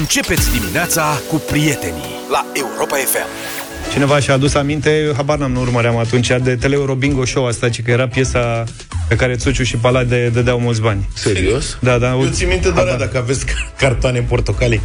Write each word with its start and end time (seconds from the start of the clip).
Începeți 0.00 0.52
dimineața 0.58 1.20
cu 1.28 1.36
prietenii 1.36 2.14
la 2.30 2.46
Europa 2.52 2.96
FM. 2.96 3.26
Cineva 3.92 4.20
și-a 4.20 4.34
adus 4.34 4.54
aminte, 4.54 5.12
habar 5.16 5.38
n-am, 5.38 5.52
nu 5.52 5.60
urmăream 5.60 5.96
atunci, 5.96 6.28
de 6.42 6.56
Teleeuro 6.56 6.94
Bingo 6.94 7.24
Show 7.24 7.46
asta, 7.46 7.68
ci 7.68 7.82
că 7.82 7.90
era 7.90 8.08
piesa 8.08 8.64
pe 9.08 9.16
care 9.16 9.34
Țuciu 9.34 9.62
și 9.62 9.76
Palade 9.76 10.28
dădeau 10.28 10.58
mulți 10.58 10.80
bani. 10.80 11.08
Serios? 11.14 11.78
Da, 11.80 11.98
da. 11.98 12.10
Eu 12.10 12.28
țin 12.30 12.48
minte 12.48 12.70
doar 12.70 12.96
dacă 12.98 13.18
aveți 13.18 13.44
cartoane 13.78 14.20
portocalii. 14.20 14.80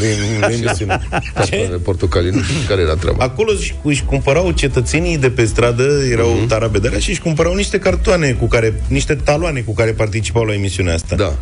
din, 0.00 0.48
din 0.48 0.64
emisiune. 0.64 1.08
Cartoane 1.34 1.76
portocalii, 1.82 2.30
nu 2.30 2.42
știu 2.42 2.68
care 2.68 2.80
era 2.80 2.94
treaba. 2.94 3.24
Acolo 3.24 3.52
își, 3.58 3.74
își 3.82 4.04
cumpărau 4.04 4.50
cetățenii 4.50 5.18
de 5.18 5.30
pe 5.30 5.44
stradă, 5.44 6.04
erau 6.10 6.36
uh-huh. 6.36 6.48
tarabedarea 6.48 6.98
și 6.98 7.10
își 7.10 7.20
cumpărau 7.20 7.54
niște 7.54 7.78
cartoane 7.78 8.32
cu 8.32 8.46
care, 8.46 8.82
niște 8.88 9.14
taloane 9.14 9.60
cu 9.60 9.74
care 9.74 9.90
participau 9.90 10.44
la 10.44 10.54
emisiunea 10.54 10.94
asta. 10.94 11.16
Da. 11.16 11.34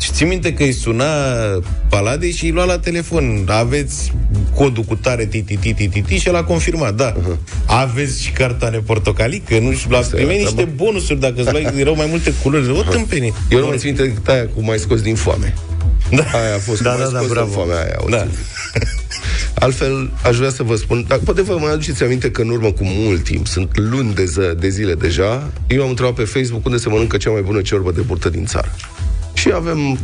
Și 0.00 0.10
ții 0.12 0.26
minte 0.26 0.52
că 0.52 0.62
îi 0.62 0.72
suna 0.72 1.04
Paladei 1.88 2.30
și 2.32 2.44
îi 2.44 2.50
lua 2.50 2.64
la 2.64 2.78
telefon. 2.78 3.44
Aveți 3.48 4.12
codul 4.54 4.82
cu 4.82 4.94
tare 4.94 5.26
titi 5.26 6.16
și 6.18 6.28
el 6.28 6.36
a 6.36 6.44
confirmat, 6.44 6.94
da. 6.94 7.12
Uh-huh. 7.12 7.36
Aveți 7.66 8.22
și 8.22 8.30
cartoane 8.30 8.78
portocalii? 8.78 9.42
Că 9.48 9.58
nu 9.58 9.72
știu, 9.72 9.90
la 9.90 9.98
primit 9.98 10.38
niște 10.38 10.64
bonusuri 10.64 11.20
dacă 11.20 11.34
îți 11.40 11.50
luai, 11.50 11.72
erau 11.78 11.96
mai 11.96 12.06
multe 12.08 12.32
culori. 12.42 12.70
O 12.70 12.82
tâmpenie. 12.82 13.32
Eu 13.50 13.58
nu 13.60 13.66
mai 13.66 13.78
țin 13.78 13.96
minte 13.98 14.30
aia 14.32 14.48
cu 14.54 14.62
mai 14.62 14.78
scos 14.78 15.00
din 15.00 15.14
foame. 15.14 15.54
Da. 16.10 16.22
Aia 16.22 16.54
a 16.54 16.58
fost 16.58 16.82
Da, 16.82 16.90
cu 16.90 16.96
mai 16.98 17.06
da, 17.06 17.12
da, 17.12 17.18
scos 17.18 17.30
bravo. 17.30 17.46
din 17.46 17.54
foame 17.54 17.72
aia. 17.72 17.96
o 17.98 18.08
Da. 18.08 18.18
țin. 18.20 18.28
Altfel, 19.54 20.10
aș 20.22 20.36
vrea 20.36 20.50
să 20.50 20.62
vă 20.62 20.76
spun, 20.76 21.04
dar 21.08 21.18
poate 21.18 21.42
vă 21.42 21.56
mai 21.60 21.72
aduceți 21.72 22.02
aminte 22.02 22.30
că 22.30 22.42
în 22.42 22.48
urmă 22.48 22.70
cu 22.72 22.82
mult 22.84 23.24
timp, 23.24 23.46
sunt 23.46 23.78
luni 23.78 24.14
de, 24.14 24.24
zi, 24.24 24.40
de 24.58 24.68
zile 24.68 24.94
deja, 24.94 25.50
eu 25.66 25.82
am 25.82 25.88
întrebat 25.88 26.14
pe 26.14 26.24
Facebook 26.24 26.64
unde 26.66 26.78
se 26.78 26.88
mănâncă 26.88 27.16
cea 27.16 27.30
mai 27.30 27.42
bună 27.42 27.60
ciorbă 27.60 27.92
de 27.92 28.00
burtă 28.00 28.28
din 28.28 28.44
țară. 28.46 28.74
Și 29.46 29.52
avem, 29.54 29.98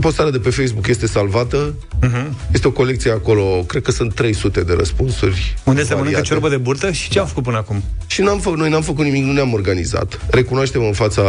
postarea 0.00 0.30
de 0.30 0.38
pe 0.38 0.50
Facebook 0.50 0.86
este 0.86 1.06
salvată, 1.06 1.74
uh-huh. 2.02 2.26
este 2.52 2.66
o 2.66 2.70
colecție 2.70 3.10
acolo, 3.10 3.42
cred 3.42 3.82
că 3.82 3.90
sunt 3.90 4.14
300 4.14 4.60
de 4.60 4.72
răspunsuri. 4.72 5.56
Unde 5.64 5.80
se 5.80 5.88
mănâncă 5.88 6.02
variate. 6.02 6.26
ciorbă 6.26 6.48
de 6.48 6.56
burtă 6.56 6.90
și 6.90 7.10
ce 7.10 7.18
au 7.18 7.24
făcut 7.26 7.42
până 7.42 7.56
acum? 7.56 7.82
Și 8.06 8.20
n-am 8.20 8.38
făcut, 8.38 8.58
noi 8.58 8.68
n-am 8.68 8.82
făcut 8.82 9.04
nimic, 9.04 9.24
nu 9.24 9.32
ne-am 9.32 9.52
organizat. 9.52 10.20
Recunoaștem 10.30 10.84
în 10.84 10.92
fața 10.92 11.22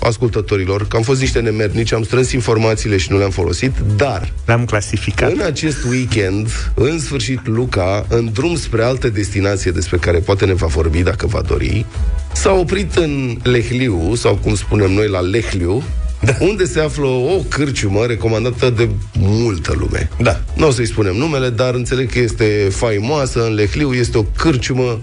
ascultătorilor 0.00 0.88
că 0.88 0.96
am 0.96 1.02
fost 1.02 1.20
niște 1.20 1.40
nemernici, 1.40 1.92
am 1.92 2.02
strâns 2.02 2.32
informațiile 2.32 2.96
și 2.96 3.12
nu 3.12 3.18
le-am 3.18 3.30
folosit, 3.30 3.72
dar 3.96 4.32
Le-am 4.44 4.64
clasificat. 4.64 5.32
în 5.32 5.40
acest 5.40 5.84
weekend, 5.84 6.72
în 6.74 6.98
sfârșit, 6.98 7.46
Luca, 7.46 8.06
în 8.08 8.30
drum 8.32 8.56
spre 8.56 8.82
altă 8.82 9.08
destinație 9.08 9.70
despre 9.70 9.96
care 9.96 10.18
poate 10.18 10.44
ne 10.44 10.54
va 10.54 10.66
vorbi 10.66 11.02
dacă 11.02 11.26
va 11.26 11.40
dori, 11.40 11.86
s-a 12.32 12.52
oprit 12.52 12.94
în 12.94 13.38
Lehliu, 13.42 14.14
sau 14.14 14.34
cum 14.34 14.54
spunem 14.54 14.92
noi 14.92 15.08
la 15.08 15.20
Lehliu, 15.20 15.82
da. 16.26 16.36
unde 16.40 16.64
se 16.64 16.80
află 16.80 17.06
o 17.06 17.42
cârciumă 17.48 18.04
recomandată 18.06 18.70
de 18.70 18.88
multă 19.18 19.74
lume. 19.78 20.10
Da. 20.18 20.40
Nu 20.56 20.66
o 20.66 20.70
să-i 20.70 20.86
spunem 20.86 21.16
numele, 21.16 21.48
dar 21.48 21.74
înțeleg 21.74 22.12
că 22.12 22.18
este 22.18 22.68
faimoasă 22.70 23.46
în 23.46 23.54
Lehliu, 23.54 23.92
este 23.94 24.18
o 24.18 24.22
cârciumă 24.22 25.00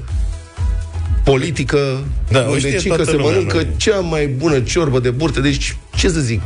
politică, 1.24 2.04
Da, 2.32 2.40
o 2.40 2.48
unde 2.48 2.60
știe 2.60 2.78
ci 2.78 2.82
că 2.82 2.88
toată 2.88 3.04
se 3.04 3.12
lumea, 3.12 3.32
mănâncă 3.32 3.58
nu? 3.58 3.68
cea 3.78 4.00
mai 4.00 4.28
bună 4.28 4.60
ciorbă 4.60 5.00
de 5.00 5.10
burtă. 5.10 5.40
Deci, 5.40 5.78
ce 5.96 6.10
să 6.10 6.20
zic, 6.20 6.42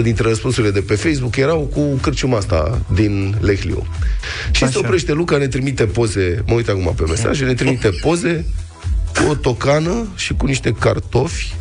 45% 0.00 0.02
dintre 0.02 0.28
răspunsurile 0.28 0.72
de 0.72 0.80
pe 0.80 0.94
Facebook 0.94 1.36
erau 1.36 1.60
cu 1.60 1.80
cârciuma 1.80 2.36
asta 2.36 2.80
din 2.94 3.36
Lehliu. 3.40 3.86
Și 4.50 4.64
Așa. 4.64 4.72
se 4.72 4.78
oprește 4.78 5.12
Luca, 5.12 5.36
ne 5.36 5.46
trimite 5.48 5.84
poze, 5.84 6.42
mă 6.46 6.54
uit 6.54 6.68
acum 6.68 6.92
pe 6.96 7.04
mesaje, 7.08 7.44
ne 7.44 7.54
trimite 7.54 7.90
poze 8.00 8.44
cu 9.14 9.30
o 9.30 9.34
tocană 9.34 10.06
și 10.16 10.34
cu 10.34 10.46
niște 10.46 10.72
cartofi 10.78 11.54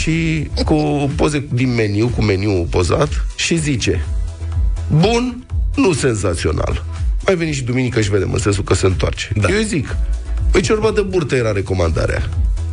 și 0.00 0.48
cu 0.64 1.10
poze 1.16 1.44
din 1.52 1.74
meniu, 1.74 2.08
cu 2.16 2.22
meniu 2.22 2.66
pozat 2.70 3.24
și 3.36 3.56
zice 3.56 4.04
Bun, 5.00 5.46
nu 5.74 5.92
senzațional. 5.92 6.84
Mai 7.26 7.36
veni 7.36 7.52
și 7.52 7.62
duminică 7.62 8.00
și 8.00 8.10
vedem, 8.10 8.32
în 8.32 8.38
sensul 8.38 8.64
că 8.64 8.74
se 8.74 8.86
întoarce. 8.86 9.28
Da. 9.40 9.48
Eu 9.48 9.56
îi 9.56 9.64
zic, 9.64 9.96
păi 10.50 10.60
ciorba 10.60 10.90
de 10.90 11.00
burtă 11.00 11.34
era 11.34 11.52
recomandarea. 11.52 12.28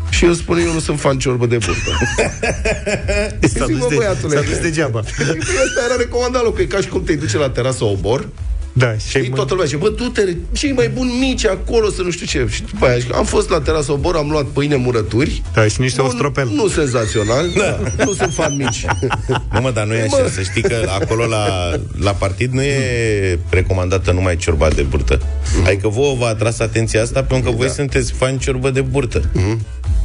Și 0.09 0.25
eu 0.25 0.33
spun, 0.33 0.57
eu 0.57 0.73
nu 0.73 0.79
sunt 0.79 1.00
fan 1.00 1.17
ciorbă 1.17 1.45
de 1.45 1.57
burtă. 1.57 1.89
S-a 3.57 3.66
Zic, 3.66 3.75
dus, 3.75 3.79
mă, 3.79 3.85
de, 3.89 3.95
băiatule. 3.95 4.35
s-a 4.35 4.41
dus 4.41 4.57
degeaba. 4.57 5.00
Păi 5.17 5.25
asta 5.66 5.81
era 5.85 5.95
recomandat, 5.97 6.53
că 6.53 6.61
e 6.61 6.66
ca 6.66 6.79
și 6.81 6.88
cum 6.88 7.03
te 7.03 7.16
duce 7.16 7.38
la 7.38 7.50
terasă 7.50 7.83
obor 7.83 8.29
Da, 8.78 8.97
și 8.97 9.24
și 9.24 9.30
toată 9.30 9.53
lumea 9.53 9.66
zice, 9.66 9.78
bă, 9.78 9.90
du-te, 9.90 10.36
cei 10.52 10.72
mai 10.72 10.90
buni 10.90 11.12
mici 11.19 11.46
acolo, 11.46 11.90
să 11.90 12.02
nu 12.02 12.12
știu 12.12 12.25
ce. 12.25 12.47
Și 12.50 12.63
după 12.63 12.86
aia, 12.86 12.97
am 13.13 13.25
fost 13.25 13.50
la 13.50 13.62
terasă 13.62 13.91
obor, 13.91 14.16
am 14.16 14.30
luat 14.30 14.46
pâine 14.46 14.75
murături. 14.75 15.41
Da, 15.53 15.68
și 15.68 15.81
niște 15.81 16.02
Bun, 16.02 16.09
ostropel. 16.09 16.50
Nu 16.53 16.68
senzațional, 16.68 17.50
da. 17.58 17.80
nu 18.06 18.13
sunt 18.13 18.34
fan 18.34 18.56
mici. 18.56 18.86
Nu 19.53 19.62
mă, 19.62 19.72
dar 19.72 19.86
nu 19.86 19.94
e 19.94 20.02
așa. 20.02 20.30
Să 20.30 20.41
știi 20.41 20.62
că 20.62 20.90
acolo 21.02 21.25
la, 21.25 21.72
la 22.00 22.12
partid 22.12 22.52
nu 22.52 22.62
e 22.62 23.40
recomandată 23.50 24.12
numai 24.12 24.36
ciorba 24.36 24.69
de 24.69 24.81
burtă. 24.81 25.22
Adică 25.66 25.88
vouă 25.88 26.16
v-a 26.16 26.28
atras 26.28 26.59
atenția 26.59 27.02
asta 27.02 27.24
pentru 27.24 27.52
că 27.52 27.57
voi 27.57 27.69
sunteți 27.69 28.12
fani 28.12 28.38
ciorbă 28.38 28.69
de 28.69 28.81
burtă. 28.81 29.30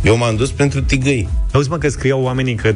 Eu 0.03 0.17
m-am 0.17 0.37
dus 0.37 0.51
pentru 0.51 0.81
tigăi. 0.83 1.29
Auzi, 1.53 1.69
mă, 1.69 1.79
că 1.79 1.89
scriau 1.89 2.23
oamenii 2.23 2.55
că 2.55 2.75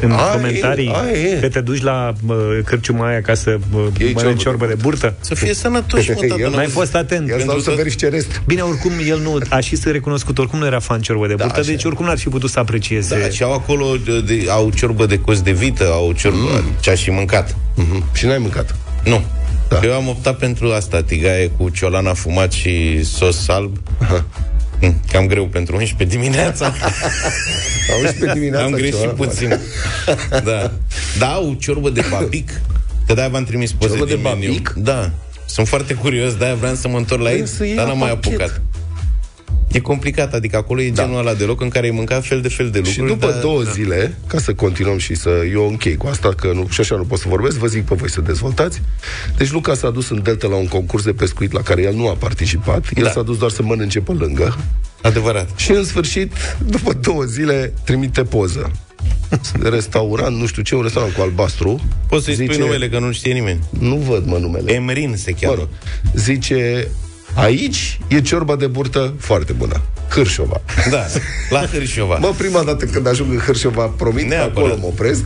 în 0.00 0.10
Aia 0.10 0.30
e, 0.32 0.36
comentarii 0.36 0.90
aia 0.94 1.18
e. 1.18 1.38
că 1.40 1.48
te 1.48 1.60
duci 1.60 1.82
la 1.82 2.12
uh, 2.26 2.36
cârciuma 2.64 3.08
aia 3.08 3.20
ca 3.20 3.34
să 3.34 3.58
uh, 3.74 3.80
Iei 3.98 4.12
mănânci 4.12 4.40
ciorbă 4.40 4.64
ciorbă 4.64 4.66
de 4.66 4.82
burtă? 4.82 5.14
Să 5.20 5.34
fie 5.34 5.54
sănătoși, 5.54 6.10
mă, 6.10 6.20
tată, 6.28 6.40
El 6.42 6.50
nu- 6.50 6.56
N-ai 6.56 6.66
fost 6.66 6.94
atent. 6.94 7.28
Ia 7.28 7.34
stau 7.34 7.46
Pentru 7.46 7.62
să 7.64 7.70
că- 7.70 7.76
verifice 7.76 8.08
restul. 8.08 8.42
Bine, 8.46 8.60
oricum, 8.60 8.90
el 9.08 9.18
nu 9.20 9.38
a 9.48 9.60
și 9.60 9.76
să 9.76 9.90
recunoscut, 9.90 10.38
oricum 10.38 10.58
nu 10.58 10.66
era 10.66 10.78
fan 10.78 11.00
ciorbă 11.00 11.26
de 11.26 11.34
burtă, 11.34 11.52
așa 11.60 11.68
deci 11.70 11.82
e. 11.82 11.86
oricum 11.86 12.06
n-ar 12.06 12.18
fi 12.18 12.28
putut 12.28 12.50
să 12.50 12.58
aprecieze. 12.58 13.18
Da, 13.20 13.28
și 13.28 13.42
au 13.42 13.52
acolo, 13.52 13.86
de, 14.04 14.20
de, 14.20 14.46
au 14.48 14.70
ciorbă 14.74 15.06
de 15.06 15.18
cos 15.18 15.40
de 15.40 15.52
vită, 15.52 15.84
au 15.92 16.12
ciorbă, 16.12 16.38
mm. 16.38 16.70
ce-a 16.80 16.94
și 16.94 17.10
mâncat. 17.10 17.56
Mhm. 17.74 18.04
Și 18.14 18.26
n-ai 18.26 18.38
mâncat. 18.38 18.74
Nu. 19.04 19.24
Da. 19.68 19.78
Da. 19.80 19.86
Eu 19.86 19.94
am 19.94 20.08
optat 20.08 20.38
pentru 20.38 20.68
asta, 20.72 21.02
tigaie 21.02 21.50
cu 21.56 21.68
ciolan 21.68 22.06
afumat 22.06 22.52
și 22.52 23.04
sos 23.04 23.48
alb. 23.48 23.76
Mm, 24.80 25.00
Cam 25.12 25.26
greu 25.26 25.46
pentru 25.46 25.76
11 25.76 26.16
dimineața. 26.18 26.72
Auzi 27.94 28.14
pe 28.14 28.30
dimineața 28.32 28.64
Am 28.64 28.70
greșit 28.72 29.00
ceva? 29.00 29.12
puțin. 29.12 29.58
da. 30.44 30.70
Da, 31.18 31.26
au 31.32 31.56
ciorbă 31.60 31.90
de 31.90 32.04
babic. 32.10 32.60
Că 33.06 33.14
de-aia 33.14 33.28
v-am 33.28 33.44
trimis 33.44 33.72
poze 33.72 33.90
Ciorbă 33.96 34.08
de 34.08 34.14
din 34.14 34.22
meniu. 34.22 34.48
babic? 34.48 34.72
Da. 34.76 35.10
Sunt 35.46 35.68
foarte 35.68 35.94
curios, 35.94 36.34
de-aia 36.34 36.54
vreau 36.54 36.74
să 36.74 36.88
mă 36.88 36.96
întorc 36.96 37.22
la 37.22 37.28
Vrei 37.28 37.40
ei, 37.40 37.46
să 37.46 37.64
iei 37.64 37.74
dar 37.74 37.84
la 37.84 37.90
n-am 37.90 37.98
mai 37.98 38.08
pachet. 38.10 38.40
apucat. 38.40 38.60
E 39.72 39.80
complicat, 39.80 40.34
adică 40.34 40.56
acolo 40.56 40.80
e 40.80 40.90
genul 40.92 41.18
ăla 41.18 41.34
de 41.34 41.44
loc 41.44 41.60
în 41.60 41.68
care 41.68 41.86
ai 41.86 41.92
mâncat 41.92 42.26
fel 42.26 42.40
de 42.40 42.48
fel 42.48 42.70
de 42.70 42.78
lucruri. 42.78 42.96
Și 43.08 43.12
după 43.14 43.30
dar- 43.30 43.40
două 43.40 43.62
zile, 43.62 44.14
ca 44.26 44.38
să 44.38 44.54
continuăm 44.54 44.98
și 44.98 45.14
să 45.14 45.30
eu 45.52 45.68
închei 45.68 45.96
cu 45.96 46.06
asta, 46.06 46.28
că 46.28 46.50
nu, 46.54 46.66
și 46.70 46.80
așa 46.80 46.96
nu 46.96 47.04
pot 47.04 47.18
să 47.18 47.28
vorbesc, 47.28 47.56
vă 47.56 47.66
zic 47.66 47.84
pe 47.84 47.94
voi 47.94 48.10
să 48.10 48.20
dezvoltați. 48.20 48.82
Deci 49.36 49.50
Luca 49.50 49.74
s-a 49.74 49.90
dus 49.90 50.08
în 50.10 50.22
Delta 50.22 50.46
la 50.48 50.56
un 50.56 50.66
concurs 50.68 51.04
de 51.04 51.12
pescuit 51.12 51.52
la 51.52 51.60
care 51.62 51.82
el 51.82 51.94
nu 51.94 52.08
a 52.08 52.12
participat. 52.14 52.84
El 52.94 53.02
Da. 53.04 53.10
s-a 53.10 53.22
dus 53.22 53.38
doar 53.38 53.50
să 53.50 53.62
mănânce 53.62 54.00
pe 54.00 54.12
lângă. 54.12 54.56
Adevărat. 55.02 55.48
Și 55.56 55.70
în 55.70 55.84
sfârșit, 55.84 56.32
după 56.66 56.92
două 56.92 57.22
zile, 57.22 57.72
trimite 57.84 58.22
poză. 58.22 58.70
Restaurant, 59.62 60.36
nu 60.36 60.46
știu 60.46 60.62
ce, 60.62 60.74
un 60.74 60.82
restaurant 60.82 61.14
cu 61.14 61.20
albastru. 61.22 61.80
Poți 62.08 62.24
să-i 62.24 62.34
spui 62.34 62.56
numele, 62.58 62.88
că 62.88 62.98
nu 62.98 63.12
știe 63.12 63.32
nimeni. 63.32 63.60
Nu 63.78 63.96
văd, 63.96 64.26
mă, 64.26 64.36
numele. 64.38 64.72
Emrin 64.72 65.14
se 65.16 65.30
Mă 65.30 65.36
cheamă. 65.40 65.54
rog, 65.58 65.68
zice, 66.14 66.88
aici 67.36 67.98
e 68.08 68.20
ciorba 68.20 68.56
de 68.56 68.66
burtă 68.66 69.14
foarte 69.18 69.52
bună. 69.52 69.80
Hârșova. 70.10 70.60
Da, 70.90 71.04
la 71.50 71.66
Hârșova. 71.66 72.16
Mă, 72.20 72.32
prima 72.36 72.62
dată 72.62 72.84
când 72.84 73.06
ajung 73.08 73.32
în 73.32 73.38
Hârșova, 73.38 73.82
promit, 73.82 74.26
Neapărat. 74.28 74.56
acolo 74.56 74.76
mă 74.80 74.86
opresc. 74.86 75.24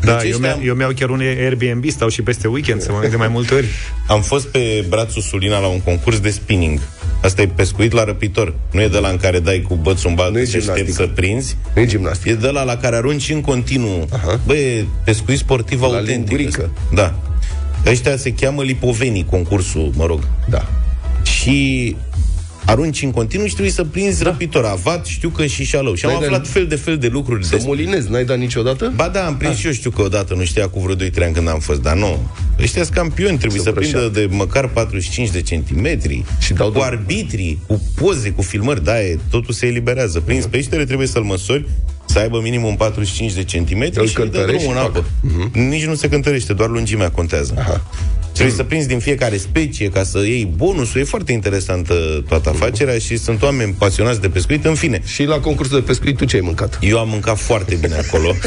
Da, 0.00 0.16
Deci 0.16 0.30
eu, 0.30 0.36
ăștia- 0.36 0.38
mi-au, 0.38 0.58
eu 0.64 0.74
mi-au 0.74 0.90
chiar 0.94 1.08
un 1.10 1.20
Airbnb, 1.20 1.84
stau 1.90 2.08
și 2.08 2.22
peste 2.22 2.48
weekend 2.48 2.80
să 2.82 2.92
mănânc 2.92 3.10
de 3.10 3.16
mai 3.16 3.28
multe 3.28 3.54
ori. 3.54 3.66
Am 4.08 4.22
fost 4.22 4.46
pe 4.46 4.84
brațul 4.88 5.22
Sulina 5.22 5.58
la 5.58 5.66
un 5.66 5.80
concurs 5.80 6.18
de 6.20 6.30
spinning. 6.30 6.80
Asta 7.22 7.42
e 7.42 7.46
pescuit 7.46 7.92
la 7.92 8.04
răpitor. 8.04 8.54
Nu 8.70 8.80
e 8.80 8.88
de 8.88 8.98
la 8.98 9.08
în 9.08 9.16
care 9.16 9.38
dai 9.40 9.64
cu 9.68 9.74
bățul 9.74 10.08
în 10.08 10.14
bal, 10.14 10.32
Nu 10.32 10.38
e 10.38 10.44
să 10.44 10.56
aștepți 10.56 10.74
gimnastică. 10.80 11.02
să 11.06 11.12
prinzi. 11.14 11.56
Nu 11.74 11.80
e 11.82 11.86
gimnastică. 11.86 12.28
E 12.30 12.34
de 12.34 12.48
la 12.48 12.62
la 12.62 12.76
care 12.76 12.96
arunci 12.96 13.30
în 13.30 13.40
continuu. 13.40 14.08
Aha. 14.12 14.40
Bă, 14.46 14.54
e 14.54 14.84
pescuit 15.04 15.38
sportiv 15.38 15.80
La 15.80 15.86
autentic. 15.86 16.14
lingurică. 16.16 16.70
ăsta. 16.74 16.94
Da. 16.94 17.14
Ăștia 17.90 18.16
se 18.16 18.32
cheamă 18.32 18.62
lipovenii, 18.62 19.24
concursul, 19.30 19.92
mă 19.96 20.06
rog. 20.06 20.20
Da. 20.48 20.68
Și 21.32 21.96
arunci 22.64 23.02
în 23.02 23.10
continuu 23.10 23.46
și 23.46 23.52
trebuie 23.52 23.72
să 23.74 23.84
prinzi 23.84 24.22
da. 24.22 24.30
răpitor. 24.30 24.64
Avat, 24.64 25.06
știu 25.06 25.28
că 25.28 25.46
și 25.46 25.64
șalău. 25.64 25.94
Și 25.94 26.04
am 26.04 26.10
N-ai 26.10 26.20
de- 26.20 26.26
aflat 26.26 26.46
fel 26.46 26.66
de 26.66 26.74
fel 26.76 26.98
de 26.98 27.06
lucruri. 27.06 27.44
Să 27.44 27.50
despre- 27.50 27.68
molinezi, 27.68 28.10
n-ai 28.10 28.24
dat 28.24 28.38
niciodată? 28.38 28.92
Ba 28.96 29.08
da, 29.08 29.26
am 29.26 29.36
prins 29.36 29.56
și 29.56 29.66
eu 29.66 29.72
știu 29.72 29.90
că 29.90 30.02
odată 30.02 30.34
nu 30.34 30.44
știa 30.44 30.68
cu 30.68 30.80
vreo 30.80 30.94
2-3 30.94 31.24
ani 31.24 31.34
când 31.34 31.48
am 31.48 31.58
fost, 31.58 31.82
dar 31.82 31.96
nu. 31.96 32.30
Ăștia 32.62 32.82
sunt 32.82 32.94
campioni, 32.96 33.38
trebuie 33.38 33.58
Să 33.60 33.64
să, 33.66 33.72
prindă 33.72 33.98
prășeau. 33.98 34.26
de 34.28 34.34
măcar 34.34 34.68
45 34.68 35.30
de 35.30 35.42
centimetri. 35.42 36.24
Și 36.38 36.52
dau 36.52 36.70
cu 36.70 36.78
de- 36.78 36.84
arbitrii, 36.84 37.58
cu 37.66 37.82
poze, 37.94 38.30
cu 38.30 38.42
filmări, 38.42 38.84
da, 38.84 39.00
e, 39.02 39.18
totul 39.30 39.54
se 39.54 39.66
eliberează. 39.66 40.20
Prins 40.20 40.46
peștele 40.46 40.84
trebuie 40.84 41.06
să-l 41.06 41.22
măsori, 41.22 41.64
să 42.06 42.18
aibă 42.18 42.40
minimum 42.42 42.76
45 42.76 43.32
de 43.32 43.44
centimetri 43.44 44.00
Îl 44.00 44.06
și 44.08 44.14
îi 44.18 44.24
dă 44.24 44.30
cântărești 44.30 44.66
drumul 44.66 44.82
în 44.84 44.92
și 44.92 44.98
apă. 45.52 45.58
Nici 45.58 45.84
nu 45.84 45.94
se 45.94 46.08
cântărește, 46.08 46.52
doar 46.52 46.68
lungimea 46.68 47.10
contează. 47.10 47.54
Aha. 47.58 47.84
Trebuie 48.38 48.56
să 48.56 48.64
prinzi 48.64 48.88
din 48.88 48.98
fiecare 48.98 49.36
specie 49.36 49.88
ca 49.88 50.02
să 50.02 50.18
iei 50.18 50.52
bonusul. 50.56 51.00
E 51.00 51.04
foarte 51.04 51.32
interesantă 51.32 52.24
toată 52.28 52.48
afacerea 52.48 52.98
și 52.98 53.16
sunt 53.16 53.42
oameni 53.42 53.74
pasionați 53.78 54.20
de 54.20 54.28
pescuit. 54.28 54.64
În 54.64 54.74
fine, 54.74 55.02
Și 55.04 55.24
la 55.24 55.38
concursul 55.40 55.78
de 55.78 55.86
pescuit, 55.86 56.16
tu 56.16 56.24
ce 56.24 56.36
ai 56.36 56.42
mâncat? 56.42 56.78
eu 56.80 56.98
am 56.98 57.08
mâncat 57.08 57.38
foarte 57.38 57.74
bine 57.74 57.94
acolo. 57.94 58.34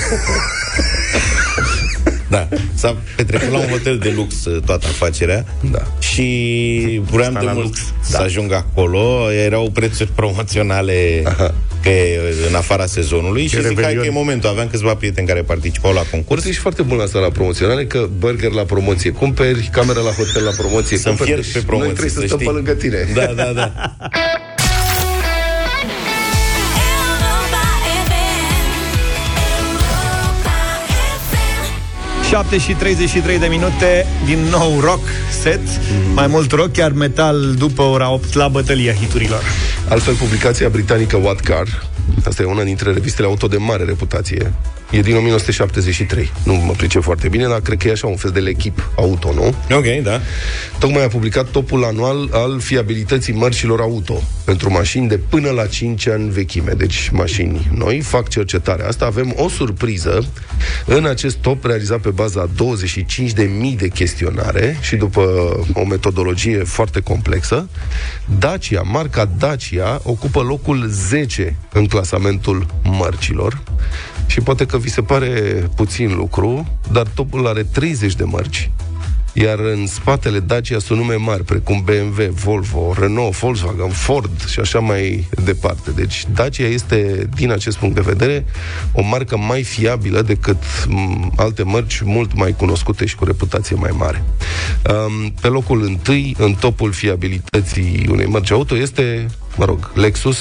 Da, 2.31 2.48
s-a 2.74 2.98
petrecut 3.16 3.51
la 3.51 3.57
un 3.57 3.68
hotel 3.68 3.98
de 3.98 4.13
lux 4.16 4.45
uh, 4.45 4.62
toată 4.66 4.88
afacerea 4.88 5.45
Da. 5.72 5.80
și 6.00 7.01
vreau 7.12 7.31
de 7.31 7.39
la 7.39 7.51
mult 7.51 7.66
lux. 7.66 7.80
să 8.01 8.18
ajung 8.18 8.51
acolo. 8.54 9.31
Erau 9.31 9.69
prețuri 9.69 10.10
promoționale 10.16 11.24
pe, 11.81 12.19
în 12.50 12.56
afara 12.56 12.86
sezonului 12.86 13.42
și 13.42 13.50
zic, 13.56 13.62
hai 13.63 13.69
Revelion. 13.75 14.01
că 14.01 14.07
e 14.07 14.10
momentul. 14.10 14.50
Aveam 14.50 14.68
câțiva 14.68 14.95
prieteni 14.95 15.28
care 15.28 15.42
participau 15.42 15.94
la 15.94 16.01
concurs. 16.12 16.28
Curs 16.28 16.45
ești 16.45 16.62
foarte 16.62 16.81
bun 16.81 16.98
la 16.98 17.04
asta 17.04 17.19
la 17.19 17.30
promoționale, 17.30 17.86
că 17.86 18.07
burger 18.18 18.51
la 18.51 18.63
promoție 18.63 19.12
cumperi, 19.12 19.69
cameră 19.72 20.00
la 20.01 20.12
hotel 20.12 20.44
la 20.44 20.51
promoție 20.57 20.98
Să-mi 20.98 21.16
cumperi. 21.18 21.42
fierb 21.42 21.51
pe 21.54 21.60
Deci 21.60 21.68
promoție, 21.68 21.92
Noi 21.92 22.10
trebuie 22.10 22.13
să, 22.13 22.19
să 22.19 22.25
stăm 22.25 22.38
știi. 22.39 22.50
pe 22.51 22.56
lângă 22.56 22.72
tine. 22.74 23.07
Da, 23.13 23.33
da, 23.44 23.51
da. 23.54 23.72
7 32.31 32.57
și 32.57 32.74
33 32.74 33.39
de 33.39 33.48
minute, 33.48 34.06
din 34.25 34.39
nou 34.39 34.80
rock 34.80 35.07
set, 35.42 35.60
mai 36.13 36.28
mult 36.28 36.51
rock, 36.51 36.72
chiar 36.72 36.92
metal 36.92 37.54
după 37.57 37.81
ora 37.81 38.12
8 38.12 38.33
la 38.33 38.48
bătălia 38.48 38.94
hiturilor. 38.94 39.44
Altfel, 39.89 40.13
publicația 40.13 40.69
britanică 40.69 41.18
What 41.18 41.39
Car, 41.39 41.86
asta 42.25 42.42
e 42.42 42.45
una 42.45 42.63
dintre 42.63 42.92
revistele 42.92 43.28
auto 43.28 43.48
de 43.48 43.57
mare 43.57 43.83
reputație, 43.83 44.54
e 44.92 45.02
din 45.02 45.16
1973. 45.16 46.32
Nu 46.44 46.54
mă 46.54 46.72
pricep 46.72 47.02
foarte 47.02 47.28
bine, 47.30 47.48
dar 47.48 47.60
cred 47.60 47.78
că 47.78 47.88
e 47.88 47.92
așa 47.92 48.08
un 48.08 48.16
fel 48.16 48.32
de 48.32 48.44
echip 48.48 48.92
auto, 48.96 49.34
nu? 49.34 49.76
Ok, 49.76 50.04
da. 50.04 50.22
Tocmai 50.80 51.04
a 51.04 51.08
publicat 51.08 51.48
topul 51.48 51.84
anual 51.84 52.30
al 52.32 52.60
fiabilității 52.60 53.34
mărcilor 53.34 53.80
auto 53.80 54.22
pentru 54.46 54.72
mașini 54.72 55.08
de 55.08 55.18
până 55.18 55.50
la 55.50 55.66
5 55.66 56.08
ani 56.08 56.30
vechime, 56.30 56.72
deci 56.72 57.10
mașini 57.10 57.68
noi. 57.76 58.00
Fac 58.00 58.28
cercetarea 58.28 58.88
asta. 58.88 59.06
Avem 59.06 59.34
o 59.38 59.50
surpriză 59.50 60.26
în 60.86 61.06
acest 61.06 61.38
top 61.38 61.66
realizat 61.66 62.00
pe 62.00 62.10
baza 62.10 62.50
25.000 62.50 63.76
de 63.78 63.88
chestionare 63.88 64.78
și 64.82 64.96
după 64.96 65.22
o 65.74 65.86
metodologie 65.86 66.64
foarte 66.64 67.00
complexă. 67.00 67.70
Dacia, 68.40 68.82
marca 68.82 69.30
Dacia, 69.38 70.02
ocupă 70.04 70.42
locul 70.42 70.86
10 70.88 71.56
în 71.74 71.86
clasamentul 71.86 72.66
mărcilor. 72.84 73.62
Și 74.31 74.42
poate 74.42 74.66
că 74.66 74.78
vi 74.78 74.89
se 74.89 75.01
pare 75.01 75.30
puțin 75.75 76.16
lucru, 76.16 76.68
dar 76.92 77.07
topul 77.07 77.48
are 77.48 77.63
30 77.63 78.16
de 78.16 78.24
mărci 78.24 78.69
iar 79.33 79.60
în 79.60 79.88
spatele 79.88 80.39
Dacia 80.39 80.80
sunt 80.80 81.00
nume 81.00 81.16
mari, 81.16 81.44
precum 81.44 81.83
BMW, 81.83 82.31
Volvo, 82.31 82.94
Renault, 83.00 83.38
Volkswagen, 83.38 83.89
Ford 83.89 84.45
și 84.48 84.60
așa 84.60 84.80
mai 84.80 85.28
departe. 85.44 85.92
Deci 85.92 86.25
Dacia 86.33 86.66
este, 86.66 87.30
din 87.36 87.51
acest 87.51 87.78
punct 87.78 87.95
de 87.95 88.01
vedere, 88.01 88.45
o 88.92 89.01
marcă 89.01 89.38
mai 89.38 89.63
fiabilă 89.63 90.22
decât 90.22 90.63
m, 90.88 91.33
alte 91.36 91.63
mărci 91.63 92.01
mult 92.01 92.36
mai 92.36 92.56
cunoscute 92.57 93.06
și 93.06 93.16
cu 93.16 93.25
reputație 93.25 93.75
mai 93.75 93.92
mare. 93.98 94.24
Um, 94.89 95.33
pe 95.42 95.48
locul 95.48 95.83
întâi, 95.83 96.36
în 96.38 96.54
topul 96.54 96.92
fiabilității 96.92 98.07
unei 98.10 98.25
mărci 98.25 98.51
auto, 98.51 98.78
este 98.78 99.28
mă 99.56 99.65
rog, 99.65 99.92
Lexus. 99.94 100.38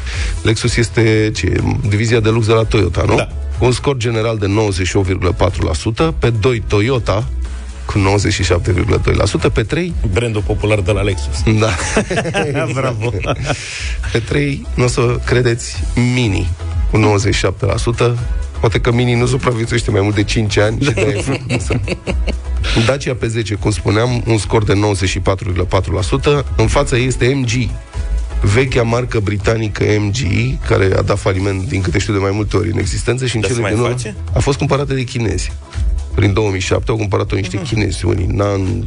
Lexus 0.42 0.76
este 0.76 1.30
ce, 1.34 1.52
divizia 1.88 2.20
de 2.20 2.28
lux 2.28 2.46
de 2.46 2.52
la 2.52 2.62
Toyota, 2.62 3.04
nu? 3.06 3.16
Da. 3.16 3.28
Cu 3.58 3.64
un 3.64 3.72
scor 3.72 3.96
general 3.96 4.38
de 4.38 4.46
98,4%, 6.06 6.18
pe 6.18 6.30
2 6.30 6.62
Toyota, 6.66 7.24
cu 7.86 8.18
97,2%, 9.48 9.52
pe 9.52 9.62
3 9.62 9.94
Brandul 10.12 10.42
popular 10.42 10.80
de 10.80 10.92
la 10.92 11.02
Lexus. 11.02 11.42
da. 11.60 11.70
Bravo! 12.80 13.12
Pe 14.12 14.18
3, 14.18 14.66
nu 14.74 14.84
o 14.84 14.86
să 14.86 15.20
credeți, 15.24 15.82
Mini, 16.14 16.50
cu 16.90 17.18
97%. 18.14 18.18
Poate 18.60 18.80
că 18.80 18.92
Mini 18.92 19.14
nu 19.14 19.26
supraviețuiește 19.26 19.90
mai 19.90 20.00
mult 20.00 20.14
de 20.14 20.22
5 20.22 20.56
ani 20.56 20.80
și 20.82 20.90
de-aia 20.90 21.16
e 21.16 21.20
frumoasă. 21.20 21.80
Dacia 22.86 23.14
pe 23.14 23.26
10, 23.26 23.54
cum 23.54 23.70
spuneam, 23.70 24.22
un 24.26 24.38
scor 24.38 24.64
de 24.64 24.72
94,4%. 24.72 26.44
În 26.56 26.66
fața 26.66 26.96
ei 26.96 27.06
este 27.06 27.34
MG, 27.34 27.50
vechea 28.54 28.82
marcă 28.82 29.20
britanică 29.20 29.84
MG, 29.98 30.16
care 30.68 30.90
a 30.96 31.02
dat 31.02 31.18
faliment, 31.18 31.68
din 31.68 31.80
câte 31.80 31.98
știu, 31.98 32.12
de 32.12 32.18
mai 32.18 32.30
multe 32.34 32.56
ori 32.56 32.70
în 32.70 32.78
existență 32.78 33.26
și 33.26 33.34
în 33.34 33.40
Dar 33.40 33.50
se 33.50 33.56
cele 33.56 33.66
mai 33.68 33.74
din 33.76 33.84
urmă 33.84 33.96
face? 33.96 34.14
a 34.34 34.38
fost 34.38 34.58
cumpărată 34.58 34.94
de 34.94 35.02
chinezi. 35.02 35.52
Prin 36.14 36.32
2007 36.32 36.90
au 36.90 36.96
cumpărat-o 36.96 37.36
niște 37.36 37.60
chinezi, 37.62 38.04
unii 38.04 38.26
Nan, 38.26 38.84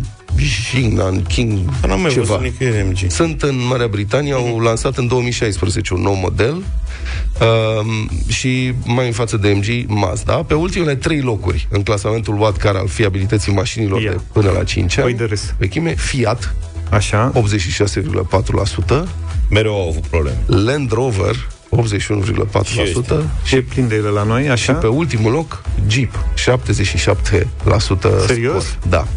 Xing, 0.71 0.93
Nan, 0.97 1.21
King, 1.21 1.59
N-am 1.87 2.01
mai 2.01 2.11
ceva. 2.11 2.25
văzut 2.25 2.41
nicăieri 2.43 2.87
MG. 2.87 3.11
Sunt 3.11 3.41
în 3.41 3.65
Marea 3.69 3.87
Britanie, 3.87 4.33
au 4.33 4.59
lansat 4.59 4.97
în 4.97 5.07
2016 5.07 5.93
un 5.93 6.01
nou 6.01 6.13
model 6.13 6.53
um, 6.53 8.09
și 8.27 8.73
mai 8.85 9.05
în 9.05 9.11
față 9.11 9.37
de 9.37 9.47
MG, 9.55 9.89
Mazda. 9.89 10.33
Pe 10.33 10.53
ultimele 10.53 10.95
trei 10.95 11.21
locuri 11.21 11.67
în 11.71 11.83
clasamentul 11.83 12.39
What 12.39 12.57
Car 12.57 12.75
al 12.75 12.87
fiabilității 12.87 13.53
mașinilor 13.53 14.01
Ia. 14.01 14.11
de 14.11 14.19
până 14.31 14.51
la 14.51 14.63
5 14.63 14.97
ani, 14.97 15.05
Păi 15.07 15.17
de 15.17 15.23
râs. 15.23 15.53
vechime, 15.57 15.95
Fiat, 15.95 16.55
Așa? 16.89 17.31
86,4%, 17.35 19.07
Mereu 19.49 19.73
au 19.81 19.87
avut 19.89 20.05
probleme. 20.07 20.37
Land 20.45 20.91
Rover, 20.91 21.47
81,4%, 21.69 23.23
Și 23.43 23.55
e 23.55 23.61
plin 23.61 23.87
de 23.87 23.95
ele 23.95 24.07
la 24.09 24.23
noi, 24.23 24.43
și 24.43 24.49
așa? 24.49 24.73
pe 24.73 24.87
ultimul 24.87 25.31
loc, 25.31 25.61
Jeep, 25.87 26.11
77% 26.35 28.25
Serios? 28.25 28.63
scor. 28.65 28.77
Da. 28.89 29.07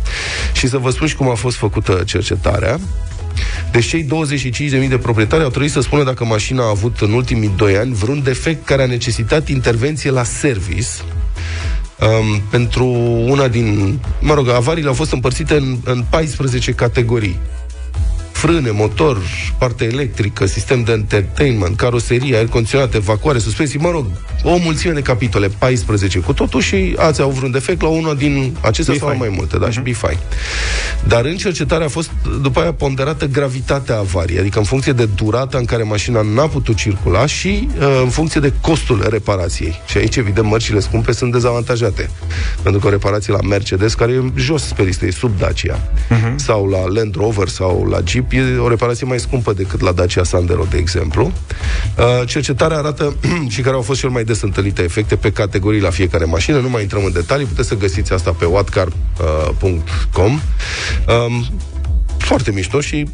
Și 0.52 0.68
să 0.68 0.78
vă 0.78 0.90
spun 0.90 1.06
și 1.06 1.16
cum 1.16 1.28
a 1.30 1.34
fost 1.34 1.56
făcută 1.56 2.02
cercetarea. 2.06 2.80
Deci 3.72 3.86
cei 3.86 4.06
25.000 4.82 4.88
de 4.88 4.98
proprietari 4.98 5.42
au 5.42 5.48
trebuit 5.48 5.70
să 5.70 5.80
spună 5.80 6.04
dacă 6.04 6.24
mașina 6.24 6.62
a 6.62 6.68
avut 6.68 6.98
în 7.00 7.12
ultimii 7.12 7.50
2 7.56 7.76
ani 7.76 7.94
vreun 7.94 8.22
defect 8.22 8.66
care 8.66 8.82
a 8.82 8.86
necesitat 8.86 9.48
intervenție 9.48 10.10
la 10.10 10.22
service 10.22 10.88
um, 12.00 12.40
pentru 12.50 12.84
una 13.28 13.48
din... 13.48 13.98
Mă 14.20 14.34
rog, 14.34 14.48
avariile 14.48 14.88
au 14.88 14.94
fost 14.94 15.12
împărțite 15.12 15.54
în, 15.54 15.76
în 15.84 16.04
14 16.10 16.72
categorii 16.72 17.38
frâne, 18.40 18.70
motor, 18.70 19.19
parte 19.58 19.84
electrică, 19.84 20.46
sistem 20.46 20.82
de 20.82 20.92
entertainment, 20.92 21.76
caroserie, 21.76 22.37
aer 22.37 22.46
condiționat, 22.46 22.94
evacuare, 22.94 23.38
suspensii, 23.38 23.78
mă 23.78 23.90
rog, 23.90 24.06
o 24.42 24.56
mulțime 24.56 24.92
de 24.92 25.00
capitole, 25.00 25.48
14 25.58 26.19
cu 26.19 26.32
totul 26.32 26.60
și 26.60 26.94
ați 26.98 27.20
avut 27.20 27.34
vreun 27.34 27.50
defect 27.50 27.82
la 27.82 27.88
una 27.88 28.14
din 28.14 28.56
acestea 28.60 28.94
Be 28.94 29.00
sau 29.00 29.08
fine. 29.08 29.20
mai 29.20 29.34
multe, 29.37 29.58
da, 29.58 29.70
și 29.70 29.81
be 29.81 29.92
fine. 29.92 30.19
Dar 31.06 31.25
în 31.25 31.37
cercetare 31.37 31.84
a 31.84 31.88
fost 31.88 32.10
după 32.42 32.60
aia 32.60 32.72
ponderată 32.72 33.26
gravitatea 33.26 33.96
avariei, 33.96 34.38
adică 34.38 34.58
în 34.58 34.64
funcție 34.64 34.92
de 34.92 35.08
durata 35.14 35.58
în 35.58 35.64
care 35.64 35.82
mașina 35.82 36.20
n-a 36.20 36.46
putut 36.46 36.76
circula 36.76 37.26
și 37.26 37.69
uh, 37.78 38.00
în 38.02 38.08
funcție 38.08 38.40
de 38.40 38.52
costul 38.60 39.06
reparației. 39.10 39.81
Și 39.87 39.96
aici, 39.98 40.16
evident, 40.16 40.46
mărcile 40.46 40.81
scumpe 40.81 41.12
sunt 41.12 41.32
dezavantajate. 41.32 42.10
Pentru 42.62 42.81
că 42.81 42.87
o 42.87 42.90
reparație 42.90 43.32
la 43.32 43.40
Mercedes, 43.42 43.94
care 43.94 44.12
e 44.12 44.22
jos 44.37 44.62
pe 44.62 44.82
listă, 44.82 45.06
e 45.06 45.10
sub 45.10 45.38
Dacia, 45.38 45.81
sau 46.37 46.69
la 46.69 46.87
Land 46.87 47.14
Rover 47.14 47.49
sau 47.49 47.87
la 47.90 47.99
Jeep, 48.04 48.29
e 48.32 48.56
o 48.56 48.68
reparație 48.68 49.06
mai 49.06 49.20
scumpă 49.20 49.52
decât 49.52 49.80
la 49.80 49.92
Dacia 49.92 50.25
Sandero, 50.25 50.66
de 50.70 50.76
exemplu. 50.76 51.32
Uh, 51.99 52.26
cercetarea 52.26 52.78
arată 52.78 53.16
și 53.49 53.60
care 53.60 53.75
au 53.75 53.82
fost 53.82 54.00
cel 54.00 54.10
mai 54.10 54.25
des 54.25 54.40
întâlnite 54.40 54.82
efecte 54.82 55.16
pe 55.16 55.32
categorii 55.32 55.80
la 55.80 55.90
fiecare 55.90 56.25
mașină. 56.25 56.58
Nu 56.58 56.68
mai 56.68 56.82
intrăm 56.82 57.04
în 57.04 57.12
detalii, 57.12 57.46
puteți 57.46 57.68
să 57.68 57.76
găsiți 57.76 58.12
asta 58.12 58.30
pe 58.30 58.44
whatcar.com. 58.44 60.40
Um, 61.26 61.46
foarte 62.18 62.50
mișto 62.50 62.80
și 62.80 63.06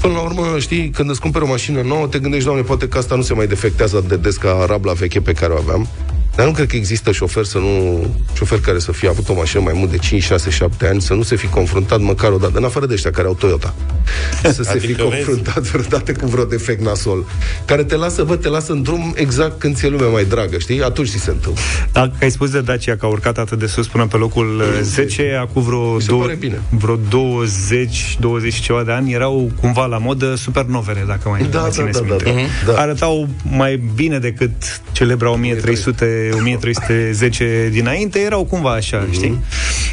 Până 0.00 0.16
la 0.16 0.22
urmă, 0.22 0.58
știi, 0.58 0.90
când 0.90 1.10
îți 1.10 1.20
cumperi 1.20 1.44
o 1.44 1.48
mașină 1.48 1.80
nouă, 1.80 2.06
te 2.06 2.18
gândești, 2.18 2.44
doamne, 2.44 2.62
poate 2.62 2.88
că 2.88 2.98
asta 2.98 3.14
nu 3.14 3.22
se 3.22 3.34
mai 3.34 3.46
defectează 3.46 4.04
de 4.08 4.16
des 4.16 4.36
ca 4.36 4.64
rabla 4.68 4.92
veche 4.92 5.20
pe 5.20 5.32
care 5.32 5.52
o 5.52 5.56
aveam. 5.56 5.88
Dar 6.34 6.46
nu 6.46 6.52
cred 6.52 6.66
că 6.66 6.76
există 6.76 7.12
șofer 7.12 7.44
să 7.44 7.58
nu 7.58 8.06
șofer 8.34 8.60
care 8.60 8.78
să 8.78 8.92
fie 8.92 9.08
avut 9.08 9.28
o 9.28 9.34
mașină 9.34 9.62
mai 9.62 9.72
mult 9.76 9.90
de 9.90 9.98
5, 9.98 10.22
6, 10.22 10.50
7 10.50 10.86
ani, 10.86 11.02
să 11.02 11.14
nu 11.14 11.22
se 11.22 11.36
fi 11.36 11.46
confruntat 11.46 12.00
măcar 12.00 12.32
o 12.32 12.36
dată, 12.36 12.58
în 12.58 12.64
afară 12.64 12.86
de 12.86 12.94
ăștia 12.94 13.10
care 13.10 13.26
au 13.26 13.34
Toyota. 13.34 13.74
Să 14.42 14.62
se 14.62 14.78
fi 14.78 14.84
Adică 14.84 15.02
vezi? 15.10 15.24
confruntat 15.24 15.62
vreodată 15.62 16.12
cu 16.12 16.26
vreo 16.26 16.44
defect 16.44 16.80
nasol. 16.82 17.24
Care 17.64 17.84
te 17.84 17.96
lasă, 17.96 18.22
bă, 18.22 18.36
te 18.36 18.48
lasă 18.48 18.72
în 18.72 18.82
drum 18.82 19.12
exact 19.16 19.58
când 19.58 19.76
ți-e 19.76 19.88
lumea 19.88 20.08
mai 20.08 20.24
dragă, 20.24 20.58
știi? 20.58 20.82
Atunci 20.82 21.08
ți 21.08 21.18
se 21.18 21.30
întâmplă. 21.30 21.62
Dacă 21.92 22.10
ai 22.20 22.30
spus 22.30 22.50
de 22.50 22.60
Dacia 22.60 22.96
că 22.96 23.06
a 23.06 23.08
urcat 23.08 23.38
atât 23.38 23.58
de 23.58 23.66
sus 23.66 23.86
până 23.86 24.06
pe 24.06 24.16
locul 24.16 24.60
uh, 24.60 24.80
10, 24.82 25.38
acum 25.40 25.62
vreo, 25.62 25.98
se 26.00 26.06
două, 26.06 26.22
pare 26.22 26.34
bine. 26.34 26.60
vreo 26.70 26.96
20, 27.08 28.16
20 28.20 28.52
și 28.52 28.62
ceva 28.62 28.82
de 28.82 28.92
ani, 28.92 29.12
erau 29.12 29.50
cumva 29.60 29.86
la 29.86 29.98
modă 29.98 30.34
supernovele, 30.34 31.04
dacă 31.06 31.28
mai, 31.28 31.46
Da, 31.50 31.60
mai 31.60 31.68
da, 31.68 31.74
țineți 31.74 32.00
da, 32.02 32.06
minte. 32.08 32.24
da, 32.24 32.30
da. 32.66 32.72
Da. 32.72 32.80
Arătau 32.80 33.28
mai 33.50 33.82
bine 33.94 34.18
decât 34.18 34.80
celebra 34.92 35.30
1300, 35.30 36.28
1310 36.34 37.68
dinainte, 37.72 38.18
erau 38.18 38.44
cumva 38.44 38.70
așa, 38.72 38.98
Mhm. 39.04 39.12
știi? 39.12 39.38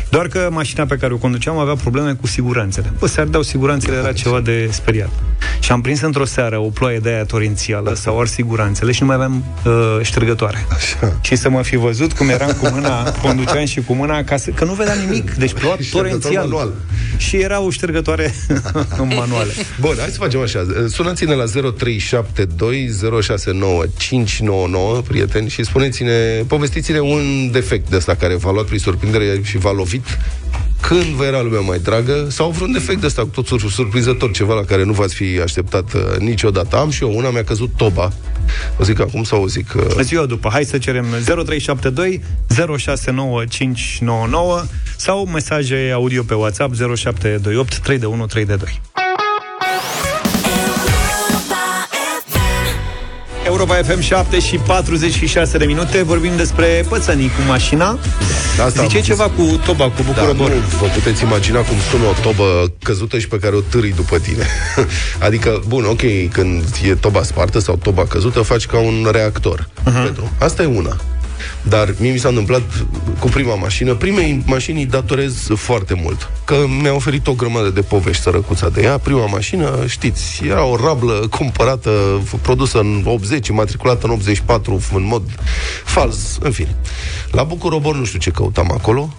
Doar 0.10 0.28
că 0.28 0.50
mașina 0.52 0.86
pe 0.86 0.96
care 0.96 1.14
o 1.14 1.18
conduceam 1.18 1.58
avea 1.58 1.74
probleme 1.76 2.14
cu 2.14 2.28
siguranțele. 2.28 2.92
Bă, 3.00 3.08
se 3.08 3.22
ardeau 3.22 3.42
siguranțele, 3.42 4.01
era 4.02 4.14
ceva 4.14 4.40
de 4.40 4.70
speriat. 4.72 5.10
Și 5.60 5.72
am 5.72 5.82
prins 5.82 6.02
într-o 6.02 6.26
seară 6.26 6.58
o 6.60 6.70
ploaie 6.70 7.00
de 7.00 7.10
aia 7.10 7.24
torențială 7.24 7.94
sau 7.94 8.20
ars 8.20 8.32
siguranțele 8.32 8.92
și 8.92 9.02
nu 9.02 9.06
mai 9.08 9.16
aveam 9.16 9.44
uh, 9.66 10.00
ștergătoare. 10.02 10.66
Așa. 10.70 11.18
Și 11.22 11.36
să 11.36 11.50
mă 11.50 11.62
fi 11.62 11.76
văzut 11.76 12.14
cum 12.14 12.30
eram 12.30 12.52
cu 12.52 12.68
mâna, 12.74 13.12
conduceam 13.24 13.66
și 13.66 13.82
cu 13.82 13.94
mâna, 13.94 14.24
ca 14.24 14.38
să, 14.38 14.50
că 14.50 14.66
nu 14.66 14.74
vedeam 14.74 14.98
nimic, 15.00 15.32
deci 15.44 15.54
ploua 15.54 15.76
Ștergător 15.80 16.02
torențial. 16.02 16.44
manual. 16.48 16.74
și 17.18 17.36
era 17.36 17.62
o 17.62 17.70
ștergătoare 17.70 18.34
manuală. 18.98 19.52
Bun, 19.80 19.96
hai 20.00 20.10
să 20.10 20.18
facem 20.18 20.40
așa. 20.40 20.66
Sunați-ne 20.88 21.34
la 21.34 21.44
0372069599, 21.44 21.50
prieteni, 25.08 25.50
și 25.50 25.64
spuneți-ne, 25.64 26.44
povestiți-ne 26.48 27.00
un 27.00 27.50
defect 27.52 27.90
de 27.90 27.96
ăsta 27.96 28.16
care 28.16 28.36
v-a 28.36 28.52
luat 28.52 28.66
prin 28.66 28.80
surprindere 28.80 29.42
și 29.44 29.58
v-a 29.58 29.72
lovit 29.72 30.06
când 30.82 31.04
vă 31.04 31.26
era 31.26 31.42
lumea 31.42 31.60
mai 31.60 31.80
dragă 31.80 32.28
sau 32.30 32.50
vreun 32.50 32.72
defect 32.72 33.00
de 33.00 33.06
ăsta 33.06 33.22
cu 33.22 33.42
tot 33.42 33.60
surprinzător, 33.60 34.32
ceva 34.32 34.54
la 34.54 34.64
care 34.64 34.84
nu 34.84 34.92
v-ați 34.92 35.14
fi 35.14 35.40
așteptat 35.44 35.94
uh, 35.94 36.02
niciodată. 36.20 36.78
Am 36.78 36.90
și 36.90 37.04
eu 37.04 37.18
una, 37.18 37.30
mi-a 37.30 37.44
căzut 37.44 37.70
toba. 37.78 38.12
O 38.80 38.84
zic 38.84 39.00
acum 39.00 39.24
sau 39.24 39.44
o 39.44 39.48
zic... 39.48 39.74
Uh... 39.76 39.84
Ziua 40.02 40.26
după, 40.26 40.50
hai 40.52 40.66
să 40.66 40.78
cerem 40.78 41.06
0372 41.26 42.22
069599 42.78 44.64
sau 44.98 45.26
mesaje 45.26 45.92
audio 45.94 46.24
pe 46.24 46.34
WhatsApp 46.34 46.74
0728 46.76 47.78
3 47.78 47.98
Europa 53.52 53.74
FM 53.76 54.00
7 54.00 54.40
și 54.40 54.56
46 54.56 55.58
de 55.58 55.66
minute 55.66 56.04
Vorbim 56.04 56.32
despre 56.36 56.86
pățănii 56.90 57.28
cu 57.28 57.42
mașina 57.48 58.00
Da, 58.58 58.64
asta 58.64 58.80
am 58.82 58.88
Zice 58.88 58.98
zis. 58.98 59.08
ceva 59.08 59.24
cu 59.24 59.60
toba, 59.66 59.84
cu 59.84 60.02
Da, 60.16 60.22
bucură 60.24 60.54
nu 60.54 60.78
vă 60.80 60.86
puteți 60.94 61.24
imagina 61.24 61.60
cum 61.60 61.76
sună 61.90 62.04
o 62.06 62.14
tobă 62.22 62.74
căzută 62.84 63.20
și 63.20 63.28
pe 63.28 63.38
care 63.40 63.56
o 63.56 63.60
târâi 63.60 63.92
după 63.96 64.18
tine. 64.20 64.46
adică, 65.28 65.62
bun, 65.68 65.86
ok, 65.86 66.02
când 66.32 66.64
e 66.88 66.96
toba 66.96 67.24
spartă 67.24 67.60
sau 67.60 67.76
toba 67.76 68.06
căzută, 68.06 68.42
faci 68.42 68.66
ca 68.66 68.78
un 68.78 69.08
reactor. 69.12 69.68
Uh-huh. 69.80 70.04
Pentru. 70.04 70.32
Asta 70.40 70.62
e 70.62 70.66
una. 70.66 70.98
Dar 71.62 71.94
mie 72.00 72.12
mi 72.12 72.18
s-a 72.18 72.28
întâmplat 72.28 72.62
cu 73.20 73.28
prima 73.28 73.56
mașină. 73.56 73.94
Primei 73.94 74.44
mașini 74.46 74.80
îi 74.80 74.86
datorez 74.86 75.48
foarte 75.56 75.94
mult. 76.04 76.30
Că 76.46 76.56
mi-a 76.82 76.94
oferit 76.94 77.28
o 77.28 77.34
grămadă 77.34 77.70
de 77.70 77.82
povești 77.82 78.22
sărăcuța 78.22 78.70
de 78.70 78.82
ea. 78.82 78.98
Prima 78.98 79.26
mașină, 79.26 79.84
știți, 79.88 80.42
era 80.48 80.64
o 80.64 80.76
rablă 80.76 81.28
cumpărată, 81.30 82.22
f- 82.26 82.42
produsă 82.42 82.80
în 82.80 83.02
80, 83.06 83.50
matriculată 83.50 84.06
în 84.06 84.12
84, 84.12 84.82
în 84.94 85.04
mod 85.04 85.22
fals, 85.86 86.38
în 86.42 86.52
fine. 86.52 86.76
La 87.32 87.44
Bucurobor 87.44 87.96
nu 87.96 88.06
știu 88.06 88.20
ce 88.20 88.30
căutam 88.32 88.72
acolo. 88.72 89.14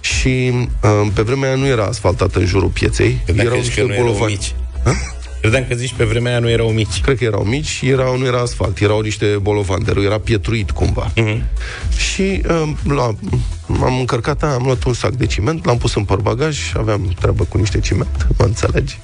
Și 0.00 0.52
uh, 0.82 1.06
pe 1.12 1.22
vremea 1.22 1.48
aia 1.48 1.58
nu 1.58 1.66
era 1.66 1.84
asfaltată 1.84 2.38
în 2.38 2.46
jurul 2.46 2.68
pieței. 2.68 3.20
Credeam 3.24 3.46
că 3.46 3.52
erau 3.52 3.64
zici 3.64 3.74
că 3.74 3.80
niște 3.80 3.94
nu 3.94 4.00
erau 4.02 4.04
bolovani. 4.12 4.32
mici. 4.32 4.54
Credeam 5.44 5.64
că 5.68 5.74
zici 5.74 5.94
pe 5.96 6.04
vremea 6.04 6.30
aia 6.30 6.40
nu 6.40 6.48
erau 6.50 6.68
mici. 6.68 7.00
Cred 7.00 7.18
că 7.18 7.24
erau 7.24 7.42
mici, 7.42 7.80
erau, 7.82 8.18
nu 8.18 8.26
era 8.26 8.40
asfalt, 8.40 8.80
erau 8.80 9.00
niște 9.00 9.26
bolovani, 9.26 9.84
dar 9.84 9.96
era 9.96 10.18
pietruit 10.18 10.70
cumva. 10.70 11.10
Mhm. 11.16 11.42
Și 11.96 12.42
um, 12.48 12.94
la, 12.94 13.02
am 13.82 13.98
încărcat, 13.98 14.42
am 14.42 14.62
luat 14.64 14.84
un 14.84 14.92
sac 14.92 15.10
de 15.10 15.26
ciment, 15.26 15.64
l-am 15.64 15.78
pus 15.78 15.94
în 15.94 16.04
portbagaj, 16.04 16.58
aveam 16.76 17.14
treabă 17.20 17.44
cu 17.44 17.58
niște 17.58 17.80
ciment, 17.80 18.26
mă 18.38 18.44
înțelegi? 18.44 18.98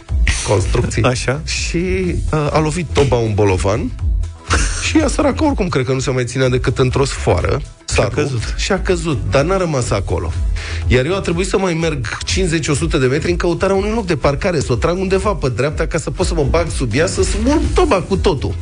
Construcții. 0.49 1.03
Așa. 1.03 1.41
Și 1.45 2.15
uh, 2.33 2.49
a 2.51 2.59
lovit 2.59 2.87
toba 2.93 3.17
un 3.17 3.35
bolovan 3.35 3.91
și 4.89 4.99
ea 4.99 5.09
săracă 5.09 5.45
oricum 5.45 5.69
cred 5.69 5.85
că 5.85 5.93
nu 5.93 5.99
se 5.99 6.11
mai 6.11 6.25
ținea 6.25 6.49
decât 6.49 6.79
într-o 6.79 7.05
sfoară. 7.05 7.61
S-a 7.95 8.03
rupt 8.03 8.15
căzut. 8.15 8.55
Și 8.57 8.73
a 8.73 8.81
căzut, 8.81 9.19
dar 9.31 9.45
n-a 9.45 9.57
rămas 9.57 9.91
acolo. 9.91 10.33
Iar 10.87 11.05
eu 11.05 11.17
a 11.17 11.21
trebuit 11.21 11.47
să 11.47 11.59
mai 11.59 11.75
merg 11.75 12.07
50-100 12.19 13.01
de 13.01 13.07
metri 13.07 13.31
în 13.31 13.37
căutarea 13.37 13.75
unui 13.75 13.91
loc 13.95 14.07
de 14.07 14.17
parcare, 14.17 14.61
să 14.61 14.73
o 14.73 14.75
trag 14.75 14.99
undeva 14.99 15.35
pe 15.35 15.49
dreapta 15.49 15.87
ca 15.87 15.99
să 15.99 16.11
pot 16.11 16.27
să 16.27 16.35
mă 16.35 16.47
bag 16.51 16.67
sub 16.77 16.91
ea, 16.95 17.07
să 17.07 17.23
smulg 17.23 17.61
toba 17.75 18.01
cu 18.01 18.17
totul. 18.17 18.55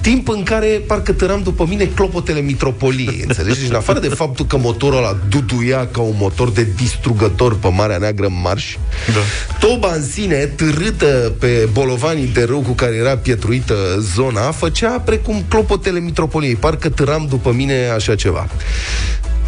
Timp 0.00 0.28
în 0.28 0.42
care 0.42 0.66
parcă 0.86 1.12
tăram 1.12 1.42
după 1.42 1.66
mine 1.68 1.84
clopotele 1.94 2.40
mitropoliei, 2.40 3.24
înțelegi? 3.26 3.58
Deci 3.58 3.68
în 3.68 3.74
afară 3.74 3.98
de 3.98 4.08
faptul 4.08 4.46
că 4.46 4.56
motorul 4.56 4.98
ăla 4.98 5.16
duduia 5.28 5.88
ca 5.90 6.00
un 6.00 6.14
motor 6.18 6.50
de 6.50 6.66
distrugător 6.76 7.56
pe 7.58 7.68
Marea 7.68 7.96
Neagră 7.96 8.26
în 8.26 8.40
marș, 8.42 8.76
Da. 9.06 9.66
Toba 9.66 9.92
în 9.94 10.02
sine, 10.02 10.36
târâtă 10.36 11.32
pe 11.38 11.68
bolovanii 11.72 12.26
de 12.26 12.42
râu 12.42 12.60
cu 12.60 12.72
care 12.72 12.94
era 12.94 13.16
pietruită 13.16 13.74
zona, 14.14 14.50
făcea 14.50 14.88
precum 14.88 15.44
clopotele 15.48 16.00
mitropoliei. 16.00 16.54
Parcă 16.54 16.88
târam 16.88 17.26
după 17.28 17.52
mine 17.52 17.88
așa 17.94 18.14
ceva. 18.14 18.46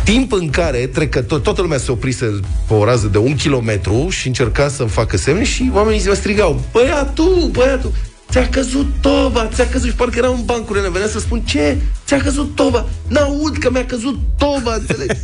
Timp 0.04 0.32
în 0.32 0.50
care 0.50 0.78
trecător, 0.78 1.40
toată 1.40 1.62
lumea 1.62 1.78
se 1.78 1.90
oprise 1.90 2.40
pe 2.66 2.74
o 2.74 2.84
rază 2.84 3.06
de 3.06 3.18
un 3.18 3.34
kilometru 3.34 4.08
și 4.08 4.26
încerca 4.26 4.68
să-mi 4.68 4.88
facă 4.88 5.16
semne 5.16 5.44
și 5.44 5.70
oamenii 5.74 6.02
mă 6.06 6.14
strigau, 6.14 6.62
băiatul, 6.72 7.48
băiatul, 7.52 7.92
ți-a 8.30 8.48
căzut 8.48 8.86
toba, 9.00 9.48
ți-a 9.54 9.68
căzut 9.68 9.88
și 9.88 9.94
parcă 9.94 10.18
era 10.18 10.30
un 10.30 10.44
bancurile, 10.44 10.90
venea 10.90 11.08
să 11.08 11.18
spun, 11.18 11.40
ce? 11.40 11.76
Ți-a 12.06 12.16
căzut 12.16 12.54
toba? 12.54 12.88
N-aud 13.08 13.56
că 13.56 13.70
mi-a 13.70 13.86
căzut 13.86 14.18
toba, 14.38 14.74
înțelegi? 14.74 15.20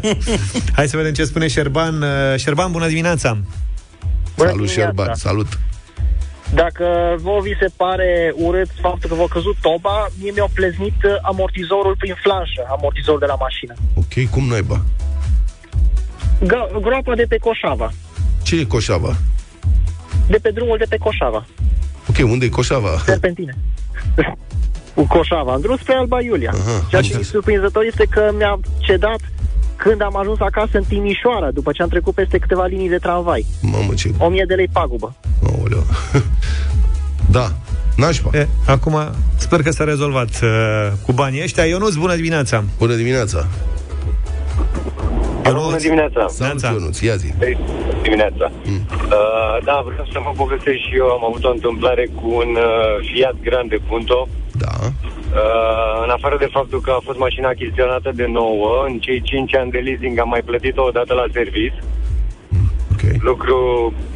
Hai 0.76 0.88
să 0.88 0.96
vedem 0.96 1.12
ce 1.12 1.24
spune 1.24 1.48
Șerban 1.48 2.02
Uh, 2.02 2.08
Șerban, 2.36 2.72
bună 2.72 2.86
dimineața 2.86 3.38
Bună 4.36 4.48
salut, 4.48 4.66
dimineața. 4.66 4.80
Șerban, 4.80 5.14
salut. 5.14 5.58
Dacă 6.54 7.16
vă 7.22 7.38
vi 7.42 7.56
se 7.60 7.68
pare 7.76 8.32
urât 8.36 8.68
faptul 8.80 9.08
că 9.08 9.14
v-a 9.14 9.26
căzut 9.30 9.56
toba, 9.60 10.06
mie 10.20 10.30
mi-a 10.34 10.48
pleznit 10.54 11.02
uh, 11.04 11.10
amortizorul 11.22 11.94
prin 11.98 12.14
flanșă, 12.22 12.62
amortizorul 12.70 13.20
de 13.20 13.26
la 13.26 13.34
mașină. 13.34 13.74
Ok, 13.94 14.30
cum 14.30 14.44
naiba? 14.46 14.82
Ga- 16.44 16.70
groapa 16.80 17.14
de 17.14 17.24
pe 17.28 17.36
Coșava, 17.36 17.90
Ce 18.42 18.60
e 18.60 18.64
coșava? 18.64 19.16
de 20.28 20.38
pe 20.42 20.50
drumul 20.50 20.76
de 20.78 20.86
pe 20.88 20.96
Coșava, 20.96 21.46
Ok, 22.08 22.16
unde 22.30 22.44
e 22.44 22.48
coșava? 22.48 22.98
serpentine. 23.04 23.54
Cu 24.94 25.06
Coșava, 25.06 25.54
în 25.54 25.60
drum 25.60 25.76
spre 25.76 25.94
Alba 25.94 26.20
Iulia. 26.20 26.50
Aha, 26.54 26.62
Ceea 26.62 26.76
am 26.80 26.88
ce 26.90 26.96
e 26.96 26.98
înțeles. 26.98 27.28
surprinzător 27.28 27.82
este 27.84 28.04
că 28.10 28.30
mi-a 28.38 28.58
cedat 28.78 29.18
când 29.76 30.02
am 30.02 30.16
ajuns 30.16 30.40
acasă 30.40 30.70
în 30.72 30.84
Timișoara, 30.88 31.50
după 31.50 31.72
ce 31.72 31.82
am 31.82 31.88
trecut 31.88 32.14
peste 32.14 32.38
câteva 32.38 32.66
linii 32.66 32.88
de 32.88 32.96
tramvai. 32.98 33.46
Mamă, 33.62 33.94
ce... 33.94 34.10
1000 34.18 34.44
de 34.46 34.54
lei 34.54 34.68
pagubă. 34.72 35.14
Aoleu. 35.46 35.84
da, 37.30 37.52
nașpa. 37.96 38.30
e, 38.32 38.48
Acum, 38.66 38.98
sper 39.36 39.62
că 39.62 39.70
s-a 39.70 39.84
rezolvat 39.84 40.28
uh, 40.42 40.92
cu 41.06 41.12
banii 41.12 41.42
ăștia 41.42 41.64
Ionuț, 41.64 41.94
bună 41.94 42.14
dimineața 42.14 42.64
Bună 42.78 42.94
dimineața. 42.94 43.46
Bună 45.52 45.76
dimineața! 45.76 46.26
Salut, 46.28 46.60
Neața. 46.60 46.76
Ionuț, 46.76 47.00
ia 47.00 47.16
zi. 47.16 47.28
Bună 47.38 48.02
dimineața! 48.02 48.46
Mm. 48.64 48.82
Uh, 49.16 49.56
da, 49.64 49.76
vreau 49.88 50.06
să 50.12 50.18
vă 50.24 50.32
povestesc 50.36 50.78
și 50.86 50.96
eu. 50.96 51.06
Am 51.06 51.24
avut 51.24 51.44
o 51.44 51.50
întâmplare 51.50 52.04
cu 52.18 52.26
un 52.42 52.50
uh, 52.68 53.08
Fiat 53.12 53.36
Grande 53.42 53.78
Punto. 53.88 54.28
Da. 54.52 54.74
Uh, 54.82 56.02
în 56.04 56.10
afară 56.10 56.36
de 56.38 56.48
faptul 56.50 56.80
că 56.80 56.90
a 56.90 57.00
fost 57.04 57.18
mașina 57.18 57.48
achiziționată 57.48 58.10
de 58.14 58.26
nouă, 58.26 58.84
în 58.88 58.98
cei 58.98 59.20
5 59.22 59.54
ani 59.56 59.70
de 59.70 59.78
leasing 59.78 60.18
am 60.18 60.28
mai 60.28 60.42
plătit-o 60.42 60.82
o 60.82 60.90
dată 60.98 61.12
la 61.14 61.26
service. 61.32 61.78
Ok. 63.02 63.22
Lucru, 63.22 63.56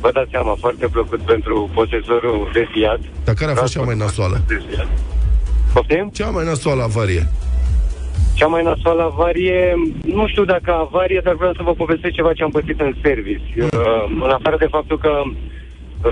vă 0.01 0.11
dați 0.13 0.31
seama, 0.31 0.57
foarte 0.61 0.87
plăcut 0.87 1.21
pentru 1.21 1.71
posesorul 1.75 2.51
de 2.53 2.69
Fiat. 2.73 3.01
Dar 3.25 3.35
care 3.35 3.51
a 3.51 3.55
fost 3.55 3.73
cea 3.73 3.83
mai 3.83 3.97
nasoală? 3.97 4.41
De 4.47 4.63
Fiat. 4.69 4.89
Poftim? 5.73 6.11
Cea 6.13 6.31
mai 6.31 6.45
nasoală 6.45 6.83
avarie. 6.83 7.29
Cea 8.35 8.47
mai 8.47 8.63
nasoală 8.63 9.03
avarie, 9.03 9.75
nu 10.03 10.27
știu 10.29 10.45
dacă 10.45 10.73
avarie, 10.73 11.21
dar 11.25 11.35
vreau 11.35 11.53
să 11.53 11.63
vă 11.63 11.73
povestesc 11.73 12.15
ceva 12.15 12.33
ce 12.33 12.43
am 12.43 12.51
pățit 12.51 12.81
în 12.81 12.95
service. 13.03 13.43
Uh, 13.57 14.05
în 14.25 14.31
afară 14.31 14.57
de 14.57 14.67
faptul 14.71 14.99
că 14.99 15.23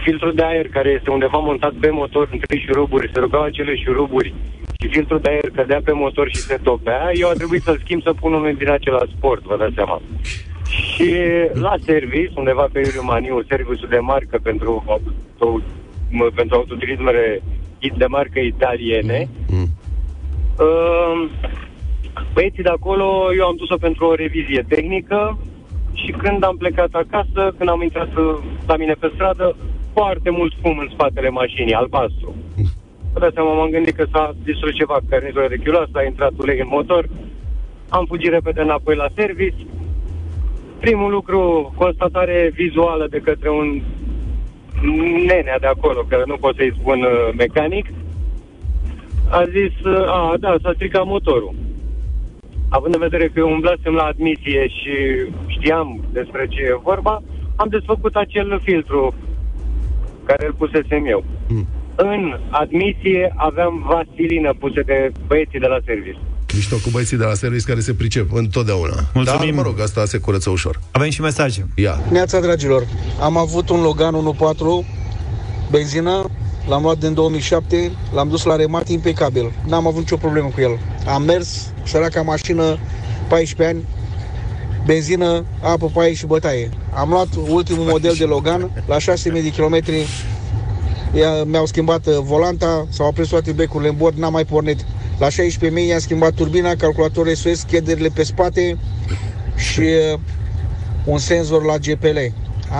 filtrul 0.02 0.35
de 0.35 0.43
aer 0.43 0.69
care 0.69 0.88
este 0.88 1.11
undeva 1.11 1.38
montat 1.38 1.73
pe 1.81 1.91
motor 1.91 2.29
în 2.33 2.38
trei 2.38 2.64
șuruburi, 2.67 3.11
se 3.12 3.19
rugau 3.19 3.43
acele 3.43 3.76
șuruburi 3.76 4.35
și 4.81 4.88
filtrul 4.88 5.21
de 5.21 5.29
aer 5.29 5.50
cădea 5.55 5.81
pe 5.85 5.93
motor 5.93 6.29
și 6.29 6.41
se 6.41 6.59
topea, 6.62 7.11
eu 7.14 7.29
a 7.29 7.33
trebuit 7.33 7.62
să 7.62 7.76
schimb 7.83 8.02
să 8.02 8.12
pun 8.21 8.33
unul 8.33 8.55
din 8.59 8.71
acela 8.71 9.02
sport, 9.17 9.43
vă 9.43 9.57
dați 9.57 9.75
seama. 9.75 10.02
Și 10.73 11.14
la 11.52 11.75
service, 11.85 12.33
undeva 12.35 12.69
pe 12.73 12.79
Iuliu 12.79 13.02
Maniu, 13.05 13.43
serviciul 13.49 13.88
de 13.88 13.99
marcă 13.99 14.38
pentru, 14.43 14.85
auto, 14.87 15.61
m- 15.61 16.35
pentru 16.35 16.57
autoturismele 16.57 17.43
de 17.97 18.07
marcă 18.07 18.38
italiene, 18.38 19.29
Mm. 19.50 19.67
Uh, 20.59 21.31
Băieții 22.33 22.62
de 22.62 22.69
acolo, 22.69 23.35
eu 23.38 23.47
am 23.47 23.57
dus-o 23.57 23.76
pentru 23.76 24.05
o 24.07 24.14
revizie 24.14 24.64
tehnică 24.69 25.38
și 25.93 26.11
când 26.12 26.45
am 26.45 26.57
plecat 26.57 26.93
acasă, 26.93 27.55
când 27.59 27.69
am 27.71 27.83
intrat 27.83 28.17
uh, 28.17 28.38
la 28.67 28.76
mine 28.76 28.93
pe 28.93 29.11
stradă, 29.14 29.57
foarte 29.93 30.31
mult 30.31 30.52
fum 30.61 30.79
în 30.79 30.88
spatele 30.93 31.29
mașinii, 31.29 31.73
albastru. 31.75 32.35
Vă 33.12 33.19
dați 33.19 33.35
seama, 33.35 33.52
m-am 33.55 33.71
gândit 33.71 33.95
că 33.95 34.05
s-a 34.12 34.35
distrus 34.45 34.75
ceva 34.75 34.99
carnitură 35.09 35.49
de 35.49 35.57
chiloasă, 35.57 35.91
a 35.95 36.02
intrat 36.02 36.33
ulei 36.38 36.59
în 36.61 36.67
motor, 36.71 37.09
am 37.88 38.05
fugit 38.05 38.31
repede 38.31 38.61
înapoi 38.61 38.95
la 38.97 39.07
service. 39.14 39.57
Primul 40.87 41.11
lucru, 41.11 41.73
constatare 41.77 42.51
vizuală 42.55 43.07
de 43.11 43.19
către 43.19 43.51
un 43.51 43.83
nenea 45.27 45.59
de 45.59 45.67
acolo, 45.67 46.01
că 46.09 46.23
nu 46.27 46.37
pot 46.37 46.57
să-i 46.57 46.75
spun 46.79 47.03
uh, 47.03 47.35
mecanic, 47.37 47.87
a 49.31 49.45
zis, 49.45 49.85
uh, 49.85 50.07
a, 50.07 50.35
da, 50.41 50.57
s-a 50.62 50.73
stricat 50.75 51.05
motorul. 51.05 51.55
Având 52.69 52.95
în 52.95 53.01
vedere 53.01 53.27
că 53.27 53.39
eu 53.39 53.51
umblasem 53.51 53.95
la 53.95 54.03
admisie 54.03 54.69
și 54.69 54.95
știam 55.47 56.05
despre 56.12 56.47
ce 56.49 56.61
e 56.61 56.81
vorba, 56.83 57.23
am 57.57 57.69
desfăcut 57.69 58.17
acel 58.17 58.61
filtru 58.62 59.15
care 60.25 60.47
îl 60.47 60.53
pusesem 60.53 61.07
eu. 61.07 61.25
Mm. 61.49 61.67
În 61.97 62.39
admisie 62.51 63.33
aveam 63.37 63.85
vasilină 63.87 64.53
puse 64.59 64.81
de 64.81 65.12
băieții 65.27 65.59
de 65.59 65.67
la 65.67 65.79
serviciu. 65.85 66.32
Mișto 66.55 66.77
cu 66.77 66.89
băieții 66.91 67.17
de 67.17 67.25
la 67.25 67.35
service 67.35 67.65
care 67.67 67.81
se 67.81 67.95
pricep 67.95 68.33
întotdeauna. 68.33 68.95
Mulțumim. 69.15 69.41
Dar, 69.55 69.55
mă 69.55 69.63
rog, 69.63 69.81
asta 69.81 70.05
se 70.07 70.19
curăță 70.19 70.51
ușor. 70.51 70.81
Avem 70.91 71.11
și 71.11 71.21
mesaje. 71.21 71.67
Ia. 71.75 72.01
Neața, 72.11 72.41
dragilor, 72.41 72.87
am 73.21 73.37
avut 73.37 73.69
un 73.69 73.83
Logan 73.83 74.35
1.4, 74.85 74.87
benzină, 75.71 76.31
l-am 76.69 76.83
luat 76.83 76.99
din 76.99 77.15
2007, 77.15 77.91
l-am 78.15 78.29
dus 78.29 78.43
la 78.45 78.57
remat 78.57 78.89
impecabil. 78.89 79.53
N-am 79.67 79.87
avut 79.87 79.99
nicio 80.01 80.17
problemă 80.17 80.49
cu 80.55 80.61
el. 80.61 80.79
Am 81.07 81.23
mers, 81.23 81.73
săraca 81.85 82.23
mașină, 82.23 82.79
14 83.29 83.77
ani, 83.77 83.85
benzină, 84.87 85.45
apă, 85.63 85.87
paie 85.95 86.15
și 86.15 86.27
bătaie. 86.27 86.71
Am 86.95 87.09
luat 87.09 87.29
ultimul 87.49 87.85
model 87.85 88.15
de 88.19 88.25
Logan, 88.25 88.83
la 88.87 88.97
6.000 88.97 89.03
de 89.43 89.51
kilometri, 89.53 90.07
ea- 91.15 91.45
mi-au 91.45 91.67
schimbat 91.67 92.07
uh, 92.07 92.15
volanta, 92.23 92.87
s-au 92.91 93.07
aprins 93.07 93.29
toate 93.29 93.53
becurile 93.53 93.89
în 93.89 93.97
bord, 93.97 94.17
n-am 94.19 94.33
mai 94.33 94.45
pornit. 94.45 94.85
La 95.23 95.29
16.000 95.29 95.87
i-am 95.88 95.99
schimbat 95.99 96.35
turbina, 96.35 96.75
calculator 96.75 97.35
SOS, 97.35 97.62
chederile 97.62 98.09
pe 98.09 98.23
spate 98.23 98.79
și 99.57 99.81
uh, 99.81 100.19
un 101.05 101.19
senzor 101.19 101.64
la 101.64 101.76
GPL. 101.76 102.17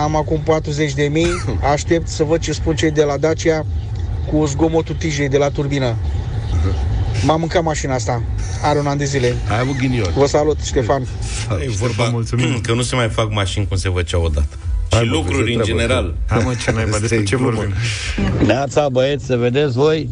Am 0.01 0.15
acum 0.15 0.39
40 0.39 0.93
de 0.93 1.03
mii, 1.03 1.27
aștept 1.73 2.07
să 2.07 2.23
văd 2.23 2.39
ce 2.39 2.51
spun 2.51 2.75
cei 2.75 2.91
de 2.91 3.03
la 3.03 3.17
Dacia 3.17 3.65
cu 4.31 4.45
zgomotul 4.45 4.95
tijei 4.95 5.29
de 5.29 5.37
la 5.37 5.49
turbină. 5.49 5.95
M-am 7.25 7.39
mâncat 7.39 7.63
mașina 7.63 7.93
asta, 7.93 8.23
are 8.63 8.79
un 8.79 8.87
an 8.87 8.97
de 8.97 9.05
zile. 9.05 9.35
Ai 9.49 9.59
avut 9.59 9.77
ghinion. 9.77 10.13
Vă 10.15 10.25
salut, 10.25 10.59
Ștefan. 10.63 11.07
E 11.65 11.69
vorba 11.69 12.09
mulțumim. 12.09 12.59
că 12.65 12.73
nu 12.73 12.81
se 12.81 12.95
mai 12.95 13.09
fac 13.09 13.31
mașini 13.31 13.67
cum 13.67 13.77
se 13.77 13.89
făceau 13.89 14.23
odată. 14.23 14.57
Și 14.91 14.95
Hai, 14.95 15.03
mă, 15.03 15.11
lucruri 15.15 15.43
vezi, 15.43 15.55
în 15.55 15.61
treabă, 15.61 15.81
general. 15.81 16.15
Hai 16.27 16.41
mă, 16.45 16.53
ce 16.63 16.71
naiba, 16.71 16.89
Asta 16.89 16.99
despre 17.07 17.17
e 17.17 17.23
ce 17.23 17.35
glumă. 17.35 17.51
vorbim? 17.51 17.75
Neața, 18.45 18.89
băieți, 18.89 19.25
să 19.25 19.35
vedeți 19.35 19.73
voi, 19.73 20.09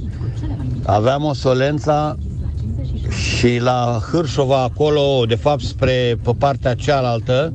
aveam 0.85 1.23
o 1.23 1.33
solența 1.33 2.17
și 3.09 3.57
la 3.57 4.01
Hârșova, 4.11 4.61
acolo, 4.61 5.25
de 5.27 5.35
fapt, 5.35 5.61
spre 5.61 6.17
pe 6.23 6.31
partea 6.37 6.73
cealaltă, 6.75 7.53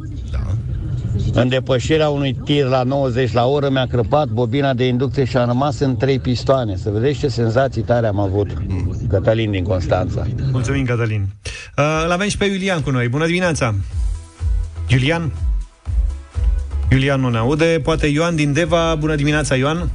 în 1.32 1.48
depășirea 1.48 2.08
unui 2.08 2.36
tir 2.44 2.64
la 2.64 2.82
90 2.82 3.32
la 3.32 3.46
oră, 3.46 3.68
mi-a 3.70 3.86
crăpat 3.86 4.28
bobina 4.28 4.74
de 4.74 4.86
inducție 4.86 5.24
și 5.24 5.36
am 5.36 5.46
rămas 5.46 5.78
în 5.78 5.96
trei 5.96 6.18
pistoane. 6.18 6.76
Să 6.76 6.90
vedeți 6.90 7.18
ce 7.18 7.28
senzații 7.28 7.82
tare 7.82 8.06
am 8.06 8.18
avut. 8.18 8.50
Cătălin 9.08 9.50
din 9.50 9.64
Constanța. 9.64 10.26
Mulțumim, 10.52 10.84
Cătălin. 10.84 11.26
Uh, 11.78 12.02
Îl 12.04 12.10
avem 12.10 12.28
și 12.28 12.36
pe 12.36 12.44
Iulian 12.44 12.80
cu 12.80 12.90
noi. 12.90 13.08
Bună 13.08 13.26
dimineața! 13.26 13.74
Iulian? 14.88 15.32
Iulian 16.90 17.20
nu 17.20 17.28
ne 17.28 17.38
aude. 17.38 17.80
Poate 17.82 18.06
Ioan 18.06 18.36
din 18.36 18.52
Deva. 18.52 18.94
Bună 18.94 19.14
dimineața, 19.14 19.54
Ioan. 19.54 19.90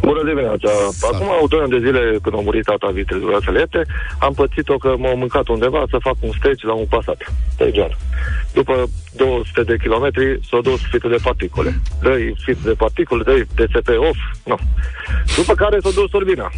Bună 0.00 0.22
dimineața! 0.24 0.70
Acum 1.12 1.46
doi 1.48 1.60
ani 1.60 1.70
de 1.70 1.78
zile, 1.86 2.18
când 2.22 2.34
a 2.34 2.40
murit 2.40 2.64
tata 2.64 2.90
Vitel 2.90 3.20
Grățelete, 3.20 3.86
am 4.18 4.32
pățit-o 4.34 4.76
că 4.76 4.94
m-au 4.98 5.16
mâncat 5.16 5.48
undeva 5.48 5.84
să 5.90 5.98
fac 6.00 6.16
un 6.20 6.32
stage 6.38 6.66
la 6.66 6.72
un 6.72 6.86
pasat 6.88 7.32
de 7.56 7.70
gen. 7.70 7.96
După 8.52 8.74
200 9.16 9.62
de 9.62 9.76
kilometri 9.76 10.40
s-a 10.50 10.58
dus 10.62 10.80
filtrul 10.90 11.10
de 11.10 11.22
particule. 11.22 11.80
Dă-i 12.02 12.34
filtrul 12.44 12.70
de 12.72 12.76
particule, 12.84 13.22
dă-i 13.22 13.46
DSP 13.54 13.88
off, 13.88 14.18
nu. 14.44 14.58
După 15.36 15.54
care 15.54 15.78
s-a 15.80 15.90
dus 15.90 16.10
turbina. 16.10 16.50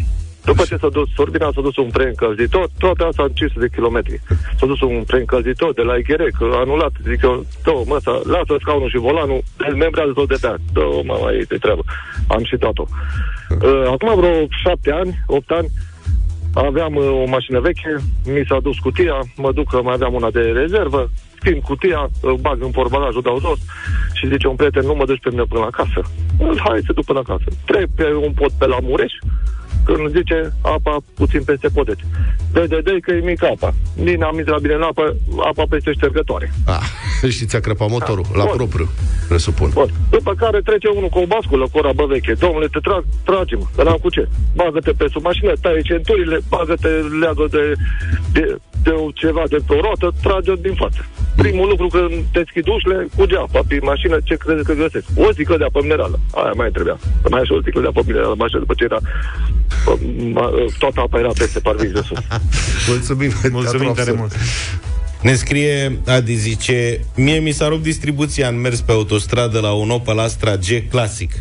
După 0.51 0.65
ce 0.65 0.77
s-a 0.77 0.89
dus 0.89 1.09
turbina, 1.15 1.51
s-a 1.55 1.61
dus 1.61 1.77
un 1.77 1.91
preîncălzitor, 1.97 2.67
toate 2.79 3.03
astea 3.05 3.25
în 3.25 3.33
500 3.33 3.67
de 3.67 3.75
kilometri. 3.75 4.21
S-a 4.59 4.67
dus 4.67 4.81
un 4.81 5.03
preîncălzitor 5.07 5.73
de 5.73 5.83
la 5.83 5.95
IGR, 5.97 6.23
că 6.39 6.45
a 6.53 6.59
anulat, 6.59 6.93
zic 7.09 7.23
eu, 7.23 7.45
dă 7.65 7.73
mă, 7.87 7.99
să, 8.01 8.13
lasă 8.35 8.55
scaunul 8.61 8.91
și 8.91 9.05
volanul, 9.09 9.43
dezmembrează 9.57 10.13
tot 10.13 10.29
de 10.29 10.37
pe 10.41 10.47
aia. 10.47 10.59
Dă 10.73 10.85
mă, 11.05 11.19
mai 11.23 11.35
e 11.39 11.45
de 11.49 11.57
treabă. 11.57 11.83
Am 12.29 12.45
și 12.45 12.57
dat-o. 12.57 12.85
Uh, 12.89 13.83
acum 13.95 14.11
vreo 14.21 14.47
șapte 14.63 14.91
ani, 14.93 15.13
opt 15.27 15.51
ani, 15.51 15.69
aveam 16.55 16.95
uh, 16.95 17.23
o 17.25 17.27
mașină 17.37 17.61
veche, 17.61 17.95
mi 18.27 18.45
s-a 18.49 18.59
dus 18.63 18.79
cutia, 18.79 19.19
mă 19.37 19.53
duc 19.53 19.67
că 19.71 19.83
mai 19.83 19.95
aveam 19.95 20.15
una 20.15 20.31
de 20.31 20.41
rezervă, 20.41 21.11
schimb 21.39 21.63
cutia, 21.63 22.01
uh, 22.23 22.35
bag 22.41 22.63
în 22.63 22.71
portbagajul, 22.71 23.23
dau 23.23 23.41
jos 23.41 23.59
și 24.13 24.29
zice 24.29 24.47
un 24.47 24.57
prieten, 24.57 24.87
nu 24.87 24.95
mă 24.95 25.05
duci 25.05 25.23
pe 25.23 25.31
mine 25.31 25.45
până 25.49 25.61
la 25.61 25.71
casă. 25.71 26.01
Uh, 26.39 26.61
Hai 26.65 26.87
să 26.87 26.93
duc 26.93 27.05
până 27.05 27.23
la 27.23 27.31
casă. 27.33 27.49
Trec 27.65 27.89
pe 27.97 28.07
un 28.27 28.33
pod 28.33 28.53
pe 28.59 28.67
la 28.67 28.79
Mureș, 28.83 29.13
când 29.85 30.11
zice 30.17 30.53
apa 30.61 30.97
puțin 31.15 31.43
peste 31.43 31.69
podeț. 31.69 31.99
Dă, 32.53 32.67
dă, 32.67 32.81
dă, 32.85 32.97
că 33.03 33.11
e 33.13 33.21
mică 33.25 33.47
apa. 33.47 33.75
Din 33.97 34.23
am 34.23 34.39
intrat 34.39 34.61
bine 34.61 34.75
în 34.75 34.83
apă, 34.83 35.17
apa 35.51 35.65
peste 35.69 35.93
ștergătoare. 35.93 36.53
Ah, 36.67 36.85
și 37.37 37.47
ți-a 37.47 37.61
crăpat 37.61 37.89
motorul, 37.91 38.25
la 38.35 38.45
Bun. 38.45 38.57
propriu, 38.57 38.89
presupun. 39.29 39.71
Bun. 39.75 39.91
După 40.11 40.35
care 40.35 40.61
trece 40.61 40.89
unul 40.89 41.09
cu 41.09 41.19
o 41.19 41.27
basculă, 41.27 41.69
cu 41.73 41.79
o 41.79 41.81
rabă 41.81 42.05
veche. 42.07 42.33
Domnule, 42.33 42.67
te 42.67 42.79
trag, 42.79 43.05
tragem. 43.25 43.71
Că 43.77 43.83
n-am 43.83 43.99
cu 44.03 44.11
ce. 44.11 44.29
Bagă-te 44.55 44.91
pe 44.91 45.07
sub 45.11 45.23
mașină, 45.25 45.53
taie 45.61 45.81
centurile, 45.81 46.39
bagă-te, 46.49 46.89
leagă 47.21 47.47
de, 47.51 47.73
de, 48.33 48.57
de 48.83 48.91
o- 48.91 49.11
ceva 49.15 49.43
de 49.49 49.57
pe 49.67 49.75
o 49.75 49.81
roată, 49.81 50.13
trage 50.23 50.53
din 50.63 50.75
față. 50.75 51.01
Primul 51.45 51.69
lucru 51.69 51.87
când 51.87 52.11
te 52.33 52.39
deschid 52.43 52.67
ușile, 52.75 52.97
cuge 53.17 53.37
apa 53.37 53.61
pe 53.69 53.77
mașină, 53.91 54.17
ce 54.29 54.35
crezi 54.43 54.65
că 54.69 54.73
găsesc? 54.83 55.05
O 55.25 55.33
sticlă 55.33 55.57
de 55.57 55.65
apă 55.65 55.81
minerală. 55.83 56.17
Aia 56.41 56.53
mai 56.61 56.71
trebuia. 56.77 56.97
Să 57.23 57.27
mai 57.31 57.39
ai 57.41 57.47
și 57.49 57.53
o 57.53 57.61
sticlă 57.61 57.81
de 57.81 57.87
apă 57.93 58.03
minerală, 58.07 58.35
mașină, 58.43 58.59
după 58.65 58.75
ce 58.79 58.85
era 58.91 58.99
ma- 60.37 60.53
toată 60.79 61.01
apa 61.01 61.19
era 61.19 61.33
peste 61.43 61.59
parbriz 61.67 61.91
de 61.99 62.03
sus. 62.09 62.19
Mulțumim, 62.91 63.33
Mulțumim 63.59 63.93
teatru 63.93 63.93
tare 64.01 64.11
absurd. 64.11 64.19
mult. 64.19 64.33
Ne 65.23 65.35
scrie 65.35 65.99
Adi, 66.07 66.35
zice 66.35 67.01
Mie 67.17 67.39
mi 67.39 67.51
s-a 67.51 67.69
rupt 67.69 67.83
distribuția 67.83 68.49
în 68.49 68.61
mers 68.61 68.81
pe 68.81 68.93
autostradă 68.93 69.61
la 69.61 69.73
un 69.73 69.91
Opel 69.91 70.19
Astra 70.19 70.57
G 70.57 70.89
Classic 70.91 71.33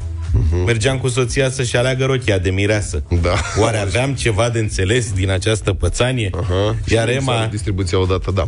Mergeam 0.66 0.98
cu 0.98 1.08
soția 1.08 1.50
să-și 1.50 1.76
aleagă 1.78 2.06
rochia 2.06 2.38
de 2.38 2.50
mireasă 2.50 3.04
Da. 3.22 3.34
Oare 3.60 3.78
aveam 3.78 4.14
ceva 4.14 4.50
de 4.50 4.60
înțeles 4.60 5.12
din 5.12 5.30
această 5.32 5.74
pățanie? 5.74 6.30
Aha. 6.42 6.76
Iar 6.86 7.08
Și 7.08 7.14
s-a 7.14 7.20
Emma, 7.20 7.40
rupt 7.40 7.52
distribuția 7.52 8.00
odată, 8.00 8.32
da. 8.32 8.48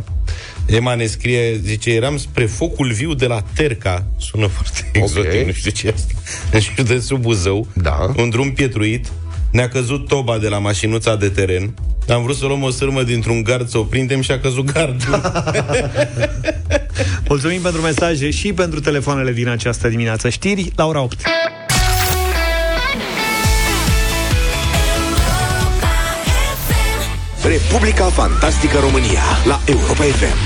Emma 0.66 0.94
ne 0.94 1.06
scrie, 1.06 1.60
zice, 1.64 1.90
eram 1.90 2.16
spre 2.16 2.46
focul 2.46 2.92
viu 2.92 3.14
de 3.14 3.26
la 3.26 3.42
Terca 3.54 4.06
Sună 4.18 4.46
foarte 4.46 4.90
exotic, 4.92 5.46
nu 5.46 5.52
știu 5.52 5.70
ce 5.70 5.86
e 5.86 5.92
asta 5.94 6.12
În 6.52 6.60
județul 6.76 7.18
Buzău 7.18 7.66
Da. 7.72 8.12
Un 8.16 8.30
drum 8.30 8.52
pietruit 8.52 9.12
Ne-a 9.50 9.68
căzut 9.68 10.08
toba 10.08 10.38
de 10.38 10.48
la 10.48 10.58
mașinuța 10.58 11.16
de 11.16 11.28
teren 11.28 11.74
am 12.08 12.22
vrut 12.22 12.36
să 12.36 12.46
luăm 12.46 12.62
o 12.62 12.70
sârmă 12.70 13.02
dintr-un 13.02 13.42
gard 13.42 13.68
să 13.68 13.78
o 13.78 13.82
prindem 13.82 14.20
și 14.20 14.30
a 14.30 14.40
căzut 14.40 14.72
gardul. 14.72 15.20
Mulțumim 17.28 17.60
pentru 17.60 17.80
mesaje 17.80 18.30
și 18.30 18.52
pentru 18.52 18.80
telefoanele 18.80 19.32
din 19.32 19.48
această 19.48 19.88
dimineață. 19.88 20.28
Știri 20.28 20.72
la 20.76 20.86
ora 20.86 21.00
8. 21.00 21.20
Republica 27.44 28.04
Fantastică 28.04 28.78
România 28.78 29.22
la 29.44 29.60
Europa 29.66 30.02
FM. 30.02 30.36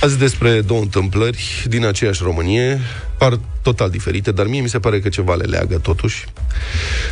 Azi 0.00 0.18
despre 0.18 0.60
două 0.60 0.80
întâmplări 0.80 1.64
din 1.68 1.86
aceeași 1.86 2.22
Românie, 2.22 2.80
par 3.18 3.38
total 3.62 3.90
diferite, 3.90 4.32
dar 4.32 4.46
mie 4.46 4.60
mi 4.60 4.68
se 4.68 4.78
pare 4.78 5.00
că 5.00 5.08
ceva 5.08 5.34
le 5.34 5.44
leagă 5.44 5.78
totuși. 5.78 6.26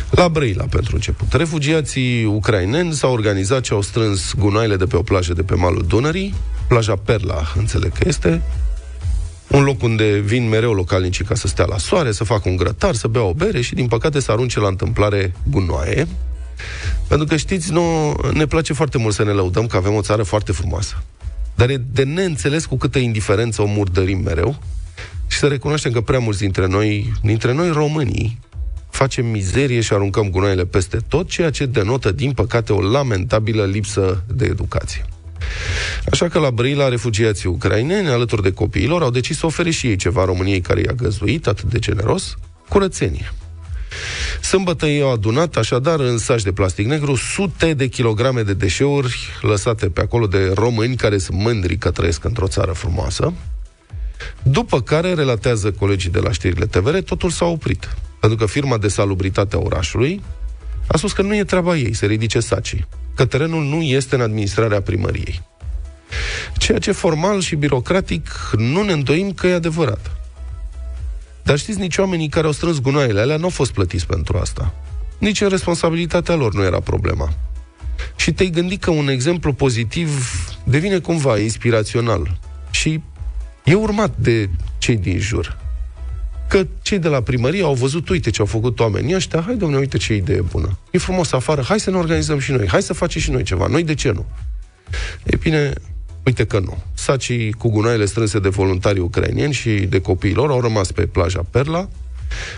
La 0.09 0.29
Brăila, 0.29 0.65
pentru 0.69 0.95
început. 0.95 1.33
Refugiații 1.33 2.25
ucraineni 2.25 2.93
s-au 2.93 3.11
organizat 3.11 3.65
și 3.65 3.73
au 3.73 3.81
strâns 3.81 4.33
gunoaile 4.37 4.75
de 4.75 4.85
pe 4.85 4.95
o 4.95 5.01
plajă 5.01 5.33
de 5.33 5.43
pe 5.43 5.55
malul 5.55 5.85
Dunării, 5.87 6.33
plaja 6.67 6.95
Perla, 6.95 7.53
înțeleg 7.57 7.91
că 7.91 8.03
este, 8.07 8.41
un 9.47 9.63
loc 9.63 9.83
unde 9.83 10.17
vin 10.17 10.47
mereu 10.47 10.73
localnicii 10.73 11.25
ca 11.25 11.35
să 11.35 11.47
stea 11.47 11.65
la 11.65 11.77
soare, 11.77 12.11
să 12.11 12.23
facă 12.23 12.49
un 12.49 12.55
grătar, 12.55 12.95
să 12.95 13.07
bea 13.07 13.23
o 13.23 13.33
bere 13.33 13.61
și, 13.61 13.75
din 13.75 13.87
păcate, 13.87 14.19
să 14.19 14.31
arunce 14.31 14.59
la 14.59 14.67
întâmplare 14.67 15.33
gunoaie. 15.49 16.07
Pentru 17.07 17.27
că, 17.27 17.35
știți, 17.35 17.71
nu, 17.71 18.15
ne 18.33 18.45
place 18.45 18.73
foarte 18.73 18.97
mult 18.97 19.13
să 19.13 19.23
ne 19.23 19.31
lăudăm 19.31 19.67
că 19.67 19.77
avem 19.77 19.93
o 19.93 20.01
țară 20.01 20.23
foarte 20.23 20.51
frumoasă. 20.51 21.03
Dar 21.55 21.69
e 21.69 21.81
de 21.91 22.03
neînțeles 22.03 22.65
cu 22.65 22.77
câtă 22.77 22.99
indiferență 22.99 23.61
o 23.61 23.65
murdărim 23.65 24.21
mereu 24.23 24.59
și 25.27 25.37
să 25.37 25.47
recunoaștem 25.47 25.91
că 25.91 26.01
prea 26.01 26.19
mulți 26.19 26.39
dintre 26.39 26.67
noi, 26.67 27.13
dintre 27.21 27.53
noi 27.53 27.69
românii, 27.69 28.39
facem 28.89 29.25
mizerie 29.25 29.81
și 29.81 29.93
aruncăm 29.93 30.29
gunoaiele 30.29 30.65
peste 30.65 30.97
tot, 31.07 31.29
ceea 31.29 31.49
ce 31.49 31.65
denotă, 31.65 32.11
din 32.11 32.31
păcate, 32.31 32.73
o 32.73 32.81
lamentabilă 32.81 33.65
lipsă 33.65 34.23
de 34.27 34.45
educație. 34.45 35.05
Așa 36.11 36.27
că 36.27 36.39
la 36.39 36.51
Brăila, 36.51 36.87
refugiații 36.87 37.49
ucraineni, 37.49 38.07
alături 38.07 38.41
de 38.41 38.51
copiilor, 38.51 39.01
au 39.01 39.09
decis 39.09 39.37
să 39.37 39.45
ofere 39.45 39.69
și 39.69 39.87
ei 39.87 39.95
ceva 39.95 40.25
României 40.25 40.61
care 40.61 40.81
i-a 40.81 40.93
găzduit 40.93 41.47
atât 41.47 41.69
de 41.69 41.79
generos, 41.79 42.37
curățenie. 42.69 43.33
Sâmbătă 44.41 44.85
ei 44.85 45.01
au 45.01 45.11
adunat, 45.11 45.55
așadar, 45.55 45.99
în 45.99 46.17
saci 46.17 46.41
de 46.41 46.51
plastic 46.51 46.85
negru, 46.85 47.15
sute 47.15 47.73
de 47.73 47.87
kilograme 47.87 48.41
de 48.41 48.53
deșeuri 48.53 49.17
lăsate 49.41 49.89
pe 49.89 50.01
acolo 50.01 50.27
de 50.27 50.51
români 50.55 50.95
care 50.95 51.17
sunt 51.17 51.37
mândri 51.37 51.77
că 51.77 51.91
trăiesc 51.91 52.23
într-o 52.23 52.47
țară 52.47 52.71
frumoasă. 52.71 53.33
După 54.43 54.81
care, 54.81 55.13
relatează 55.13 55.71
colegii 55.71 56.09
de 56.09 56.19
la 56.19 56.31
știrile 56.31 56.65
TVR, 56.65 56.97
totul 56.97 57.29
s-a 57.29 57.45
oprit. 57.45 57.95
Pentru 58.19 58.37
că 58.37 58.45
firma 58.45 58.77
de 58.77 58.87
salubritate 58.87 59.55
a 59.55 59.59
orașului 59.59 60.21
a 60.87 60.97
spus 60.97 61.13
că 61.13 61.21
nu 61.21 61.35
e 61.35 61.43
treaba 61.43 61.75
ei 61.75 61.93
să 61.93 62.05
ridice 62.05 62.39
sacii, 62.39 62.87
că 63.15 63.25
terenul 63.25 63.63
nu 63.63 63.81
este 63.81 64.15
în 64.15 64.21
administrarea 64.21 64.81
primăriei. 64.81 65.41
Ceea 66.57 66.77
ce 66.77 66.91
formal 66.91 67.41
și 67.41 67.55
birocratic 67.55 68.29
nu 68.57 68.83
ne 68.83 68.91
îndoim 68.91 69.33
că 69.33 69.47
e 69.47 69.53
adevărat. 69.53 70.18
Dar 71.43 71.57
știți, 71.57 71.79
nici 71.79 71.97
oamenii 71.97 72.29
care 72.29 72.45
au 72.45 72.51
strâns 72.51 72.79
gunoaiele 72.79 73.21
alea 73.21 73.37
nu 73.37 73.43
au 73.43 73.49
fost 73.49 73.71
plătiți 73.71 74.05
pentru 74.05 74.37
asta. 74.37 74.73
Nici 75.17 75.41
în 75.41 75.49
responsabilitatea 75.49 76.35
lor 76.35 76.53
nu 76.53 76.63
era 76.63 76.79
problema. 76.79 77.33
Și 78.15 78.33
te-ai 78.33 78.49
gândit 78.49 78.81
că 78.81 78.91
un 78.91 79.07
exemplu 79.07 79.53
pozitiv 79.53 80.09
devine 80.63 80.99
cumva 80.99 81.39
inspirațional 81.39 82.39
și 82.71 83.01
e 83.63 83.73
urmat 83.73 84.17
de 84.17 84.49
cei 84.77 84.97
din 84.97 85.19
jur. 85.19 85.57
Că 86.47 86.67
cei 86.81 86.99
de 86.99 87.07
la 87.07 87.21
primărie 87.21 87.63
au 87.63 87.73
văzut, 87.73 88.09
uite 88.09 88.29
ce 88.29 88.41
au 88.41 88.47
făcut 88.47 88.79
oamenii 88.79 89.15
ăștia, 89.15 89.41
hai 89.41 89.55
domnule, 89.55 89.81
uite 89.81 89.97
ce 89.97 90.15
idee 90.15 90.41
bună. 90.41 90.77
E 90.91 90.97
frumos 90.97 91.31
afară, 91.31 91.61
hai 91.61 91.79
să 91.79 91.89
ne 91.89 91.97
organizăm 91.97 92.39
și 92.39 92.51
noi, 92.51 92.67
hai 92.67 92.81
să 92.81 92.93
facem 92.93 93.21
și 93.21 93.31
noi 93.31 93.43
ceva, 93.43 93.67
noi 93.67 93.83
de 93.83 93.93
ce 93.93 94.11
nu? 94.11 94.25
E 95.23 95.35
bine, 95.35 95.73
uite 96.25 96.45
că 96.45 96.59
nu. 96.59 96.77
Sacii 97.03 97.51
cu 97.51 97.69
gunoaiele 97.69 98.05
strânse 98.05 98.39
de 98.39 98.49
voluntari 98.49 98.99
ucrainieni 98.99 99.53
și 99.53 99.69
de 99.69 100.01
copiilor 100.01 100.49
au 100.49 100.61
rămas 100.61 100.91
pe 100.91 101.01
plaja 101.05 101.45
Perla, 101.51 101.89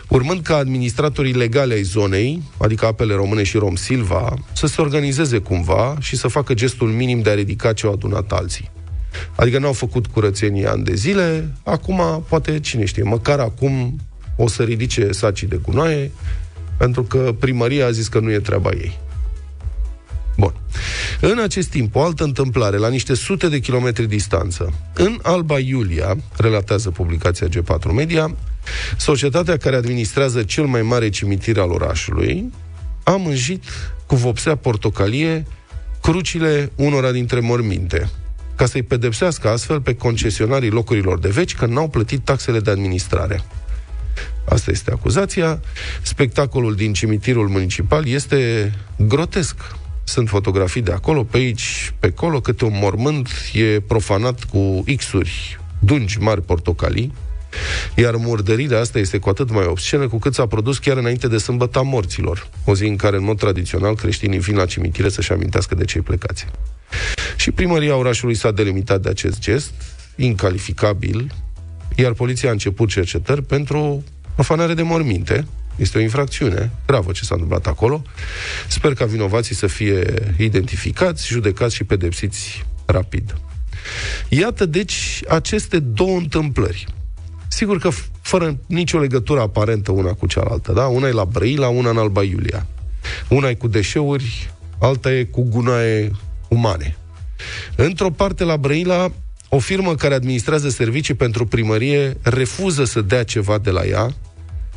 urmând 0.08 0.42
ca 0.42 0.56
administratorii 0.56 1.34
legale 1.34 1.74
ai 1.74 1.82
zonei, 1.82 2.42
adică 2.58 2.86
apele 2.86 3.14
române 3.14 3.44
și 3.44 3.58
Rom 3.58 3.76
Silva, 3.76 4.34
să 4.54 4.68
se 4.68 4.82
organizeze 4.82 5.38
cumva 5.38 5.96
și 6.00 6.18
să 6.18 6.28
facă 6.28 6.54
gestul 6.54 6.88
minim 6.88 7.22
de 7.22 7.30
a 7.30 7.34
ridica 7.34 7.74
ce 7.74 7.86
au 7.86 7.92
adunat 7.94 8.32
alții. 8.32 8.72
Adică 9.36 9.60
n-au 9.60 9.74
făcut 9.74 10.08
curățenie 10.08 10.68
ani 10.68 10.84
de 10.84 10.96
zile, 10.96 11.54
acum, 11.64 12.24
poate, 12.30 12.60
cine 12.60 12.86
știe, 12.86 13.04
măcar 13.04 13.40
acum 13.40 14.00
o 14.36 14.48
să 14.48 14.64
ridice 14.64 15.12
sacii 15.12 15.48
de 15.48 15.60
gunoaie, 15.62 16.12
pentru 16.78 17.04
că 17.04 17.36
primăria 17.40 17.86
a 17.86 17.92
zis 17.92 18.08
că 18.08 18.20
nu 18.20 18.32
e 18.32 18.40
treaba 18.40 18.70
ei. 18.70 19.00
Bun. 20.38 20.54
În 21.20 21.40
acest 21.40 21.70
timp, 21.70 21.96
o 21.96 22.04
altă 22.04 22.24
întâmplare, 22.24 22.78
la 22.78 22.90
niște 22.90 23.14
sute 23.14 23.48
de 23.50 23.60
kilometri 23.60 24.08
distanță, 24.08 24.74
în 24.94 25.20
Alba 25.22 25.60
Iulia, 25.60 26.18
relatează 26.38 26.90
publicația 26.90 27.48
G4 27.48 27.94
Media, 27.94 28.36
societatea 28.98 29.58
care 29.58 29.76
administrează 29.76 30.44
cel 30.44 30.66
mai 30.66 30.82
mare 30.82 31.10
cimitir 31.10 31.60
al 31.60 31.72
orașului 31.72 32.52
a 33.04 33.12
mânjit 33.12 33.64
cu 34.06 34.16
vopsea 34.16 34.56
portocalie 34.56 35.46
crucile 36.02 36.72
unora 36.76 37.12
dintre 37.12 37.40
morminte, 37.40 38.10
ca 38.56 38.66
să-i 38.66 38.84
pedepsească 38.84 39.50
astfel 39.50 39.82
pe 39.82 39.96
concesionarii 39.96 40.70
locurilor 40.70 41.20
de 41.20 41.30
veci 41.30 41.56
că 41.56 41.66
n-au 41.66 41.88
plătit 41.88 42.20
taxele 42.24 42.60
de 42.60 42.72
administrare. 42.72 43.44
Asta 44.50 44.72
este 44.72 44.92
acuzația. 44.92 45.62
Spectacolul 46.02 46.76
din 46.76 46.94
cimitirul 46.94 47.48
municipal 47.48 48.08
este 48.08 48.72
grotesc. 48.98 49.56
Sunt 50.12 50.30
fotografii 50.30 50.82
de 50.82 50.92
acolo, 50.92 51.24
pe 51.24 51.38
aici, 51.38 51.94
pe 52.00 52.08
acolo, 52.08 52.42
câte 52.42 52.66
un 52.66 52.72
mormânt 52.74 53.30
e 53.54 53.80
profanat 53.80 54.44
cu 54.44 54.84
X-uri, 54.98 55.60
dungi 55.80 56.20
mari 56.20 56.42
portocalii, 56.42 57.14
iar 57.96 58.16
murdărirea 58.16 58.80
asta 58.80 59.00
este 59.00 59.18
cu 59.18 59.30
atât 59.30 59.52
mai 59.52 59.66
obscenă 59.66 60.08
cu 60.08 60.18
cât 60.18 60.34
s-a 60.34 60.46
produs 60.46 60.78
chiar 60.78 60.98
înainte 60.98 61.28
de 61.28 61.38
sâmbăta 61.38 61.82
morților, 61.82 62.50
o 62.66 62.76
zi 62.76 62.86
în 62.86 62.96
care, 62.96 63.16
în 63.16 63.24
mod 63.24 63.38
tradițional, 63.38 63.96
creștinii 63.96 64.40
vin 64.40 64.56
la 64.56 64.66
cimitire 64.66 65.10
să-și 65.10 65.32
amintească 65.32 65.76
de 65.76 65.86
cei 65.86 66.02
plecați. 66.02 66.46
Și 67.36 67.52
primăria 67.52 67.96
orașului 67.96 68.36
s-a 68.36 68.52
delimitat 68.52 69.02
de 69.02 69.10
acest 69.10 69.40
gest, 69.40 69.72
incalificabil, 70.16 71.34
iar 71.96 72.14
poliția 72.14 72.50
a 72.50 72.52
început 72.52 72.90
cercetări 72.90 73.44
pentru 73.44 74.04
profanare 74.34 74.74
de 74.74 74.82
morminte. 74.82 75.46
Este 75.82 75.98
o 75.98 76.02
infracțiune 76.02 76.72
gravă 76.86 77.12
ce 77.12 77.24
s-a 77.24 77.34
întâmplat 77.34 77.68
acolo. 77.68 78.02
Sper 78.68 78.94
ca 78.94 79.06
vinovații 79.06 79.56
să 79.56 79.68
fie 79.68 80.14
identificați, 80.38 81.28
judecați 81.28 81.76
și 81.76 81.84
pedepsiți 81.84 82.66
rapid. 82.86 83.36
Iată, 84.30 84.66
deci, 84.66 85.20
aceste 85.28 85.80
două 85.80 86.18
întâmplări. 86.18 86.86
Sigur 87.48 87.80
că 87.80 87.90
f- 87.92 88.22
fără 88.22 88.58
nicio 88.66 89.00
legătură 89.00 89.42
aparentă 89.42 89.92
una 89.92 90.14
cu 90.14 90.28
cealaltă, 90.28 90.72
da? 90.72 90.86
Una 90.86 91.08
e 91.08 91.12
la 91.12 91.26
Brăila, 91.26 91.68
una 91.68 91.90
în 91.90 91.98
Alba 91.98 92.24
Iulia. 92.24 92.66
Una 93.30 93.50
e 93.50 93.54
cu 93.54 93.68
deșeuri, 93.68 94.54
alta 94.80 95.14
e 95.14 95.24
cu 95.24 95.44
gunoaie 95.44 96.12
umane. 96.48 96.98
Într-o 97.76 98.10
parte, 98.10 98.44
la 98.44 98.58
Brăila, 98.58 99.12
o 99.50 99.60
firmă 99.60 99.96
care 99.96 100.14
administrează 100.14 100.70
servicii 100.70 101.14
pentru 101.14 101.46
primărie 101.46 102.18
refuză 102.22 102.84
să 102.84 103.02
dea 103.02 103.24
ceva 103.24 103.58
de 103.58 103.70
la 103.70 103.86
ea, 103.86 104.16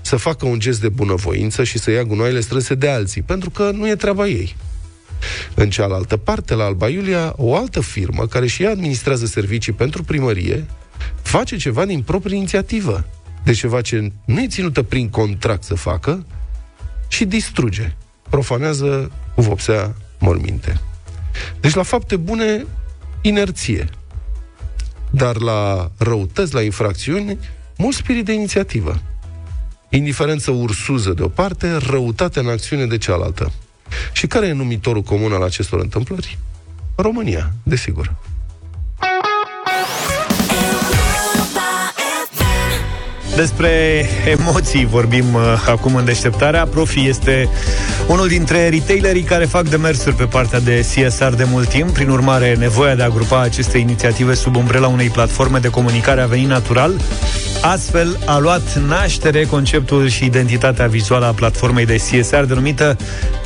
să 0.05 0.17
facă 0.17 0.47
un 0.47 0.59
gest 0.59 0.81
de 0.81 0.89
bunăvoință 0.89 1.65
și 1.65 1.79
să 1.79 1.91
ia 1.91 2.03
gunoaiele 2.03 2.41
strânse 2.41 2.75
de 2.75 2.89
alții, 2.89 3.23
pentru 3.23 3.51
că 3.51 3.71
nu 3.71 3.89
e 3.89 3.95
treaba 3.95 4.27
ei. 4.27 4.57
În 5.55 5.71
cealaltă 5.71 6.17
parte, 6.17 6.55
la 6.55 6.65
Alba 6.65 6.89
Iulia, 6.89 7.33
o 7.37 7.57
altă 7.57 7.81
firmă, 7.81 8.27
care 8.27 8.47
și 8.47 8.63
ea 8.63 8.71
administrează 8.71 9.27
servicii 9.27 9.73
pentru 9.73 10.03
primărie, 10.03 10.67
face 11.23 11.57
ceva 11.57 11.85
din 11.85 12.03
proprie 12.03 12.37
inițiativă. 12.37 13.07
De 13.45 13.53
ceva 13.53 13.81
ce 13.81 14.13
nu 14.25 14.41
e 14.41 14.47
ținută 14.47 14.83
prin 14.83 15.09
contract 15.09 15.63
să 15.63 15.75
facă 15.75 16.27
și 17.09 17.25
distruge. 17.25 17.97
Profanează 18.31 19.11
cu 19.35 19.43
vopsea 19.43 19.95
morminte. 20.19 20.81
Deci 21.61 21.75
la 21.75 21.83
fapte 21.83 22.17
bune, 22.17 22.67
inerție. 23.21 23.89
Dar 25.11 25.37
la 25.37 25.91
răutăți, 25.99 26.55
la 26.55 26.63
infracțiuni, 26.63 27.39
mult 27.77 27.95
spirit 27.95 28.25
de 28.25 28.33
inițiativă. 28.33 29.01
Indiferență 29.97 30.51
ursuză 30.51 31.13
de 31.13 31.23
o 31.23 31.29
parte, 31.29 31.77
răutate 31.77 32.39
în 32.39 32.49
acțiune 32.49 32.87
de 32.87 32.99
cealaltă. 32.99 33.53
Și 34.13 34.27
care 34.27 34.47
e 34.47 34.53
numitorul 34.53 35.03
comun 35.03 35.33
al 35.33 35.43
acestor 35.43 35.81
întâmplări? 35.81 36.39
România, 36.97 37.53
desigur. 37.63 38.15
Despre 43.37 44.05
emoții 44.39 44.87
vorbim 44.87 45.35
uh, 45.35 45.43
acum 45.67 45.95
în 45.95 46.05
deșteptarea. 46.05 46.67
Profi 46.67 47.09
este 47.09 47.49
unul 48.07 48.29
dintre 48.29 48.69
retailerii 48.69 49.23
care 49.23 49.45
fac 49.45 49.69
demersuri 49.69 50.15
pe 50.15 50.25
partea 50.25 50.61
de 50.61 50.87
CSR 50.95 51.35
de 51.37 51.47
mult 51.51 51.69
timp. 51.69 51.91
Prin 51.91 52.09
urmare, 52.09 52.55
nevoia 52.59 52.95
de 52.95 53.03
a 53.03 53.09
grupa 53.09 53.41
aceste 53.41 53.79
inițiative 53.79 54.35
sub 54.35 54.57
umbrela 54.57 54.87
unei 54.87 55.09
platforme 55.09 55.59
de 55.59 55.69
comunicare 55.69 56.21
a 56.21 56.27
venit 56.27 56.49
natural. 56.49 56.93
Astfel, 57.63 58.19
a 58.27 58.39
luat 58.39 58.79
naștere 58.87 59.45
conceptul 59.45 60.09
și 60.09 60.25
identitatea 60.25 60.87
vizuală 60.87 61.27
a 61.27 61.33
platformei 61.33 61.87
de 61.87 61.97
CSR 61.97 62.43
denumită 62.43 62.97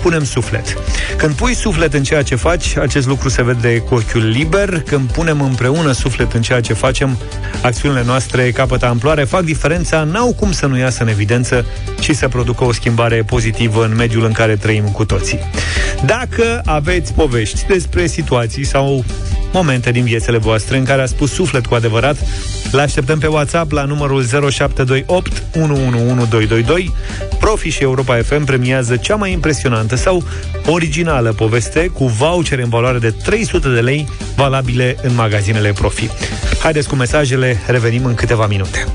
Punem 0.03 0.25
Suflet. 0.25 0.77
Când 1.17 1.35
pui 1.35 1.55
suflet 1.55 1.95
în 1.95 2.03
ceea 2.03 2.23
ce 2.23 2.35
faci, 2.35 2.77
acest 2.77 3.07
lucru 3.07 3.29
se 3.29 3.43
vede 3.43 3.79
cu 3.79 3.95
ochiul 3.95 4.29
liber. 4.29 4.83
Când 4.83 5.11
punem 5.11 5.41
împreună 5.41 5.93
suflet 5.93 6.33
în 6.33 6.43
ceea 6.43 6.61
ce 6.61 6.73
facem, 6.73 7.19
acțiunile 7.63 8.03
noastre 8.05 8.51
capătă 8.51 8.87
amploare, 8.87 9.25
fac 9.25 9.43
diferența, 9.79 10.13
n-au 10.13 10.33
cum 10.33 10.53
să 10.53 10.67
nu 10.67 10.79
iasă 10.79 11.03
în 11.03 11.09
evidență 11.09 11.65
și 12.01 12.15
să 12.15 12.29
producă 12.29 12.65
o 12.65 12.73
schimbare 12.73 13.23
pozitivă 13.23 13.85
în 13.85 13.95
mediul 13.97 14.25
în 14.25 14.33
care 14.33 14.57
trăim 14.57 14.85
cu 14.85 15.05
toții. 15.05 15.39
Dacă 16.05 16.63
aveți 16.65 17.13
povești 17.13 17.67
despre 17.67 18.07
situații 18.07 18.65
sau 18.65 19.05
momente 19.53 19.91
din 19.91 20.05
viețile 20.05 20.39
voastre 20.39 20.77
în 20.77 20.85
care 20.85 21.03
a 21.03 21.07
spus 21.07 21.33
suflet 21.33 21.67
cu 21.67 21.75
adevărat, 21.75 22.17
le 22.71 22.81
așteptăm 22.81 23.19
pe 23.19 23.27
WhatsApp 23.27 23.73
la 23.73 23.85
numărul 23.85 24.25
0728 24.27 25.43
111222. 25.55 26.95
Profi 27.39 27.69
și 27.69 27.83
Europa 27.83 28.17
FM 28.17 28.45
premiază 28.45 28.97
cea 28.97 29.17
mai 29.17 29.33
impresionantă 29.33 29.97
sau 29.97 30.25
originală 30.67 31.33
poveste 31.33 31.87
cu 31.87 32.07
vouchere 32.07 32.63
în 32.63 32.69
valoare 32.69 32.99
de 32.99 33.11
300 33.11 33.69
de 33.69 33.81
lei 33.81 34.09
valabile 34.37 34.97
în 35.03 35.15
magazinele 35.15 35.73
Profi. 35.73 36.09
Haideți 36.63 36.89
cu 36.89 36.95
mesajele, 36.95 37.57
revenim 37.67 38.05
în 38.05 38.15
câteva 38.15 38.47
minute. 38.47 38.87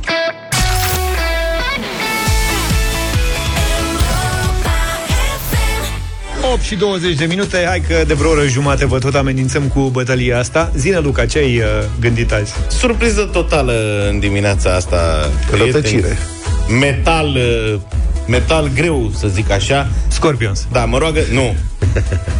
8 6.53 6.61
și 6.61 6.75
20 6.75 7.15
de 7.15 7.25
minute, 7.25 7.65
hai 7.67 7.79
că 7.87 8.03
de 8.07 8.13
vreo 8.13 8.29
oră 8.29 8.47
jumate 8.47 8.85
vă 8.85 8.99
tot 8.99 9.15
amenințăm 9.15 9.63
cu 9.63 9.79
bătălia 9.79 10.39
asta. 10.39 10.71
Zine, 10.75 10.99
Luca, 10.99 11.25
ce 11.25 11.37
ai 11.37 11.57
uh, 11.57 11.63
gândit 11.99 12.31
azi? 12.31 12.53
Surpriză 12.67 13.29
totală 13.31 13.73
în 14.09 14.19
dimineața 14.19 14.73
asta. 14.73 15.29
prieteni. 15.51 15.73
Rătăcire. 15.73 16.17
Metal, 16.79 17.27
uh, 17.27 17.79
metal 18.27 18.71
greu, 18.75 19.11
să 19.17 19.27
zic 19.27 19.51
așa. 19.51 19.87
Scorpions. 20.07 20.67
Da, 20.71 20.85
mă 20.85 20.97
roagă, 20.97 21.19
nu. 21.31 21.55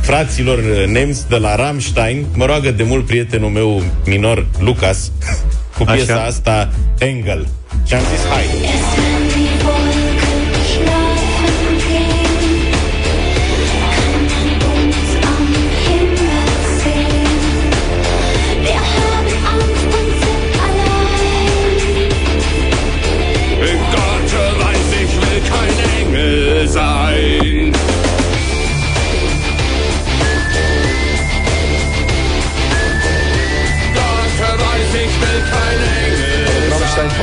Fraților 0.02 0.58
uh, 0.58 0.86
nemți 0.88 1.30
de 1.30 1.36
la 1.36 1.56
Rammstein, 1.56 2.26
mă 2.34 2.45
roagă 2.45 2.71
de 2.71 2.84
mult 2.84 3.06
prietenul 3.06 3.49
meu 3.49 3.84
minor, 4.06 4.45
Lucas, 4.60 5.12
cu 5.78 5.84
piesa 5.84 6.13
Așa. 6.13 6.23
asta, 6.23 6.69
Engel. 6.97 7.47
Și 7.86 7.93
am 7.93 8.02
zis, 8.15 8.26
hai. 8.30 8.45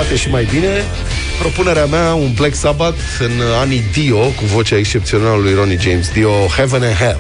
Poate 0.01 0.17
și 0.17 0.31
mai 0.31 0.49
bine. 0.51 0.85
Propunerea 1.39 1.87
mea, 1.87 2.15
un 2.15 2.33
Black 2.33 2.55
Sabbath 2.55 3.01
în 3.19 3.31
anii 3.61 3.83
Dio, 3.93 4.19
cu 4.19 4.45
vocea 4.45 4.77
excepțională 4.77 5.37
lui 5.37 5.55
Ronnie 5.55 5.79
James 5.81 6.11
Dio, 6.13 6.31
Heaven 6.57 6.83
and 6.83 6.95
Hell. 6.95 7.19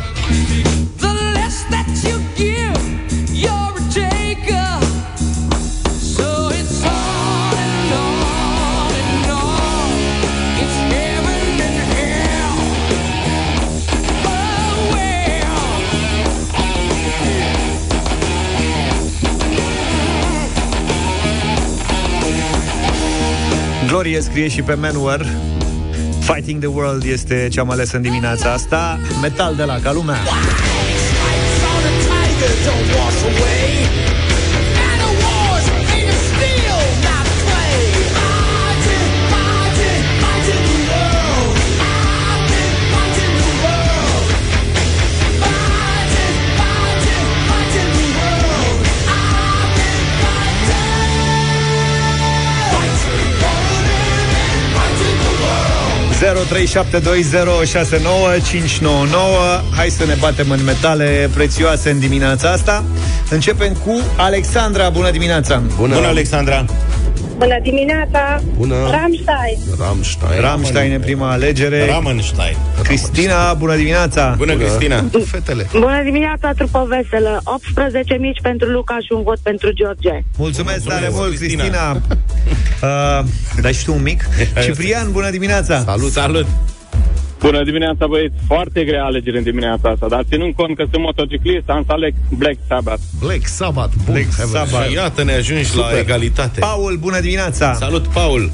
Victorie 24.02 24.30
scrie 24.30 24.48
și 24.48 24.62
pe 24.62 24.74
Manowar 24.74 25.26
Fighting 26.20 26.58
the 26.60 26.68
World 26.68 27.04
este 27.04 27.48
ce 27.50 27.60
am 27.60 27.70
ales 27.70 27.92
în 27.92 28.02
dimineața 28.02 28.52
asta 28.52 28.98
Metal 29.20 29.54
de 29.54 29.64
la 29.64 29.78
ca 29.78 29.92
lumea 29.92 30.16
Hai 59.76 59.88
să 59.88 60.04
ne 60.04 60.14
batem 60.20 60.50
în 60.50 60.64
metale 60.64 61.30
prețioase 61.34 61.90
în 61.90 61.98
dimineața 61.98 62.50
asta 62.50 62.84
Începem 63.30 63.72
cu 63.72 64.00
Alexandra, 64.16 64.88
bună 64.88 65.10
dimineața 65.10 65.62
Bună, 65.76 65.94
Bună, 65.94 66.06
Alexandra! 66.06 66.64
Bună 67.38 67.58
dimineața! 67.62 68.42
Bună. 68.56 68.74
Rammstein! 68.74 69.58
Rammstein. 69.78 70.40
Rammstein 70.40 70.92
e 70.92 70.98
prima 70.98 71.30
alegere 71.30 71.86
Ramenstein. 71.86 72.56
Cristina, 72.82 73.54
bună 73.54 73.76
dimineața 73.76 74.34
Bună, 74.36 74.56
Cristina! 74.56 75.04
Fetele. 75.32 75.66
Bună 75.72 76.02
dimineața, 76.04 76.52
trupă 76.52 76.86
veselă! 76.88 77.40
18 77.44 78.14
mici 78.14 78.40
pentru 78.42 78.68
Luca 78.68 78.96
și 79.00 79.12
un 79.12 79.22
vot 79.22 79.38
pentru 79.38 79.72
George. 79.72 80.24
Mulțumesc 80.38 80.84
tare 80.84 81.08
Mulțumesc, 81.10 81.16
mult, 81.16 81.36
Cristina. 81.36 81.62
Cristina 81.62 82.00
uh, 82.82 83.24
Dai 83.60 83.72
și 83.72 83.84
tu 83.84 83.92
un 83.92 84.02
mic 84.02 84.28
Ciprian, 84.64 85.12
bună 85.12 85.30
dimineața 85.30 85.78
Salut. 85.78 86.10
Salut! 86.10 86.46
Bună 87.40 87.64
dimineața, 87.64 88.06
băieți! 88.06 88.34
Foarte 88.46 88.84
grea 88.84 89.04
alegere 89.04 89.36
în 89.38 89.42
dimineața 89.42 89.88
asta, 89.88 90.06
dar 90.08 90.22
ținând 90.28 90.54
cont 90.54 90.76
că 90.76 90.84
sunt 90.90 91.02
motociclist, 91.02 91.68
am 91.68 91.82
să 91.86 91.92
aleg 91.92 92.14
Black 92.30 92.56
Sabbath. 92.68 93.02
Black 93.20 93.46
Sabbath. 93.46 93.92
Bun. 94.04 94.14
Black 94.14 94.34
Hai, 94.36 94.46
bă. 94.50 94.56
Sabbath. 94.56 94.88
Și 94.88 94.94
iată, 94.94 95.24
ne 95.24 95.32
ajungi 95.32 95.76
la 95.76 95.98
egalitate. 95.98 96.60
Paul, 96.60 96.96
bună 97.00 97.20
dimineața 97.20 97.72
Salut, 97.74 98.06
Paul! 98.06 98.50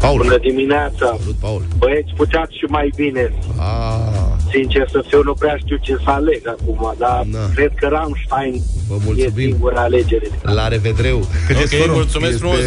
Paul. 0.00 0.22
Bună 0.22 0.38
dimineața! 0.38 1.06
Salut, 1.18 1.34
Paul. 1.40 1.62
Băieți, 1.78 2.12
puteați 2.16 2.56
și 2.58 2.64
mai 2.68 2.92
bine. 2.96 3.32
Ah, 3.58 4.35
Sincer 4.52 4.88
să 4.90 5.04
fiu, 5.08 5.22
nu 5.22 5.32
prea 5.34 5.56
știu 5.64 5.76
ce 5.80 5.92
să 6.04 6.10
aleg 6.10 6.40
acum, 6.48 6.94
dar 6.98 7.22
Na. 7.32 7.38
cred 7.54 7.72
că 7.80 7.86
Rammstein 7.90 8.62
Vă 8.88 8.94
e 8.94 9.00
mulțumim. 9.04 9.32
singura 9.50 9.80
alegere. 9.80 10.28
La 10.42 10.68
revedreu. 10.68 11.26
Cât 11.46 11.56
e 11.56 11.58
Ok, 11.60 11.66
scorul? 11.68 11.94
mulțumesc 11.94 12.32
Este 12.32 12.44
frumos! 12.46 12.58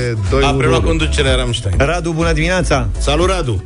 2-1. 0.43 0.45
A 0.45 0.51
preluat 0.53 0.83
conducerea 0.83 1.35
Rammstein. 1.35 1.73
Radu, 1.77 2.11
bună 2.11 2.31
dimineața 2.33 2.87
Salut, 2.97 3.29
Radu! 3.29 3.63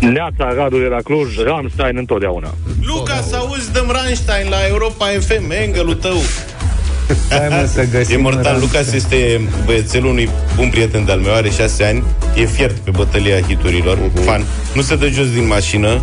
Neața, 0.00 0.54
Radu 0.54 0.78
de 0.78 0.84
la 0.86 0.96
Cluj, 1.04 1.38
Rammstein 1.44 1.96
întotdeauna. 1.96 2.54
Luca, 2.82 3.20
să 3.28 3.36
auzi, 3.36 3.72
dăm 3.72 3.90
Rammstein 3.92 4.48
la 4.50 4.56
Europa 4.68 5.06
FM, 5.20 5.50
engălul 5.50 5.94
tău. 5.94 6.16
Hai 7.30 7.48
mă 7.48 7.68
să 7.72 7.84
găsim 7.90 8.18
E 8.18 8.22
mortal. 8.22 8.42
Rammstein. 8.42 8.60
Lucas 8.70 8.92
este 8.92 9.40
băiețelul 9.64 10.10
unui 10.10 10.28
bun 10.56 10.68
prieten 10.68 11.04
de-al 11.04 11.18
meu, 11.18 11.34
are 11.34 11.50
șase 11.50 11.84
ani, 11.84 12.02
e 12.36 12.44
fiert 12.44 12.76
pe 12.76 12.90
bătălia 12.90 13.40
hiturilor, 13.40 13.98
fan. 14.24 14.44
Nu 14.74 14.80
se 14.82 14.96
dă 14.96 15.06
jos 15.08 15.30
din 15.32 15.46
mașină 15.46 16.02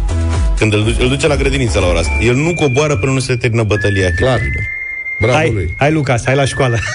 când 0.57 0.73
îl 0.73 0.83
duce, 0.83 1.01
îl 1.01 1.07
duce 1.09 1.27
la 1.27 1.35
grădiniță 1.35 1.79
la 1.79 1.87
ora 1.87 1.99
asta. 1.99 2.17
El 2.21 2.35
nu 2.35 2.53
coboară 2.53 2.97
până 2.97 3.11
nu 3.11 3.19
se 3.19 3.35
termină 3.35 3.63
bătălia 3.63 4.11
Clar. 4.11 4.37
hiturilor. 4.39 4.63
Bravo 5.19 5.35
Hai, 5.35 5.51
lui. 5.53 5.73
hai 5.77 5.91
Lucas, 5.91 6.25
hai 6.25 6.35
la 6.35 6.45
școală 6.45 6.77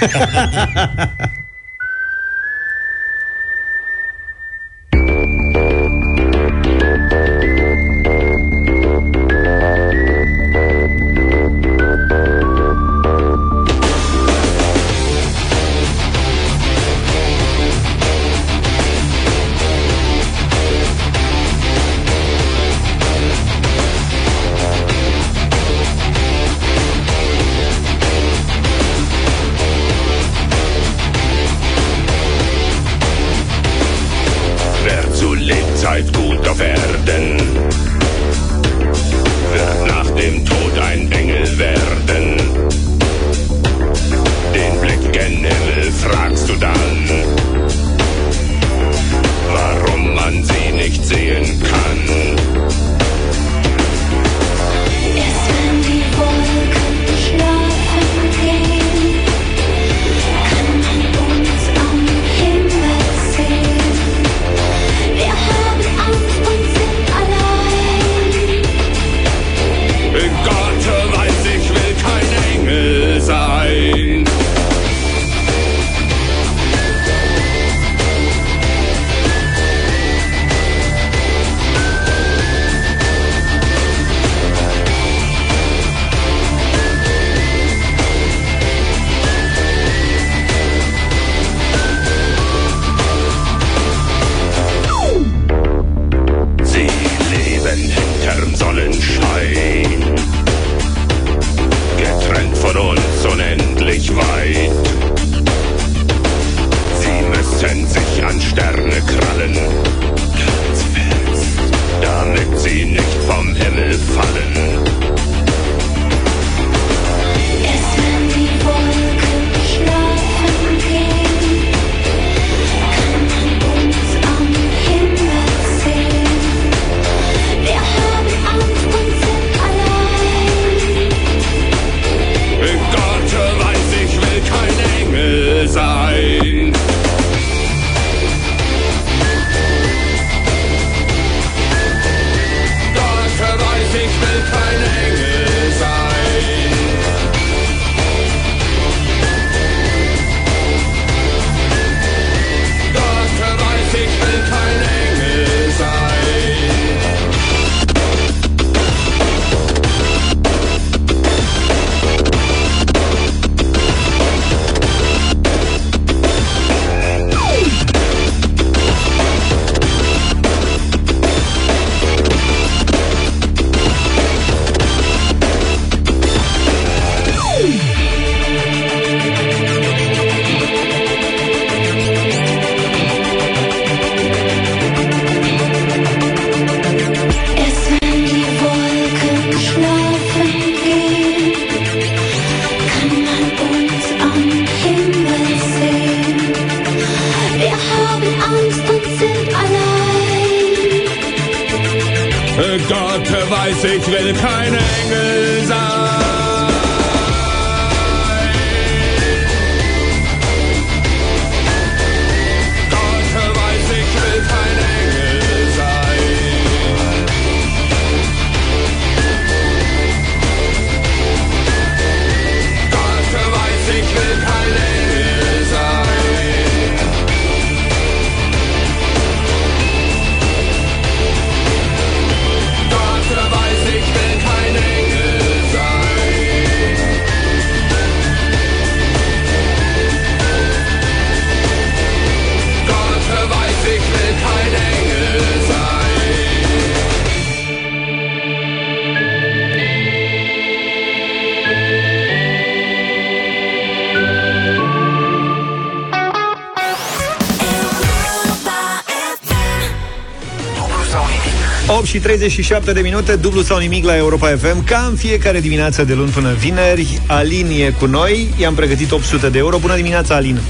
și 262.12 262.18
37 262.18 262.92
de 262.92 263.00
minute, 263.00 263.36
dublu 263.36 263.62
sau 263.62 263.78
nimic 263.78 264.04
la 264.04 264.16
Europa 264.16 264.46
FM. 264.56 264.84
Ca 264.84 265.06
în 265.10 265.16
fiecare 265.16 265.60
dimineață 265.60 266.04
de 266.04 266.14
luni 266.14 266.30
până 266.30 266.52
vineri, 266.52 267.20
Alin 267.26 267.66
e 267.70 267.90
cu 267.98 268.06
noi. 268.06 268.46
I-am 268.60 268.74
pregătit 268.74 269.10
800 269.10 269.48
de 269.48 269.58
euro. 269.58 269.78
Bună 269.78 269.96
dimineața, 269.96 270.34
Alin! 270.34 270.60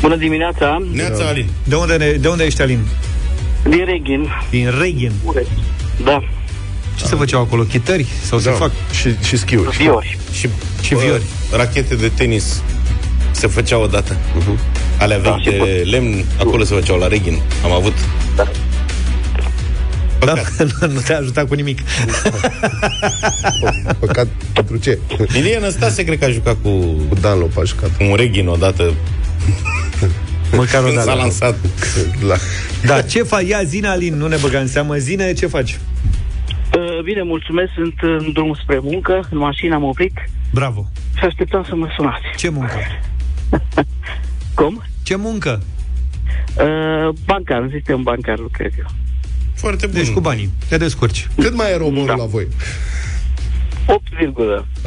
Bună 0.00 0.16
dimineața! 0.16 0.78
Neața 0.92 1.24
Alin. 1.26 1.48
De 1.64 1.74
unde, 1.74 1.96
ne, 1.96 2.10
de 2.10 2.28
unde 2.28 2.44
ești, 2.44 2.62
Alin? 2.62 2.78
Din 3.68 3.84
Reghin. 3.84 4.28
Din 4.50 4.74
Reghin. 4.80 5.12
Da. 6.04 6.22
Ce 6.96 7.04
se 7.04 7.14
făceau 7.14 7.40
acolo? 7.40 7.62
Chitări? 7.62 8.06
Sau 8.24 8.38
se 8.38 8.50
Da. 8.50 8.56
fac? 8.56 8.70
Și, 8.92 9.08
și 9.24 9.36
schiuri. 9.36 9.76
Viori. 9.76 10.18
Și, 10.32 10.48
Și 10.82 10.94
viori. 10.94 11.22
Rachete 11.52 11.94
de 11.94 12.08
tenis 12.08 12.62
se 13.30 13.46
făceau 13.46 13.82
odată. 13.82 14.16
Uh-huh. 14.16 14.58
Alea 14.98 15.18
Da, 15.18 15.30
vechi 15.30 15.40
și 15.42 15.50
de 15.50 15.82
lemn, 15.90 16.24
acolo 16.38 16.64
se 16.64 16.74
făceau 16.74 16.98
la 16.98 17.06
Reghin. 17.06 17.40
Am 17.64 17.72
avut. 17.72 17.94
Da. 20.24 20.34
Da, 20.80 20.86
nu 20.86 21.00
te-a 21.00 21.16
ajutat 21.18 21.48
cu 21.48 21.54
nimic. 21.54 21.78
Păcat 23.98 24.26
pentru 24.52 24.76
ce? 24.76 24.98
Ilie 25.36 25.58
Năstase 25.58 26.04
cred 26.04 26.18
că 26.18 26.24
a 26.24 26.30
jucat 26.30 26.56
cu, 26.62 26.68
Cu 27.08 27.14
Dan 27.20 27.38
Lop 27.38 27.58
a 27.58 27.62
jucat. 27.64 27.96
cu 27.96 28.04
un 28.04 28.14
Reghin 28.14 28.48
odată 28.48 28.92
Măcar 30.56 30.82
o 30.82 30.84
când 30.86 30.98
s-a 30.98 31.04
dată. 31.04 31.18
lansat. 31.18 31.56
La... 32.26 32.34
Da, 32.84 33.02
ce 33.02 33.22
faci? 33.22 33.46
Ia, 33.48 33.62
zine, 33.64 33.88
Alin, 33.88 34.14
nu 34.16 34.26
ne 34.26 34.36
băga 34.40 34.58
în 34.58 34.66
seamă. 34.66 34.96
Zine, 34.96 35.32
ce 35.32 35.46
faci? 35.46 35.78
Uh, 36.76 37.02
Bine, 37.04 37.22
mulțumesc, 37.22 37.70
sunt 37.74 37.94
în 38.00 38.32
drum 38.32 38.54
spre 38.62 38.78
muncă, 38.82 39.28
în 39.30 39.38
mașină 39.38 39.74
am 39.74 39.82
oprit 39.84 40.12
Bravo. 40.52 40.86
și 41.18 41.24
așteptam 41.24 41.64
să 41.68 41.74
mă 41.76 41.88
sunați. 41.96 42.22
Ce 42.36 42.48
muncă? 42.48 42.76
Cum? 44.54 44.82
Ce 45.02 45.16
muncă? 45.16 45.62
Uh, 46.58 47.14
bancar, 47.26 47.60
în 47.60 47.70
sistem 47.74 48.02
bancar 48.02 48.38
lucrez 48.38 48.70
eu. 48.78 48.86
Foarte 49.60 49.86
bun. 49.86 49.94
Deci 49.94 50.08
cu 50.12 50.20
banii. 50.20 50.50
Te 50.68 50.76
descurci. 50.76 51.28
Cât 51.36 51.54
mai 51.54 51.70
e 51.72 51.76
romorul 51.76 52.06
Da. 52.06 52.14
la 52.14 52.24
voi? 52.24 52.46
8, 53.86 54.02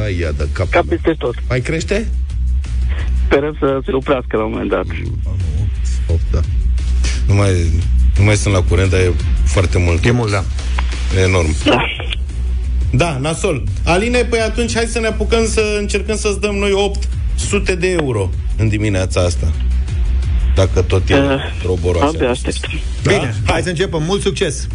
Ai, 0.03 0.19
ia 0.19 0.31
de 0.31 0.47
cap. 0.51 0.69
ca 0.69 0.81
peste 0.89 1.15
tot. 1.17 1.35
Mai 1.49 1.61
crește? 1.61 2.07
Sperăm 3.25 3.55
să 3.59 3.79
se 3.85 3.91
oprească 3.91 4.37
la 4.37 4.43
un 4.43 4.51
moment 4.51 4.69
dat. 4.69 4.85
8, 6.07 6.19
da. 6.31 6.39
Nu 7.27 7.33
mai, 7.33 7.51
nu 8.17 8.23
mai 8.23 8.35
sunt 8.35 8.53
la 8.53 8.61
curent, 8.61 8.89
dar 8.89 8.99
e 8.99 9.11
foarte 9.45 9.77
mult. 9.77 10.05
E 10.05 10.11
mult, 10.11 10.31
da. 10.31 10.43
E 11.17 11.19
enorm. 11.19 11.55
Da. 11.65 11.85
Da, 12.91 13.17
nasol. 13.17 13.63
Aline, 13.83 14.23
păi 14.23 14.39
atunci 14.39 14.73
hai 14.75 14.85
să 14.85 14.99
ne 14.99 15.07
apucăm 15.07 15.45
să 15.47 15.77
încercăm 15.79 16.15
să-ți 16.17 16.39
dăm 16.39 16.55
noi 16.55 16.71
800 16.71 17.75
de 17.75 17.87
euro 17.89 18.29
în 18.57 18.67
dimineața 18.67 19.21
asta. 19.21 19.51
Dacă 20.55 20.81
tot 20.81 21.09
e 21.09 21.13
Uh, 21.15 21.35
roboroasă. 21.65 22.05
Abia 22.15 22.29
aștept. 22.29 22.67
Bine, 23.07 23.33
hai 23.45 23.61
să 23.61 23.69
începem. 23.69 24.03
Mult 24.07 24.21
succes! 24.21 24.67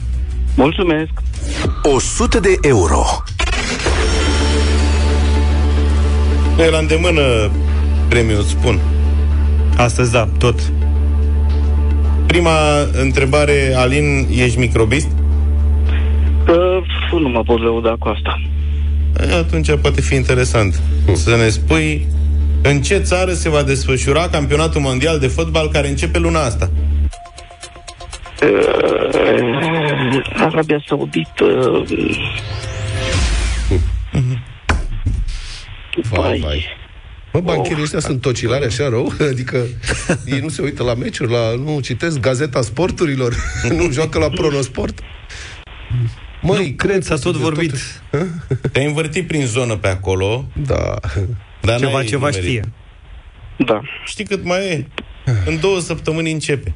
Mulțumesc! 0.55 1.11
100 1.83 2.41
de 2.41 2.55
euro. 2.63 3.05
E 6.59 6.71
la 6.71 6.79
îndemână 6.79 7.51
premiul, 8.09 8.39
îți 8.41 8.49
spun. 8.51 8.79
Astăzi, 9.77 10.13
da, 10.13 10.29
tot. 10.39 10.61
Prima 12.27 12.53
întrebare, 12.93 13.75
Alin, 13.77 14.29
ești 14.31 14.59
microbist? 14.59 15.09
Uh, 16.49 17.21
nu 17.21 17.29
mă 17.29 17.43
pot 17.43 17.61
lăuda 17.61 17.95
cu 17.99 18.09
asta. 18.09 18.41
E, 19.31 19.35
Atunci 19.35 19.71
poate 19.81 20.01
fi 20.01 20.15
interesant 20.15 20.81
să 21.13 21.37
ne 21.37 21.49
spui 21.49 22.07
în 22.63 22.83
ce 22.83 22.99
țară 22.99 23.33
se 23.33 23.49
va 23.49 23.63
desfășura 23.63 24.29
campionatul 24.29 24.81
mondial 24.81 25.19
de 25.19 25.27
fotbal 25.27 25.69
care 25.71 25.89
începe 25.89 26.19
luna 26.19 26.45
asta. 26.45 26.71
Uh, 28.43 30.23
Arabia 30.35 30.85
Saudită... 30.87 31.45
Vai, 36.11 36.39
vai. 36.39 36.65
Mă, 37.33 37.41
bancherii 37.41 37.83
ăștia 37.83 38.01
sunt 38.01 38.21
tocilari 38.21 38.65
așa 38.65 38.89
rău? 38.89 39.13
Adică 39.33 39.67
ei 40.25 40.41
nu 40.41 40.49
se 40.49 40.63
uită 40.63 40.83
la 40.83 40.95
meciuri, 40.95 41.31
la, 41.31 41.55
nu 41.55 41.81
citesc 41.81 42.21
gazeta 42.21 42.61
sporturilor, 42.61 43.35
nu 43.77 43.91
joacă 43.91 44.19
la 44.19 44.29
pronosport. 44.29 44.99
Măi, 46.43 46.69
nu, 46.69 46.75
cred, 46.77 47.03
s-a 47.03 47.15
tot 47.15 47.37
vorbit. 47.37 47.73
Te-ai 48.73 48.87
învârtit 48.87 49.27
prin 49.27 49.47
zonă 49.47 49.77
pe 49.77 49.89
acolo. 49.89 50.45
Da. 50.67 50.95
Dar 51.61 51.79
Ceva, 51.79 51.93
n-ai 51.93 52.05
ceva 52.05 52.29
nimerit. 52.29 52.49
știe. 52.49 52.73
Da. 53.57 53.81
Știi 54.05 54.25
cât 54.25 54.45
mai 54.45 54.59
e? 54.69 54.87
În 55.47 55.61
două 55.61 55.79
săptămâni 55.79 56.33
începe. 56.33 56.75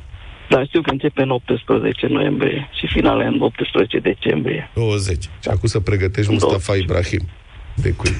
Da, 0.48 0.64
știu 0.64 0.80
că 0.80 0.90
începe 0.90 1.22
în 1.22 1.30
18 1.30 2.06
noiembrie 2.06 2.68
și 2.78 2.86
finale 2.92 3.24
în 3.24 3.40
18 3.40 3.98
decembrie. 3.98 4.70
20. 4.74 5.22
Și 5.22 5.48
acum 5.48 5.68
să 5.68 5.80
pregătești 5.80 6.32
Mustafa 6.32 6.74
Ibrahim 6.74 7.28
de 7.74 7.90
cui. 7.90 8.10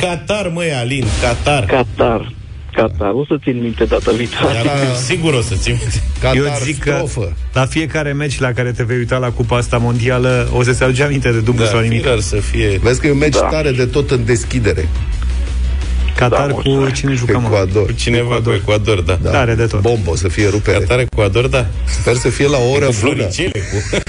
Qatar, 0.00 0.48
măi, 0.48 0.72
Alin, 0.72 1.04
Qatar. 1.22 1.64
Qatar. 1.64 2.32
Qatar. 2.72 3.10
O 3.10 3.24
să 3.24 3.36
țin 3.42 3.60
minte 3.62 3.84
data 3.84 4.12
viitoare. 4.12 4.54
Iar 4.64 4.94
Sigur 4.94 5.34
o 5.34 5.40
să 5.40 5.54
țin 5.54 5.76
minte. 5.80 6.38
Eu 6.38 6.44
zic 6.62 6.78
că 6.78 7.04
la 7.52 7.66
fiecare 7.66 8.12
meci 8.12 8.38
la 8.38 8.52
care 8.52 8.72
te 8.72 8.84
vei 8.84 8.96
uita 8.96 9.16
la 9.18 9.30
cupa 9.30 9.56
asta 9.56 9.78
mondială 9.78 10.48
o 10.52 10.62
să 10.62 10.72
se 10.72 10.84
aduce 10.84 11.02
aminte 11.02 11.32
de 11.32 11.40
dublu 11.40 11.62
Da, 11.64 11.68
sau 11.70 11.80
nimic. 11.80 12.00
firar 12.02 12.18
să 12.18 12.36
fie... 12.36 12.78
Vezi 12.82 13.00
că 13.00 13.06
e 13.06 13.10
un 13.10 13.18
meci 13.18 13.32
Da. 13.38 13.46
tare 13.46 13.70
de 13.70 13.86
tot 13.86 14.10
în 14.10 14.24
deschidere. 14.24 14.88
Qatar 16.28 16.46
Da, 16.46 16.52
cu 16.52 16.60
mulțumesc. 16.64 16.94
cine 16.94 17.12
jucăm? 17.14 17.40
mă? 17.40 17.46
Ecuador. 17.46 17.84
Cu 17.86 17.92
cineva 17.92 18.40
cu 18.44 18.50
Ecuador, 18.50 19.00
da. 19.00 19.18
Da. 19.22 19.30
Tare 19.30 19.54
de 19.54 19.66
tot. 19.66 19.80
Bombă, 19.80 20.10
o 20.10 20.16
să 20.16 20.28
fie 20.28 20.48
rupere. 20.48 20.78
Qatar, 20.78 20.98
Ecuador, 20.98 21.46
da. 21.46 21.66
Sper 22.00 22.14
să 22.14 22.28
fie 22.28 22.48
la 22.48 22.58
o 22.58 22.70
oră 22.70 22.86
Cu 22.86 22.94
bună. 23.00 23.14
floricele, 23.14 23.60
cu... 23.60 23.98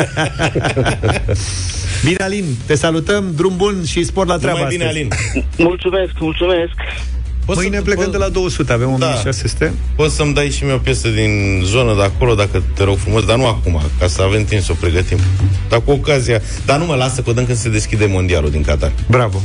Bine, 2.05 2.23
Alin, 2.23 2.45
te 2.65 2.75
salutăm, 2.75 3.31
drum 3.35 3.53
bun 3.57 3.83
și 3.87 4.03
spor 4.03 4.27
la 4.27 4.37
treabă 4.37 4.57
Numai 4.57 4.71
bine, 4.71 4.85
astăzi. 4.85 5.07
Alin. 5.33 5.43
Mulțumesc, 5.57 6.11
mulțumesc. 6.19 6.71
Poți 7.45 7.59
Mâine 7.59 7.75
să- 7.77 7.81
plecăm 7.81 8.07
po- 8.09 8.11
de 8.11 8.17
la 8.17 8.29
200, 8.29 8.73
avem 8.73 8.91
1600. 8.93 9.73
Poți 9.95 10.15
să-mi 10.15 10.33
dai 10.33 10.49
și 10.49 10.63
mie 10.63 10.73
o 10.73 10.77
piesă 10.77 11.07
din 11.07 11.61
zonă 11.63 11.95
de 11.95 12.03
acolo, 12.03 12.35
dacă 12.35 12.63
te 12.75 12.83
rog 12.83 12.97
frumos, 12.97 13.25
dar 13.25 13.37
nu 13.37 13.45
acum, 13.47 13.81
ca 13.99 14.07
să 14.07 14.21
avem 14.21 14.45
timp 14.45 14.61
să 14.61 14.71
o 14.71 14.75
pregătim. 14.79 15.17
Dar 15.69 15.81
cu 15.85 15.91
ocazia. 15.91 16.41
Dar 16.65 16.79
nu 16.79 16.85
mă 16.85 16.95
lasă 16.95 17.21
că 17.21 17.29
o 17.29 17.33
dăm 17.33 17.45
când 17.45 17.57
se 17.57 17.69
deschide 17.69 18.05
mondialul 18.05 18.49
din 18.51 18.61
Qatar. 18.61 18.91
Bravo. 19.09 19.41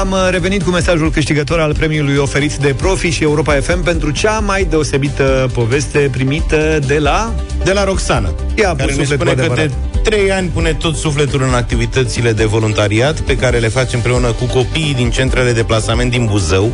Am 0.00 0.10
uh, 0.10 0.28
revenit 0.30 0.62
cu 0.62 0.70
mesajul 0.70 1.10
câștigător 1.10 1.60
al 1.60 1.74
premiului 1.74 2.16
oferit 2.16 2.54
de 2.54 2.74
Profi 2.76 3.08
și 3.08 3.22
Europa 3.22 3.52
FM 3.52 3.82
pentru 3.82 4.10
cea 4.10 4.38
mai 4.38 4.64
deosebită 4.64 5.50
poveste 5.54 6.08
primită 6.12 6.78
de 6.86 6.98
la... 6.98 7.34
De 7.64 7.72
la 7.72 7.84
Roxana, 7.84 8.34
Ia, 8.54 8.74
care 8.76 8.92
pus 8.92 8.96
ne 8.96 9.04
suflet 9.04 9.18
cu 9.18 9.24
spune 9.24 9.30
că 9.30 9.54
de 9.54 9.60
adevărat. 9.60 10.02
trei 10.02 10.32
ani 10.32 10.48
pune 10.48 10.72
tot 10.72 10.96
sufletul 10.96 11.42
în 11.42 11.54
activitățile 11.54 12.32
de 12.32 12.44
voluntariat 12.44 13.20
pe 13.20 13.36
care 13.36 13.58
le 13.58 13.68
face 13.68 13.96
împreună 13.96 14.32
cu 14.32 14.44
copiii 14.44 14.94
din 14.94 15.10
centrele 15.10 15.52
de 15.52 15.62
plasament 15.62 16.10
din 16.10 16.26
Buzău. 16.26 16.72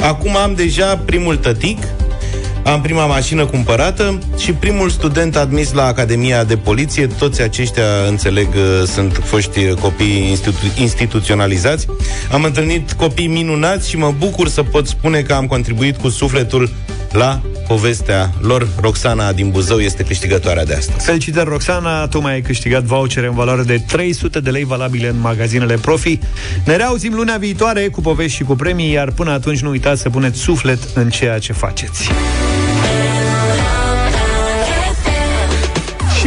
Acum 0.00 0.36
am 0.36 0.54
deja 0.54 0.96
primul 0.96 1.36
tătic, 1.36 1.78
am 2.64 2.80
prima 2.80 3.06
mașină 3.06 3.46
cumpărată 3.46 4.18
și 4.36 4.52
primul 4.52 4.90
student 4.90 5.36
admis 5.36 5.72
la 5.72 5.86
Academia 5.86 6.44
de 6.44 6.56
Poliție. 6.56 7.06
Toți 7.06 7.42
aceștia, 7.42 7.84
înțeleg, 8.08 8.48
uh, 8.54 8.86
sunt 8.86 9.20
foști 9.24 9.74
copii 9.74 10.26
institu- 10.30 10.80
instituționalizați. 10.80 11.86
Am 12.32 12.42
întâlnit 12.42 12.92
copii 12.92 13.26
minunați 13.26 13.88
și 13.88 13.96
mă 13.96 14.14
bucur 14.18 14.48
să 14.48 14.62
pot 14.62 14.86
spune 14.86 15.20
că 15.20 15.32
am 15.32 15.46
contribuit 15.46 15.96
cu 15.96 16.08
sufletul 16.08 16.70
la 17.12 17.40
povestea 17.68 18.32
lor. 18.40 18.68
Roxana 18.80 19.32
din 19.32 19.50
Buzău 19.50 19.78
este 19.78 20.02
câștigătoarea 20.02 20.64
de 20.64 20.74
astăzi. 20.74 21.04
Felicitări, 21.04 21.48
Roxana, 21.48 22.06
tu 22.06 22.20
mai 22.20 22.32
ai 22.32 22.40
câștigat 22.40 22.82
vouchere 22.82 23.26
în 23.26 23.34
valoare 23.34 23.62
de 23.62 23.84
300 23.86 24.40
de 24.40 24.50
lei 24.50 24.64
valabile 24.64 25.08
în 25.08 25.20
magazinele 25.20 25.74
Profi. 25.74 26.18
Ne 26.64 26.76
reauzim 26.76 27.14
luna 27.14 27.36
viitoare 27.36 27.88
cu 27.88 28.00
povești 28.00 28.36
și 28.36 28.42
cu 28.42 28.54
premii, 28.54 28.92
iar 28.92 29.10
până 29.10 29.30
atunci 29.30 29.60
nu 29.60 29.70
uitați 29.70 30.00
să 30.00 30.10
puneți 30.10 30.38
suflet 30.38 30.78
în 30.94 31.10
ceea 31.10 31.38
ce 31.38 31.52
faceți. 31.52 32.08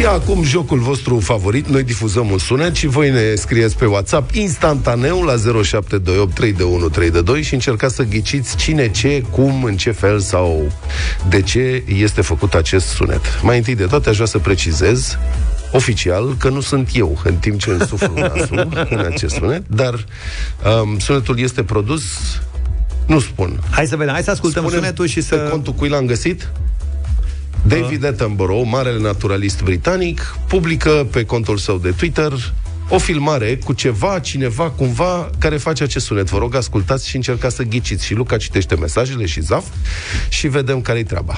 Și 0.05 0.11
acum 0.11 0.43
jocul 0.43 0.79
vostru 0.79 1.19
favorit, 1.19 1.67
noi 1.67 1.83
difuzăm 1.83 2.29
un 2.29 2.37
sunet 2.37 2.75
și 2.75 2.87
voi 2.87 3.09
ne 3.09 3.35
scrieți 3.35 3.77
pe 3.77 3.85
WhatsApp 3.85 4.33
instantaneu 4.33 5.21
la 5.21 5.33
0728 5.63 6.33
3 6.33 6.53
de 6.53 6.63
1 6.63 6.89
3 6.89 7.11
de 7.11 7.21
2 7.21 7.41
și 7.41 7.53
încercați 7.53 7.95
să 7.95 8.03
ghiciți 8.03 8.55
cine, 8.55 8.91
ce, 8.91 9.23
cum, 9.31 9.63
în 9.63 9.77
ce 9.77 9.91
fel 9.91 10.19
sau 10.19 10.71
de 11.29 11.41
ce 11.41 11.83
este 11.87 12.21
făcut 12.21 12.53
acest 12.53 12.87
sunet. 12.87 13.21
Mai 13.41 13.57
întâi 13.57 13.75
de 13.75 13.85
toate 13.85 14.09
aș 14.09 14.15
vrea 14.15 14.27
să 14.27 14.37
precizez 14.37 15.17
oficial 15.71 16.35
că 16.37 16.49
nu 16.49 16.61
sunt 16.61 16.89
eu 16.93 17.21
în 17.23 17.35
timp 17.35 17.59
ce 17.59 17.69
însuflu 17.69 18.13
nasul 18.15 18.85
în 18.89 18.99
acest 18.99 19.35
sunet, 19.35 19.63
dar 19.67 20.05
um, 20.83 20.99
sunetul 20.99 21.39
este 21.39 21.63
produs 21.63 22.03
nu 23.05 23.19
spun. 23.19 23.59
Hai 23.69 23.87
să 23.87 23.95
vedem, 23.95 24.13
hai 24.13 24.23
să 24.23 24.31
ascultăm 24.31 24.63
Spune 24.63 24.77
sunetul 24.77 25.07
și 25.07 25.21
să... 25.21 25.35
Pe 25.35 25.49
contul 25.49 25.73
cui 25.73 25.89
l-am 25.89 26.05
găsit? 26.05 26.51
David 27.67 28.05
Attenborough, 28.05 28.67
marele 28.67 28.99
naturalist 28.99 29.63
britanic, 29.63 30.35
publică 30.47 31.07
pe 31.11 31.25
contul 31.25 31.57
său 31.57 31.77
de 31.77 31.91
Twitter 31.91 32.33
o 32.89 32.97
filmare 32.97 33.57
cu 33.57 33.73
ceva, 33.73 34.19
cineva, 34.19 34.69
cumva, 34.69 35.29
care 35.39 35.57
face 35.57 35.83
acest 35.83 36.05
sunet. 36.05 36.29
Vă 36.29 36.37
rog, 36.37 36.55
ascultați 36.55 37.09
și 37.09 37.15
încercați 37.15 37.55
să 37.55 37.63
ghiciți. 37.63 38.05
Și 38.05 38.13
Luca 38.13 38.37
citește 38.37 38.75
mesajele 38.75 39.25
și 39.25 39.41
Zaf 39.41 39.65
și 40.29 40.47
vedem 40.47 40.81
care-i 40.81 41.03
treaba. 41.03 41.35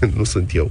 nu 0.16 0.24
sunt 0.24 0.54
eu. 0.54 0.70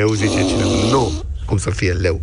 Leu, 0.00 0.12
zice 0.12 0.44
cineva. 0.48 0.88
Nu. 0.90 1.12
Cum 1.46 1.56
să 1.58 1.70
fie 1.70 1.92
leu? 1.92 2.20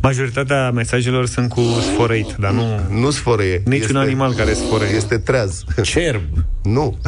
Majoritatea 0.00 0.70
mesajelor 0.70 1.26
sunt 1.26 1.48
cu 1.48 1.60
sforeit, 1.92 2.34
dar 2.38 2.50
nu... 2.50 2.80
Nu 2.90 3.10
sfărăie. 3.10 3.62
Niciun 3.64 3.82
Este- 3.86 3.98
animal 3.98 4.32
care 4.34 4.52
sfărăie. 4.54 4.94
Este 4.94 5.18
treaz. 5.18 5.62
Cerb. 5.82 6.22
Nu. 6.62 6.98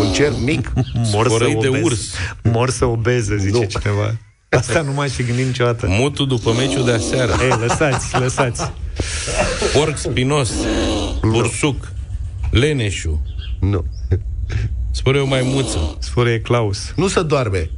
Un 0.00 0.12
cer 0.12 0.32
mic. 0.44 0.72
Mor 1.12 1.28
să 1.28 1.34
Sfărăit 1.34 1.58
de 1.60 1.68
obez. 1.68 1.82
urs. 1.82 2.00
Mor 2.42 2.70
să 2.70 2.84
obeze, 2.84 3.36
zice 3.36 3.58
Nu. 3.58 3.64
cineva. 3.64 4.16
Asta 4.58 4.80
nu 4.80 4.92
mai 4.92 5.08
și 5.08 5.22
gândim 5.22 5.46
niciodată. 5.46 5.86
Mutul 5.88 6.26
după 6.26 6.52
meciul 6.52 6.84
de 6.84 6.92
aseară. 6.92 7.32
Ei, 7.42 7.56
lăsați, 7.66 8.18
lăsați. 8.18 8.72
Porc 9.74 9.96
spinos. 9.98 10.50
Bursuc. 11.20 11.92
Leneșu. 12.58 13.22
Nu. 13.60 13.84
Spune 14.90 15.18
o 15.18 15.26
maimuță. 15.26 15.96
Spune 15.98 16.36
Claus. 16.36 16.92
Nu 16.96 17.08
se 17.08 17.22
doarme. 17.22 17.70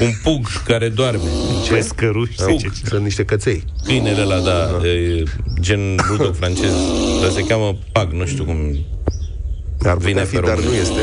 Un 0.00 0.10
pug 0.22 0.46
care 0.64 0.88
doarme. 0.88 1.22
Pescăruș, 1.70 2.34
Pug. 2.34 2.48
zice. 2.58 2.70
Sunt 2.84 3.02
niște 3.02 3.24
căței. 3.24 3.64
Câinele 3.84 4.22
ăla, 4.22 4.38
da, 4.40 4.86
e, 4.86 5.22
gen 5.60 5.96
bulldog 6.08 6.34
francez. 6.34 6.72
Dar 7.20 7.30
se 7.30 7.42
cheamă 7.44 7.76
pag, 7.92 8.12
nu 8.12 8.26
știu 8.26 8.44
cum. 8.44 8.56
Ar 9.82 9.96
Vine 9.96 10.10
putea 10.10 10.24
fi, 10.24 10.34
pe 10.34 10.40
dar 10.46 10.54
român. 10.56 10.70
nu 10.70 10.76
este. 10.76 11.00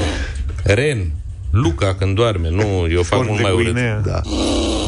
Ren. 0.63 1.11
Luca 1.51 1.95
când 1.95 2.15
doarme. 2.15 2.49
Nu, 2.49 2.87
eu 2.91 3.03
fac 3.03 3.17
Porc 3.17 3.27
mult 3.29 3.37
de 3.41 3.43
mai 3.43 3.51
urât. 3.53 3.65
Guinea. 3.73 3.99
Da. 4.05 4.21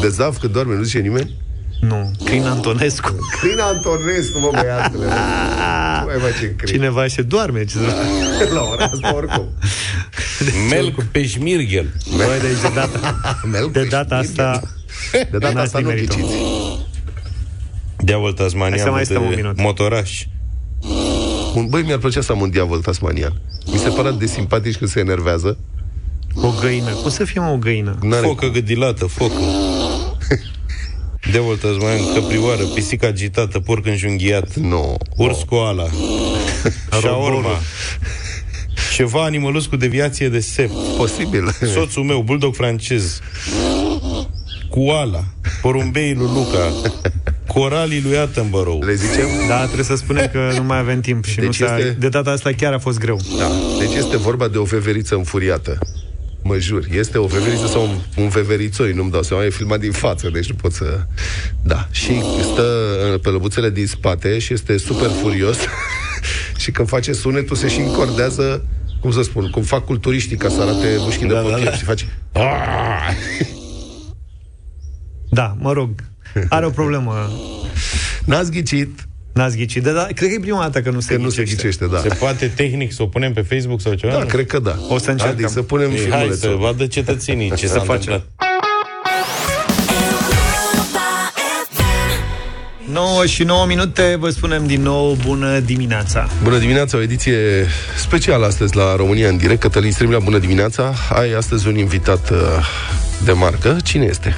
De 0.01 0.07
zav 0.07 0.37
când 0.37 0.53
doarme, 0.53 0.75
nu 0.75 0.83
zice 0.83 0.99
nimeni? 0.99 1.35
Nu. 1.81 2.11
Crin 2.23 2.43
Antonescu. 2.45 3.15
Crin 3.41 3.59
Antonescu, 3.59 4.39
mă, 4.39 4.49
băiatule. 4.51 5.05
Nu 5.05 6.05
mai 6.05 6.19
face 6.31 6.55
crin. 6.55 6.73
Cineva 6.73 7.07
și 7.07 7.21
doarme. 7.21 7.65
Ce 7.65 7.71
să... 7.77 7.95
La 8.55 8.61
ora 8.61 8.85
asta, 8.85 9.15
oricum. 9.15 9.45
Melc 10.69 11.03
pe 11.03 11.25
șmirghel. 11.25 11.93
Băi, 12.15 12.25
deci 12.41 12.61
de 12.61 12.71
data, 12.75 13.15
Melc 13.51 13.71
de 13.71 13.79
pe 13.79 13.85
data 13.87 14.15
șmirghel. 14.23 14.45
asta... 14.45 14.61
De 15.11 15.37
data 15.37 15.53
N-ați 15.53 15.65
asta 15.65 15.79
nu 15.79 15.87
nimerit-o. 15.87 16.15
ghiciți. 16.15 16.33
Diavol 17.97 18.33
Tasmania. 18.33 18.75
Hai 18.75 18.85
să 18.85 18.89
mai 18.91 18.99
de 19.03 19.05
stăm 19.05 19.23
un 19.23 19.33
minut. 19.35 19.61
Motoraș. 19.61 20.25
Un, 21.55 21.67
băi, 21.69 21.81
mi-ar 21.83 21.97
plăcea 21.97 22.21
să 22.21 22.31
am 22.31 22.41
un 22.41 22.49
diavol 22.49 22.79
tasmanian. 22.81 23.41
Mi 23.71 23.77
se 23.77 23.89
pare 23.89 24.07
atât 24.07 24.19
de 24.19 24.25
simpatic 24.25 24.77
când 24.77 24.89
se 24.89 24.99
enervează. 24.99 25.57
O 26.35 26.53
găină. 26.61 26.89
Cum 26.89 27.09
să 27.09 27.23
fie 27.23 27.41
mă, 27.41 27.47
o 27.49 27.57
găină? 27.57 27.97
N-are 28.01 28.25
Focă 28.25 28.47
gâdilată, 28.47 29.05
focă. 29.05 29.33
Diavol 31.31 31.57
Tasmanian, 31.57 32.13
căprioară, 32.13 32.63
pisică 32.63 33.05
agitată, 33.05 33.59
porc 33.59 33.85
înjunghiat, 33.85 34.55
Nu. 34.55 34.97
urs 35.17 35.37
koala, 35.49 35.87
șaorma, 37.01 37.59
ceva 38.95 39.23
animălus 39.23 39.65
cu 39.65 39.75
deviație 39.75 40.29
de 40.29 40.39
sept, 40.39 40.73
Posibil. 40.97 41.51
soțul 41.73 42.03
meu, 42.03 42.21
bulldog 42.21 42.55
francez, 42.55 43.19
koala, 44.69 45.23
porumbeii 45.61 46.13
lui 46.15 46.29
Luca, 46.33 46.91
coralii 47.47 48.01
lui 48.01 48.17
Attenborough. 48.17 48.85
Le 48.85 48.93
zicem? 48.93 49.27
Da, 49.47 49.63
trebuie 49.63 49.85
să 49.85 49.95
spunem 49.95 50.29
că 50.31 50.51
nu 50.55 50.63
mai 50.63 50.77
avem 50.77 51.01
timp 51.01 51.25
și 51.25 51.39
nu 51.39 51.45
Deci 51.45 51.55
s-a... 51.55 51.77
este- 51.77 51.95
de 51.99 52.09
data 52.09 52.29
asta 52.31 52.49
chiar 52.57 52.73
a 52.73 52.79
fost 52.79 52.99
greu. 52.99 53.19
Da. 53.37 53.51
Deci 53.79 53.93
este 53.97 54.17
vorba 54.17 54.47
de 54.47 54.57
o 54.57 54.63
veveriță 54.63 55.15
înfuriată. 55.15 55.77
Mă 56.43 56.57
jur, 56.57 56.85
este 56.91 57.17
o 57.17 57.25
veveriță 57.25 57.67
sau 57.67 57.81
un, 57.81 58.23
un 58.23 58.29
veverițoi, 58.29 58.93
nu-mi 58.93 59.11
dau 59.11 59.21
seama, 59.21 59.43
e 59.43 59.49
filmat 59.49 59.79
din 59.79 59.91
față, 59.91 60.29
deci 60.29 60.49
nu 60.49 60.55
pot 60.55 60.73
să... 60.73 61.05
Da, 61.63 61.87
și 61.91 62.21
stă 62.41 62.61
uh, 63.13 63.19
pe 63.19 63.29
lăbuțele 63.29 63.69
din 63.69 63.87
spate 63.87 64.39
și 64.39 64.53
este 64.53 64.77
super 64.77 65.09
furios 65.09 65.57
și 66.61 66.71
când 66.71 66.87
face 66.87 67.13
sunetul 67.13 67.55
se 67.55 67.67
și 67.67 67.79
încordează, 67.79 68.65
cum 68.99 69.11
să 69.11 69.21
spun, 69.21 69.49
cum 69.49 69.61
fac 69.63 69.85
culturiștii 69.85 70.37
ca 70.37 70.49
să 70.49 70.61
arate 70.61 70.95
mușchii 70.97 71.27
de 71.27 71.33
Da, 71.33 71.41
da, 71.41 71.47
pompier 71.47 71.69
da. 71.69 71.75
și 71.75 71.83
face... 71.83 72.05
Da, 75.33 75.55
mă 75.59 75.71
rog. 75.71 75.89
Are 76.49 76.65
o 76.65 76.69
problemă. 76.69 77.31
N-ați 78.25 78.51
ghicit 78.51 79.07
N-ați 79.33 79.57
ghicit. 79.57 79.83
De, 79.83 79.91
da, 79.93 80.07
cred 80.15 80.29
că 80.29 80.35
e 80.35 80.39
prima 80.39 80.59
dată 80.61 80.81
că 80.81 80.89
nu 80.89 80.99
se 80.99 81.13
că 81.15 81.21
nu 81.21 81.29
se 81.29 81.41
ghicește. 81.43 81.61
ghicește, 81.67 81.85
da. 81.85 81.99
Se 82.09 82.15
poate 82.19 82.47
tehnic 82.55 82.91
să 82.93 83.01
o 83.01 83.05
punem 83.05 83.33
pe 83.33 83.41
Facebook 83.41 83.81
sau 83.81 83.93
ceva? 83.93 84.13
Da, 84.13 84.19
Nu? 84.19 84.25
cred 84.25 84.45
că 84.45 84.59
da. 84.59 84.75
O 84.89 84.97
să 84.97 85.09
încercăm. 85.11 85.35
Adică 85.35 85.49
să 85.49 85.61
punem 85.61 85.89
Ei, 85.91 85.95
Hai 85.97 86.05
filmulețul. 86.05 86.49
să 86.49 86.55
vadă 86.59 86.85
cetățenii 86.87 87.51
ce 87.55 87.67
Să 87.67 87.73
s-a 87.73 87.79
facem. 87.79 87.93
întâmplat. 88.13 88.25
9 92.91 93.25
și 93.25 93.43
9 93.43 93.65
minute, 93.65 94.15
vă 94.19 94.29
spunem 94.29 94.65
din 94.67 94.81
nou 94.81 95.17
bună 95.25 95.59
dimineața. 95.59 96.27
Bună 96.43 96.57
dimineața, 96.57 96.97
o 96.97 97.01
ediție 97.01 97.37
specială 97.97 98.45
astăzi 98.45 98.75
la 98.75 98.95
România 98.95 99.27
în 99.29 99.37
direct. 99.37 99.59
Cătălin 99.61 99.91
Strimila, 99.91 100.19
bună 100.19 100.37
dimineața. 100.37 100.93
Ai 101.13 101.33
astăzi 101.33 101.67
un 101.67 101.77
invitat 101.77 102.29
uh, 102.29 102.37
de 103.23 103.31
marcă. 103.31 103.77
Cine 103.83 104.05
este? 104.05 104.37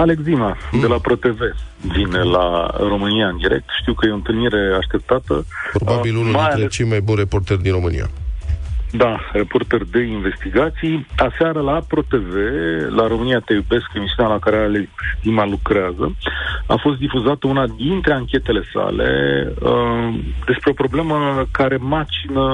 Alex 0.00 0.22
Dima, 0.22 0.56
de 0.80 0.86
la 0.86 0.98
ProTV, 0.98 1.38
vine 1.80 2.22
la 2.22 2.70
România 2.78 3.26
în 3.28 3.36
direct. 3.36 3.64
Știu 3.80 3.94
că 3.94 4.06
e 4.06 4.10
o 4.10 4.14
întâlnire 4.14 4.74
așteptată. 4.78 5.44
Probabil 5.72 6.14
Uh, 6.14 6.20
unul 6.20 6.32
mai 6.32 6.40
dintre 6.42 6.60
ales- 6.62 6.74
cei 6.74 6.86
mai 6.88 7.00
buni 7.00 7.18
reporteri 7.18 7.62
din 7.62 7.72
România. 7.72 8.08
Da, 8.92 9.20
reporter 9.32 9.82
de 9.90 10.00
investigații. 10.02 11.06
Aseară 11.16 11.60
la 11.60 11.80
ProTV, 11.88 12.34
la 12.88 13.06
România 13.06 13.38
Te 13.38 13.52
Iubesc, 13.52 13.86
emisiunea 13.94 14.32
la 14.32 14.38
care 14.38 14.56
Alex 14.56 14.88
Dima 15.22 15.46
lucrează, 15.46 16.14
a 16.66 16.76
fost 16.82 16.98
difuzată 16.98 17.46
una 17.46 17.66
dintre 17.76 18.12
anchetele 18.12 18.62
sale 18.72 19.08
uh, 19.62 20.14
despre 20.46 20.70
o 20.70 20.72
problemă 20.82 21.46
care 21.50 21.76
macină 21.76 22.44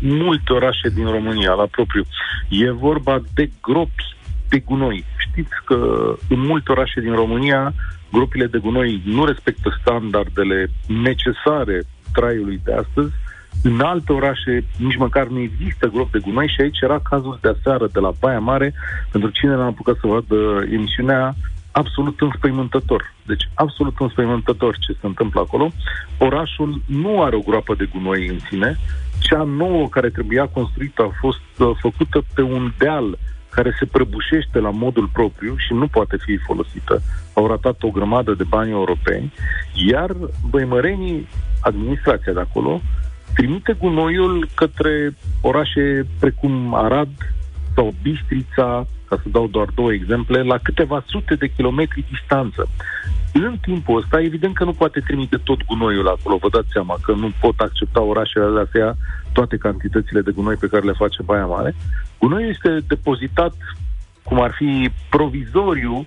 multe 0.00 0.52
orașe 0.52 0.88
din 0.94 1.06
România, 1.10 1.52
la 1.52 1.66
propriu. 1.70 2.02
E 2.48 2.70
vorba 2.70 3.22
de 3.34 3.50
gropi 3.62 4.16
de 4.52 4.58
gunoi. 4.58 5.04
Știți 5.16 5.56
că 5.64 5.78
în 6.28 6.40
multe 6.40 6.72
orașe 6.72 7.00
din 7.00 7.14
România 7.14 7.72
gropile 8.12 8.46
de 8.46 8.58
gunoi 8.58 9.02
nu 9.04 9.24
respectă 9.24 9.78
standardele 9.80 10.70
necesare 10.86 11.82
traiului 12.12 12.60
de 12.64 12.72
astăzi. 12.72 13.12
În 13.62 13.80
alte 13.80 14.12
orașe 14.12 14.64
nici 14.76 14.96
măcar 14.96 15.26
nu 15.26 15.38
există 15.38 15.86
gropi 15.86 16.10
de 16.10 16.18
gunoi 16.18 16.52
și 16.54 16.60
aici 16.60 16.80
era 16.80 17.00
cazul 17.10 17.38
de 17.40 17.48
aseară 17.48 17.86
de 17.92 18.00
la 18.00 18.12
Baia 18.20 18.38
Mare, 18.38 18.74
pentru 19.10 19.30
cine 19.30 19.54
n-a 19.54 19.66
apucat 19.66 19.96
să 20.00 20.06
vadă 20.06 20.66
emisiunea, 20.72 21.34
absolut 21.70 22.20
înspăimântător. 22.20 23.14
Deci 23.26 23.48
absolut 23.54 24.00
înspăimântător 24.00 24.76
ce 24.78 24.92
se 24.92 25.06
întâmplă 25.06 25.40
acolo. 25.40 25.72
Orașul 26.18 26.80
nu 26.86 27.22
are 27.22 27.36
o 27.36 27.46
groapă 27.48 27.74
de 27.74 27.88
gunoi 27.92 28.26
în 28.28 28.38
sine, 28.48 28.76
cea 29.18 29.42
nouă 29.42 29.88
care 29.88 30.08
trebuia 30.10 30.46
construită 30.46 31.02
a 31.02 31.16
fost 31.20 31.40
uh, 31.58 31.70
făcută 31.80 32.22
pe 32.34 32.42
un 32.42 32.72
deal 32.78 33.18
care 33.54 33.76
se 33.78 33.86
prăbușește 33.86 34.58
la 34.58 34.70
modul 34.70 35.08
propriu 35.12 35.54
și 35.56 35.72
nu 35.72 35.86
poate 35.86 36.16
fi 36.24 36.36
folosită. 36.36 37.02
Au 37.34 37.46
ratat 37.46 37.82
o 37.82 37.90
grămadă 37.90 38.32
de 38.34 38.44
bani 38.48 38.70
europeni, 38.70 39.32
iar 39.90 40.10
băimărenii, 40.50 41.28
administrația 41.60 42.32
de 42.32 42.40
acolo, 42.40 42.80
trimite 43.34 43.72
gunoiul 43.72 44.48
către 44.54 45.14
orașe 45.40 46.06
precum 46.20 46.74
Arad 46.74 47.08
sau 47.74 47.94
Bistrița, 48.02 48.86
ca 49.08 49.16
să 49.22 49.28
dau 49.28 49.46
doar 49.46 49.68
două 49.74 49.92
exemple, 49.92 50.42
la 50.42 50.58
câteva 50.58 51.04
sute 51.06 51.34
de 51.34 51.52
kilometri 51.56 52.04
distanță. 52.10 52.68
În 53.32 53.56
timpul 53.60 53.98
ăsta, 53.98 54.20
evident 54.20 54.54
că 54.54 54.64
nu 54.64 54.72
poate 54.72 55.00
trimite 55.00 55.36
tot 55.36 55.64
gunoiul 55.64 56.08
acolo, 56.08 56.36
vă 56.36 56.48
dați 56.48 56.72
seama 56.72 56.96
că 57.02 57.12
nu 57.12 57.32
pot 57.40 57.58
accepta 57.60 58.00
orașele 58.00 58.44
alea 58.44 58.66
să 58.70 58.78
ia 58.78 58.96
toate 59.32 59.56
cantitățile 59.56 60.20
de 60.20 60.30
gunoi 60.30 60.56
pe 60.56 60.66
care 60.66 60.84
le 60.84 60.92
face 60.92 61.22
Baia 61.22 61.46
Mare. 61.46 61.74
Gunoiul 62.18 62.48
este 62.48 62.78
depozitat, 62.86 63.54
cum 64.22 64.40
ar 64.40 64.52
fi 64.56 64.90
provizoriu, 65.10 66.06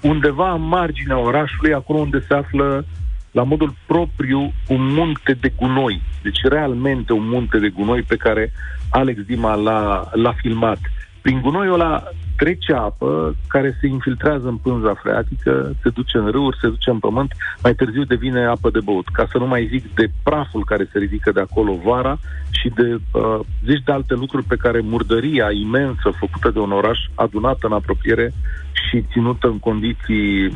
undeva 0.00 0.52
în 0.52 0.62
marginea 0.62 1.18
orașului, 1.18 1.74
acolo 1.74 1.98
unde 1.98 2.24
se 2.28 2.34
află 2.34 2.84
la 3.30 3.42
modul 3.42 3.74
propriu 3.86 4.52
un 4.68 4.92
munte 4.92 5.32
de 5.32 5.52
gunoi. 5.56 6.02
Deci 6.22 6.40
realmente 6.42 7.12
un 7.12 7.28
munte 7.28 7.58
de 7.58 7.68
gunoi 7.68 8.02
pe 8.02 8.16
care 8.16 8.52
Alex 8.90 9.20
Dima 9.20 9.54
l-a, 9.54 10.10
l-a 10.12 10.32
filmat. 10.32 10.78
Prin 11.20 11.40
gunoiul 11.40 11.72
ăla 11.72 12.02
trece 12.36 12.72
apă 12.72 13.34
care 13.48 13.76
se 13.80 13.86
infiltrează 13.86 14.48
în 14.48 14.56
pânza 14.56 14.94
freatică, 14.94 15.74
se 15.82 15.88
duce 15.88 16.18
în 16.18 16.30
râuri, 16.30 16.58
se 16.60 16.68
duce 16.68 16.90
în 16.90 16.98
pământ, 16.98 17.32
mai 17.62 17.74
târziu 17.74 18.04
devine 18.04 18.44
apă 18.44 18.70
de 18.70 18.80
băut. 18.84 19.08
Ca 19.08 19.26
să 19.30 19.38
nu 19.38 19.46
mai 19.46 19.68
zic 19.70 19.94
de 19.94 20.10
praful 20.22 20.64
care 20.64 20.88
se 20.92 20.98
ridică 20.98 21.32
de 21.32 21.40
acolo 21.40 21.78
vara 21.84 22.18
și 22.50 22.68
de 22.68 22.98
uh, 23.12 23.40
zeci 23.64 23.82
de 23.84 23.92
alte 23.92 24.14
lucruri 24.14 24.44
pe 24.44 24.56
care 24.56 24.80
murdăria 24.80 25.50
imensă 25.50 26.10
făcută 26.18 26.50
de 26.50 26.58
un 26.58 26.72
oraș 26.72 26.98
adunată 27.14 27.66
în 27.66 27.72
apropiere 27.72 28.32
și 28.72 29.04
ținută 29.12 29.46
în 29.46 29.58
condiții 29.58 30.52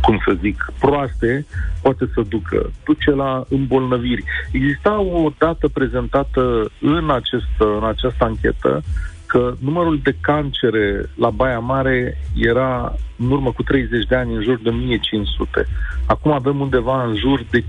cum 0.00 0.20
să 0.24 0.36
zic, 0.40 0.72
proaste, 0.78 1.46
poate 1.82 2.10
să 2.14 2.22
ducă. 2.28 2.70
Duce 2.84 3.10
la 3.10 3.44
îmbolnăviri. 3.48 4.24
Exista 4.52 5.00
o 5.00 5.30
dată 5.38 5.68
prezentată 5.68 6.70
în, 6.80 7.10
acest, 7.10 7.54
în 7.58 7.84
această 7.84 8.24
anchetă 8.24 8.82
că 9.28 9.54
numărul 9.60 10.00
de 10.02 10.16
cancere 10.20 11.10
la 11.14 11.30
Baia 11.30 11.58
Mare 11.58 12.18
era 12.34 12.94
în 13.16 13.30
urmă 13.30 13.52
cu 13.52 13.62
30 13.62 14.06
de 14.06 14.14
ani 14.14 14.34
în 14.34 14.42
jur 14.42 14.58
de 14.62 14.68
1500. 14.68 15.66
Acum 16.06 16.32
avem 16.32 16.60
undeva 16.60 17.04
în 17.04 17.16
jur 17.16 17.44
de 17.50 17.60
15.000 17.60 17.66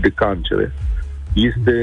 de 0.00 0.08
cancere. 0.08 0.72
Este 1.34 1.76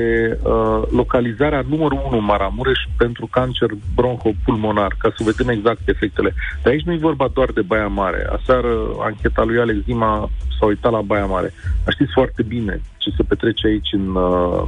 uh, 0.43 0.82
localizarea 0.91 1.65
numărul 1.70 2.01
1 2.05 2.18
în 2.18 2.24
Maramureș 2.24 2.80
pentru 2.97 3.26
cancer 3.26 3.70
bronhopulmonar, 3.95 4.95
ca 4.97 5.13
să 5.18 5.24
vedem 5.24 5.49
exact 5.49 5.88
efectele. 5.88 6.34
Dar 6.63 6.74
aici 6.74 6.86
nu 6.86 6.93
e 6.93 7.09
vorba 7.09 7.28
doar 7.34 7.51
de 7.51 7.61
Baia 7.61 7.88
Mare. 7.88 8.28
Aseară, 8.41 8.70
ancheta 8.99 9.43
lui 9.43 9.59
Alex 9.59 9.84
Zima 9.84 10.30
s-a 10.59 10.65
uitat 10.65 10.91
la 10.91 11.01
Baia 11.01 11.26
Mare. 11.26 11.53
Dar 11.84 11.93
știți 11.93 12.11
foarte 12.13 12.43
bine 12.43 12.82
ce 12.97 13.09
se 13.18 13.24
petrece 13.24 13.68
aici 13.68 13.89
în 13.91 14.15
uh, 14.15 14.63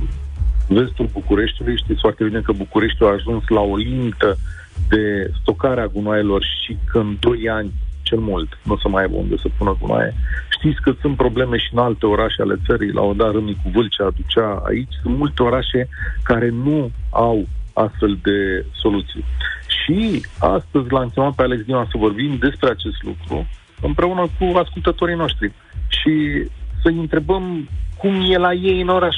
vestul 0.70 1.10
Bucureștiului. 1.12 1.78
Știți 1.78 2.00
foarte 2.00 2.24
bine 2.24 2.40
că 2.40 2.52
Bucureștiul 2.52 3.10
a 3.10 3.12
ajuns 3.12 3.44
la 3.48 3.60
o 3.60 3.76
limită 3.76 4.38
de 4.90 5.32
stocare 5.42 5.82
a 5.82 5.88
gunoaielor 5.88 6.46
și 6.64 6.78
că 6.92 6.98
în 6.98 7.18
2 7.20 7.50
ani 7.50 7.72
cel 8.02 8.20
mult 8.20 8.60
nu 8.64 8.74
o 8.74 8.78
să 8.78 8.88
mai 8.90 9.02
aibă 9.02 9.16
unde 9.16 9.36
să 9.38 9.48
pună 9.58 9.78
gunoaie. 9.82 10.14
Știți 10.50 10.82
că 10.82 10.94
sunt 11.02 11.16
probleme 11.16 11.58
și 11.58 11.70
în 11.72 11.80
alte 11.80 12.06
orașe 12.06 12.42
ale 12.42 12.56
țării, 12.66 12.92
la 12.92 13.02
o 13.02 13.14
da 13.14 13.32
Râmnicu 13.32 13.70
Vâlcea 13.74 14.06
aducea 14.06 14.62
aici, 14.66 14.94
sunt 15.02 15.18
multe 15.18 15.44
orașe 15.44 15.88
care 16.24 16.50
nu 16.50 16.92
au 17.10 17.48
astfel 17.74 18.20
de 18.22 18.66
soluții. 18.82 19.24
Și 19.68 20.26
astăzi 20.40 20.92
l-am 20.92 21.10
chemat 21.14 21.36
pe 21.36 21.44
Alex 21.44 21.62
Dima 21.64 21.88
să 21.92 21.98
vorbim 21.98 22.38
despre 22.38 22.70
acest 22.70 23.04
lucru 23.04 23.48
împreună 23.82 24.28
cu 24.40 24.58
ascultătorii 24.58 25.16
noștri 25.16 25.52
și 25.88 26.14
să-i 26.82 26.98
întrebăm 26.98 27.70
cum 27.98 28.32
e 28.32 28.38
la 28.38 28.54
ei 28.54 28.82
în 28.82 28.88
oraș 28.88 29.16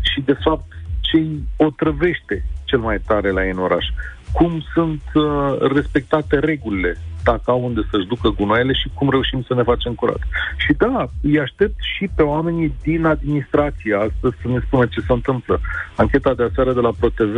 și, 0.00 0.20
de 0.20 0.36
fapt, 0.44 0.72
ce 1.14 1.20
îi 1.20 1.42
otrăvește 1.56 2.44
cel 2.64 2.78
mai 2.78 2.98
tare 3.06 3.30
la 3.30 3.44
ei 3.44 3.50
în 3.50 3.58
oraș. 3.58 3.86
Cum 4.32 4.64
sunt 4.74 5.02
uh, 5.14 5.70
respectate 5.74 6.38
regulile, 6.38 6.96
dacă 7.24 7.50
au 7.50 7.64
unde 7.64 7.80
să-și 7.90 8.06
ducă 8.06 8.28
gunoaiele 8.28 8.72
și 8.72 8.90
cum 8.94 9.10
reușim 9.10 9.44
să 9.46 9.54
ne 9.54 9.62
facem 9.62 9.94
curat. 9.94 10.22
Și 10.56 10.72
da, 10.72 11.06
îi 11.22 11.40
aștept 11.40 11.74
și 11.96 12.08
pe 12.16 12.22
oamenii 12.22 12.74
din 12.82 13.04
administrație 13.04 13.94
astăzi 13.94 14.36
să 14.42 14.48
ne 14.48 14.58
spună 14.66 14.86
ce 14.86 15.00
se 15.00 15.12
întâmplă. 15.12 15.60
Ancheta 15.96 16.34
de 16.34 16.42
aseară 16.42 16.72
de 16.72 16.80
la 16.80 16.92
ProTV 16.98 17.36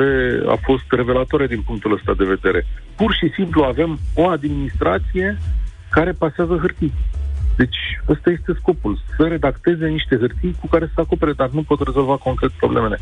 a 0.49 0.57
fost 0.62 0.85
revelatoare 0.89 1.47
din 1.47 1.62
punctul 1.66 1.93
ăsta 1.93 2.14
de 2.18 2.24
vedere. 2.24 2.66
Pur 2.97 3.12
și 3.12 3.31
simplu 3.35 3.62
avem 3.62 3.99
o 4.14 4.29
administrație 4.29 5.39
care 5.91 6.12
pasează 6.12 6.57
hârtii. 6.57 6.93
Deci, 7.57 7.79
ăsta 8.09 8.31
este 8.31 8.53
scopul, 8.61 8.99
să 9.16 9.22
redacteze 9.22 9.87
niște 9.87 10.16
hârtii 10.16 10.57
cu 10.61 10.66
care 10.66 10.91
să 10.95 11.01
acopere, 11.01 11.33
dar 11.33 11.49
nu 11.49 11.62
pot 11.62 11.81
rezolva 11.81 12.16
concret 12.16 12.51
problemele. 12.51 12.99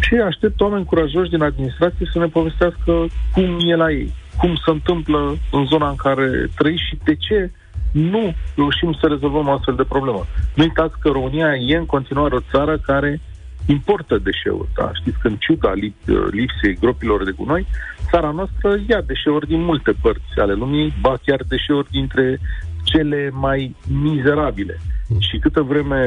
Și 0.00 0.14
aștept 0.14 0.60
oameni 0.60 0.84
curajoși 0.84 1.30
din 1.30 1.42
administrație 1.42 2.10
să 2.12 2.18
ne 2.18 2.26
povestească 2.26 3.06
cum 3.32 3.58
e 3.66 3.74
la 3.74 3.90
ei, 3.90 4.12
cum 4.36 4.54
se 4.54 4.70
întâmplă 4.70 5.36
în 5.50 5.66
zona 5.66 5.88
în 5.88 5.96
care 5.96 6.48
trăiți 6.56 6.86
și 6.88 6.98
de 7.04 7.14
ce 7.14 7.50
nu 7.92 8.34
reușim 8.56 8.92
să 9.00 9.06
rezolvăm 9.06 9.46
o 9.48 9.52
astfel 9.52 9.74
de 9.74 9.84
problemă. 9.88 10.26
Nu 10.54 10.62
uitați 10.62 10.98
că 10.98 11.08
România 11.08 11.54
e 11.54 11.76
în 11.76 11.86
continuare 11.86 12.34
o 12.34 12.46
țară 12.50 12.78
care 12.78 13.20
importă 13.66 14.18
deșeuri. 14.18 14.68
Da? 14.74 14.90
Știți 14.94 15.18
că 15.18 15.28
în 15.28 15.36
ciuda 15.36 15.72
lip- 15.74 16.30
lipsei 16.30 16.74
gropilor 16.80 17.24
de 17.24 17.30
gunoi, 17.30 17.66
țara 18.10 18.30
noastră 18.30 18.80
ia 18.88 19.00
deșeuri 19.00 19.46
din 19.46 19.62
multe 19.64 19.92
părți 20.00 20.38
ale 20.40 20.52
lumii, 20.52 20.94
ba 21.00 21.14
chiar 21.24 21.40
deșeuri 21.48 21.90
dintre 21.90 22.38
cele 22.84 23.30
mai 23.32 23.76
mizerabile. 24.02 24.78
Și 25.18 25.38
câtă 25.38 25.62
vreme 25.62 26.02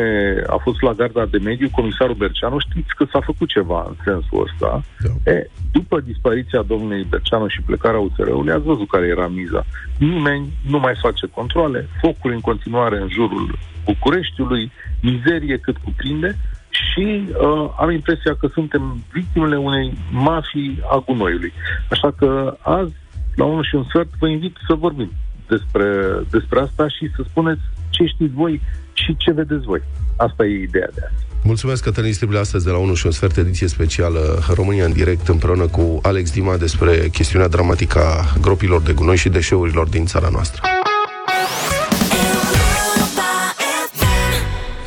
a 0.47 0.57
fost 0.57 0.81
la 0.81 0.93
garda 0.93 1.25
de 1.25 1.37
mediu, 1.37 1.69
comisarul 1.71 2.15
Berceanu, 2.15 2.59
știți 2.59 2.95
că 2.95 3.05
s-a 3.11 3.19
făcut 3.19 3.47
ceva 3.49 3.85
în 3.87 3.95
sensul 4.03 4.47
ăsta. 4.47 4.83
Da. 4.99 5.31
E, 5.31 5.49
după 5.71 5.99
dispariția 5.99 6.61
domnului 6.61 7.07
Berceanu 7.09 7.47
și 7.47 7.61
plecarea 7.61 7.99
USR-ului, 7.99 8.53
ați 8.53 8.63
văzut 8.63 8.89
care 8.89 9.07
era 9.07 9.27
miza. 9.27 9.65
Nimeni 9.97 10.53
nu 10.69 10.79
mai 10.79 10.93
face 11.01 11.25
controle, 11.27 11.87
focuri 12.01 12.33
în 12.33 12.39
continuare 12.39 13.01
în 13.01 13.09
jurul 13.09 13.57
Bucureștiului, 13.85 14.71
mizerie 15.01 15.57
cât 15.57 15.77
cuprinde 15.77 16.37
și 16.69 17.27
uh, 17.27 17.69
am 17.79 17.91
impresia 17.91 18.35
că 18.35 18.47
suntem 18.47 19.03
victimele 19.13 19.57
unei 19.57 19.93
mafii 20.11 20.79
a 20.89 21.03
gunoiului. 21.05 21.53
Așa 21.89 22.11
că 22.11 22.57
azi, 22.61 22.93
la 23.35 23.45
1 23.45 23.61
și 23.61 23.75
un 23.75 23.83
sfert, 23.83 24.09
vă 24.19 24.27
invit 24.27 24.55
să 24.67 24.73
vorbim 24.73 25.11
despre, 25.47 25.85
despre 26.29 26.59
asta 26.59 26.87
și 26.87 27.11
să 27.15 27.23
spuneți 27.29 27.61
ce 28.01 28.13
știți 28.13 28.33
voi 28.33 28.61
și 28.93 29.15
ce 29.17 29.31
vedeți 29.31 29.65
voi. 29.65 29.81
Asta 30.15 30.45
e 30.45 30.61
ideea 30.61 30.89
de 30.93 31.01
azi. 31.11 31.25
Mulțumesc, 31.43 31.83
Cătălin 31.83 32.13
Strible, 32.13 32.39
astăzi 32.39 32.65
de 32.65 32.71
la 32.71 32.77
1 32.77 32.93
și 32.93 33.05
un 33.05 33.11
sfert 33.11 33.37
ediție 33.37 33.67
specială 33.67 34.39
România 34.53 34.85
în 34.85 34.93
direct 34.93 35.27
împreună 35.27 35.67
cu 35.67 35.99
Alex 36.01 36.31
Dima 36.31 36.57
despre 36.57 37.09
chestiunea 37.11 37.47
dramatică 37.47 37.99
a 37.99 38.39
gropilor 38.41 38.81
de 38.81 38.93
gunoi 38.93 39.17
și 39.17 39.29
deșeurilor 39.29 39.87
din 39.87 40.05
țara 40.05 40.29
noastră. 40.31 40.61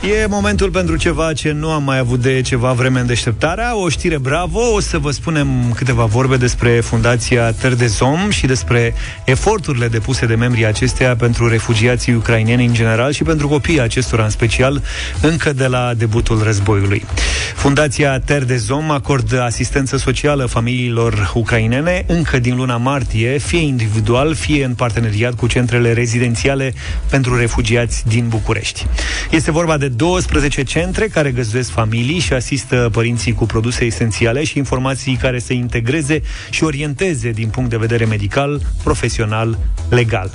E 0.09 0.27
momentul 0.27 0.71
pentru 0.71 0.97
ceva 0.97 1.33
ce 1.33 1.53
nu 1.53 1.71
am 1.71 1.83
mai 1.83 1.99
avut 1.99 2.21
de 2.21 2.41
ceva 2.41 2.73
vreme 2.73 3.01
în 3.01 3.07
deșteptarea, 3.07 3.77
o 3.77 3.89
știre 3.89 4.19
bravo, 4.19 4.61
o 4.73 4.81
să 4.81 4.99
vă 4.99 5.11
spunem 5.11 5.73
câteva 5.75 6.05
vorbe 6.05 6.37
despre 6.37 6.81
Fundația 6.81 7.53
Ter 7.53 7.75
de 7.75 7.87
Zom 7.87 8.31
și 8.31 8.47
despre 8.47 8.95
eforturile 9.25 9.89
depuse 9.89 10.27
de 10.27 10.35
membrii 10.35 10.67
acesteia 10.67 11.17
pentru 11.17 11.49
refugiații 11.49 12.15
ucraineni 12.15 12.65
în 12.65 12.73
general 12.73 13.13
și 13.13 13.23
pentru 13.23 13.49
copiii 13.49 13.81
acestora 13.81 14.25
în 14.25 14.31
special, 14.31 14.83
încă 15.21 15.53
de 15.53 15.67
la 15.67 15.95
debutul 15.97 16.43
războiului. 16.43 17.05
Fundația 17.55 18.19
Ter 18.19 18.45
de 18.45 18.57
Zom 18.57 18.91
acordă 18.91 19.43
asistență 19.43 19.97
socială 19.97 20.47
familiilor 20.47 21.33
ucrainene 21.35 22.05
încă 22.07 22.39
din 22.39 22.57
luna 22.57 22.77
martie, 22.77 23.39
fie 23.39 23.61
individual, 23.61 24.35
fie 24.35 24.65
în 24.65 24.75
parteneriat 24.75 25.35
cu 25.35 25.47
centrele 25.47 25.93
rezidențiale 25.93 26.75
pentru 27.11 27.37
refugiați 27.37 28.09
din 28.09 28.29
București. 28.29 28.87
Este 29.31 29.51
vorba 29.51 29.77
de 29.77 29.93
12 29.97 30.63
centre 30.63 31.09
care 31.09 31.31
găzduiesc 31.31 31.71
familii 31.71 32.19
și 32.19 32.33
asistă 32.33 32.89
părinții 32.93 33.33
cu 33.33 33.47
produse 33.47 33.85
esențiale 33.85 34.45
și 34.45 34.59
informații 34.59 35.17
care 35.17 35.39
să 35.39 35.53
integreze 35.53 36.23
și 36.51 36.65
orienteze 36.65 37.31
din 37.31 37.49
punct 37.49 37.71
de 37.71 37.77
vedere 37.77 38.05
medical, 38.05 38.61
profesional, 38.83 39.59
legal. 39.89 40.31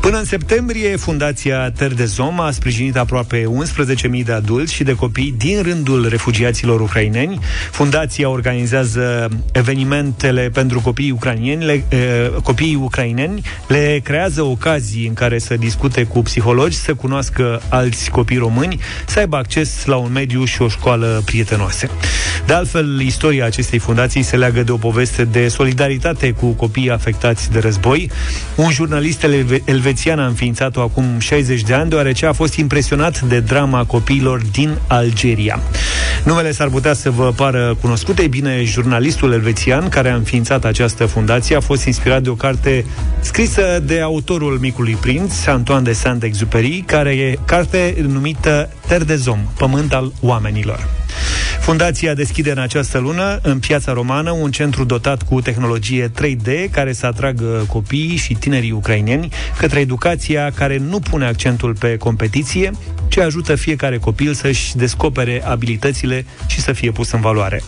Până 0.00 0.18
în 0.18 0.24
septembrie, 0.24 0.96
Fundația 0.96 1.70
Terdezom 1.70 2.40
a 2.40 2.50
sprijinit 2.50 2.96
aproape 2.96 3.44
11.000 3.44 4.24
de 4.24 4.32
adulți 4.32 4.72
și 4.72 4.82
de 4.82 4.94
copii 4.94 5.34
din 5.38 5.62
rândul 5.62 6.08
refugiaților 6.08 6.80
ucraineni. 6.80 7.38
Fundația 7.70 8.28
organizează 8.28 9.28
evenimentele 9.52 10.50
pentru 10.52 10.80
copiii 10.80 11.10
ucrainieni, 11.10 11.64
le, 11.64 11.84
eh, 11.88 11.98
copiii 12.42 12.74
ucraineni, 12.74 13.42
le 13.68 14.00
creează 14.04 14.42
ocazii 14.42 15.06
în 15.06 15.14
care 15.14 15.38
să 15.38 15.56
discute 15.56 16.04
cu 16.04 16.22
psihologi, 16.22 16.76
să 16.76 16.94
cunoască 16.94 17.62
alți 17.68 18.10
copii 18.10 18.38
români, 18.38 18.80
să 19.06 19.18
aibă 19.18 19.36
acces 19.36 19.84
la 19.84 19.96
un 19.96 20.12
mediu 20.12 20.44
și 20.44 20.62
o 20.62 20.68
școală 20.68 21.22
prietenoase. 21.24 21.90
De 22.46 22.52
altfel, 22.52 23.00
istoria 23.00 23.44
acestei 23.44 23.78
fundații 23.78 24.22
se 24.22 24.36
leagă 24.36 24.62
de 24.62 24.72
o 24.72 24.76
poveste 24.76 25.24
de 25.24 25.48
solidaritate 25.48 26.30
cu 26.30 26.46
copiii 26.46 26.90
afectați 26.90 27.50
de 27.50 27.58
război. 27.58 28.10
Un 28.54 28.70
jurnalist 28.70 29.22
elve- 29.22 29.62
elvețian 29.90 30.18
a 30.18 30.26
înființat-o 30.26 30.80
acum 30.80 31.04
60 31.18 31.62
de 31.62 31.74
ani, 31.74 31.88
deoarece 31.90 32.26
a 32.26 32.32
fost 32.32 32.56
impresionat 32.56 33.20
de 33.20 33.40
drama 33.40 33.84
copiilor 33.84 34.40
din 34.52 34.78
Algeria. 34.86 35.60
Numele 36.24 36.52
s-ar 36.52 36.68
putea 36.68 36.92
să 36.92 37.10
vă 37.10 37.32
pară 37.36 37.76
cunoscut, 37.80 38.18
ei 38.18 38.28
bine, 38.28 38.64
jurnalistul 38.64 39.32
elvețian 39.32 39.88
care 39.88 40.10
a 40.10 40.14
înființat 40.14 40.64
această 40.64 41.06
fundație 41.06 41.56
a 41.56 41.60
fost 41.60 41.86
inspirat 41.86 42.22
de 42.22 42.28
o 42.28 42.34
carte 42.34 42.84
scrisă 43.20 43.82
de 43.84 44.00
autorul 44.00 44.58
Micului 44.60 44.94
Prinț, 45.00 45.46
Antoine 45.46 45.82
de 45.82 45.92
Saint-Exupéry, 45.92 46.82
care 46.86 47.10
e 47.10 47.38
carte 47.44 47.94
numită 48.08 48.68
Terre 48.86 49.04
des 49.04 49.26
Hommes, 49.26 49.46
Pământ 49.56 49.92
al 49.92 50.12
oamenilor. 50.20 50.88
Fundația 51.60 52.14
deschide 52.14 52.50
în 52.50 52.58
această 52.58 52.98
lună, 52.98 53.38
în 53.42 53.58
piața 53.58 53.92
romană, 53.92 54.30
un 54.30 54.50
centru 54.50 54.84
dotat 54.84 55.22
cu 55.22 55.40
tehnologie 55.40 56.08
3D 56.08 56.70
care 56.70 56.92
să 56.92 57.06
atragă 57.06 57.64
copiii 57.68 58.16
și 58.16 58.34
tinerii 58.34 58.70
ucraineni 58.70 59.28
către 59.58 59.80
educația 59.80 60.50
care 60.54 60.76
nu 60.76 61.00
pune 61.00 61.26
accentul 61.26 61.74
pe 61.74 61.96
competiție, 61.96 62.70
ci 63.08 63.18
ajută 63.18 63.54
fiecare 63.54 63.98
copil 63.98 64.34
să-și 64.34 64.76
descopere 64.76 65.42
abilitățile 65.44 66.24
și 66.46 66.60
să 66.60 66.72
fie 66.72 66.90
pus 66.90 67.10
în 67.10 67.20
valoare. 67.20 67.62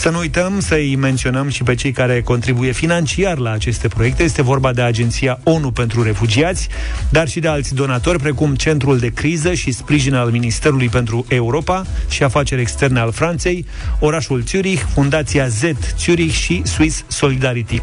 Să 0.00 0.10
nu 0.10 0.18
uităm 0.18 0.60
să-i 0.60 0.96
menționăm 0.96 1.48
și 1.48 1.62
pe 1.62 1.74
cei 1.74 1.92
care 1.92 2.22
contribuie 2.22 2.72
financiar 2.72 3.38
la 3.38 3.50
aceste 3.50 3.88
proiecte. 3.88 4.22
Este 4.22 4.42
vorba 4.42 4.72
de 4.72 4.82
Agenția 4.82 5.40
ONU 5.42 5.70
pentru 5.70 6.02
Refugiați, 6.02 6.68
dar 7.10 7.28
și 7.28 7.40
de 7.40 7.48
alți 7.48 7.74
donatori, 7.74 8.18
precum 8.18 8.54
Centrul 8.54 8.98
de 8.98 9.08
Criză 9.08 9.54
și 9.54 9.72
Sprijin 9.72 10.14
al 10.14 10.30
Ministerului 10.30 10.88
pentru 10.88 11.24
Europa 11.28 11.86
și 12.08 12.22
Afaceri 12.22 12.60
Externe 12.60 13.00
al 13.00 13.12
Franței, 13.12 13.66
orașul 13.98 14.42
Zurich, 14.46 14.82
Fundația 14.92 15.48
Z 15.48 15.62
Zurich 15.98 16.34
și 16.34 16.62
Swiss 16.64 17.04
Solidarity. 17.06 17.82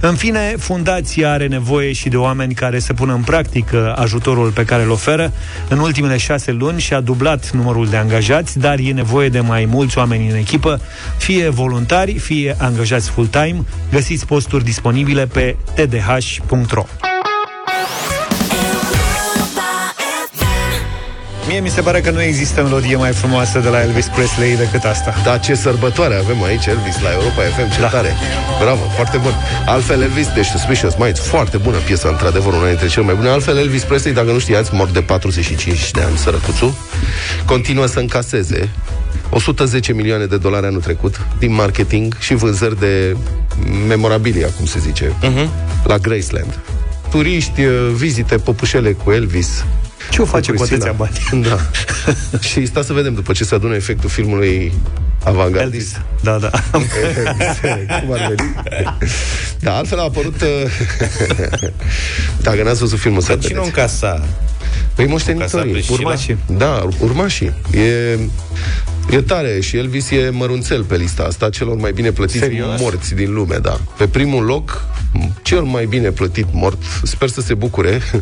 În 0.00 0.14
fine, 0.14 0.54
fundația 0.58 1.32
are 1.32 1.46
nevoie 1.46 1.92
și 1.92 2.08
de 2.08 2.16
oameni 2.16 2.54
care 2.54 2.78
să 2.78 2.92
pună 2.92 3.14
în 3.14 3.20
practică 3.20 3.94
ajutorul 3.98 4.50
pe 4.50 4.64
care 4.64 4.82
îl 4.82 4.90
oferă. 4.90 5.32
În 5.68 5.78
ultimele 5.78 6.16
șase 6.16 6.52
luni 6.52 6.80
și-a 6.80 7.00
dublat 7.00 7.50
numărul 7.50 7.88
de 7.88 7.96
angajați, 7.96 8.58
dar 8.58 8.78
e 8.78 8.92
nevoie 8.92 9.28
de 9.28 9.40
mai 9.40 9.64
mulți 9.64 9.98
oameni 9.98 10.30
în 10.30 10.36
echipă, 10.36 10.80
fie 11.18 11.48
voluntari, 11.48 12.18
fie 12.18 12.56
angajați 12.58 13.10
full-time. 13.10 13.64
Găsiți 13.90 14.26
posturi 14.26 14.64
disponibile 14.64 15.26
pe 15.26 15.56
tdh.ro. 15.74 17.13
Mie 21.54 21.62
mi 21.62 21.68
se 21.68 21.80
pare 21.80 22.00
că 22.00 22.10
nu 22.10 22.22
există 22.22 22.62
melodie 22.62 22.96
mai 22.96 23.12
frumoasă 23.12 23.58
de 23.58 23.68
la 23.68 23.80
Elvis 23.80 24.06
Presley 24.06 24.56
decât 24.56 24.82
asta. 24.84 25.14
Da, 25.24 25.38
ce 25.38 25.54
sărbătoare 25.54 26.14
avem 26.14 26.42
aici, 26.42 26.66
Elvis, 26.66 27.00
la 27.00 27.12
Europa 27.12 27.42
FM, 27.42 27.72
ce 27.72 27.80
da. 27.80 27.86
tare. 27.86 28.12
Bravo, 28.60 28.80
foarte 28.94 29.16
bun. 29.16 29.32
Altfel, 29.66 30.02
Elvis, 30.02 30.28
deci 30.34 30.46
Suspicious 30.46 30.94
Minds, 30.96 31.20
foarte 31.20 31.56
bună 31.56 31.76
piesă, 31.76 32.08
într-adevăr, 32.08 32.52
una 32.52 32.66
dintre 32.66 32.86
cele 32.86 33.04
mai 33.04 33.14
bune. 33.14 33.28
Altfel, 33.28 33.56
Elvis 33.56 33.82
Presley, 33.82 34.12
dacă 34.12 34.30
nu 34.30 34.38
știați, 34.38 34.74
mort 34.74 34.92
de 34.92 35.00
45 35.00 35.90
de 35.90 36.00
ani, 36.00 36.16
sărăcuțul, 36.16 36.74
continuă 37.44 37.86
să 37.86 37.98
încaseze 37.98 38.68
110 39.30 39.92
milioane 39.92 40.24
de 40.24 40.36
dolari 40.36 40.66
anul 40.66 40.80
trecut 40.80 41.26
din 41.38 41.52
marketing 41.52 42.16
și 42.18 42.34
vânzări 42.34 42.78
de 42.78 43.16
memorabilia, 43.88 44.48
cum 44.56 44.66
se 44.66 44.78
zice, 44.78 45.06
uh-huh. 45.06 45.48
la 45.84 45.98
Graceland. 45.98 46.58
Turiști, 47.10 47.60
vizite, 47.92 48.36
popușele 48.36 48.92
cu 48.92 49.10
Elvis, 49.10 49.64
Ce 50.10 50.22
o 50.22 50.24
face 50.24 50.52
cu 50.52 50.62
atâția 50.62 50.92
bani? 50.92 51.12
Da. 51.48 51.58
și 52.48 52.66
sta 52.66 52.82
să 52.82 52.92
vedem 52.92 53.14
după 53.14 53.32
ce 53.32 53.44
se 53.44 53.54
adună 53.54 53.74
efectul 53.74 54.08
filmului 54.08 54.72
avangardist. 55.24 56.00
Da, 56.22 56.38
da. 56.38 56.50
Cum 58.00 58.12
ar 58.12 58.34
veni? 58.34 58.54
Da, 59.60 59.76
altfel 59.76 59.98
a 59.98 60.02
apărut... 60.02 60.40
uh, 60.40 60.48
Dacă 62.46 62.62
n-ați 62.62 62.78
văzut 62.78 62.98
filmul, 62.98 63.20
să 63.20 63.28
Dar 63.34 63.38
cine 63.38 63.58
o 63.58 63.64
încasa? 63.64 64.24
Păi 64.94 65.06
moștenitorii. 65.06 65.72
Încasa 65.72 65.92
Urmașii. 65.92 66.36
Da, 66.56 66.88
urmașii. 67.00 67.52
E, 67.72 68.18
e 69.10 69.20
tare 69.26 69.60
și 69.60 69.76
Elvis 69.76 70.10
e 70.10 70.28
mărunțel 70.32 70.84
pe 70.84 70.96
lista 70.96 71.22
asta 71.22 71.50
celor 71.50 71.76
mai 71.76 71.92
bine 71.92 72.10
plătiți 72.10 72.38
Serios? 72.38 72.80
morți 72.80 73.14
din 73.14 73.34
lume, 73.34 73.56
da. 73.56 73.80
Pe 73.96 74.06
primul 74.06 74.44
loc, 74.44 74.84
cel 75.42 75.62
mai 75.62 75.86
bine 75.86 76.10
plătit 76.10 76.46
mort, 76.52 76.82
sper 77.02 77.28
să 77.28 77.40
se 77.40 77.54
bucure, 77.54 78.00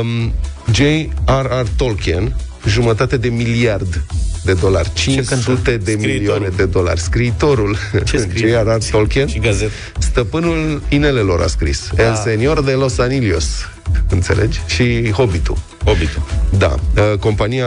um, 0.00 0.32
J.R.R. 0.72 1.66
Tolkien, 1.76 2.36
jumătate 2.66 3.16
de 3.16 3.28
miliard 3.28 4.02
de 4.44 4.52
dolari, 4.52 4.90
500 4.94 5.76
de 5.76 5.96
milioane 5.98 6.48
de 6.56 6.64
dolari. 6.64 7.00
Scriitorul 7.00 7.76
J.R.R. 8.34 8.82
Tolkien, 8.90 9.26
Și 9.26 9.38
gazet. 9.38 9.70
stăpânul 9.98 10.82
inelelor 10.88 11.40
a 11.42 11.46
scris. 11.46 11.90
Da. 11.94 12.02
El 12.02 12.14
Señor 12.14 12.64
de 12.64 12.72
los 12.72 12.98
Anillos. 12.98 13.44
Înțelegi? 14.10 14.60
Și 14.66 15.10
Hobbitul. 15.10 15.56
Hobbitul. 15.84 16.22
Da. 16.58 16.74
Uh, 16.96 17.18
Compania, 17.18 17.66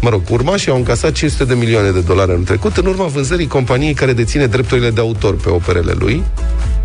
mă 0.00 0.08
rog, 0.10 0.22
urmașii 0.30 0.70
au 0.70 0.76
încasat 0.76 1.12
500 1.12 1.44
de 1.44 1.54
milioane 1.54 1.90
de 1.90 2.00
dolari 2.00 2.30
anul 2.30 2.44
trecut 2.44 2.76
în 2.76 2.86
urma 2.86 3.04
vânzării 3.06 3.46
companiei 3.46 3.94
care 3.94 4.12
deține 4.12 4.46
drepturile 4.46 4.90
de 4.90 5.00
autor 5.00 5.36
pe 5.36 5.48
operele 5.48 5.92
lui. 5.98 6.22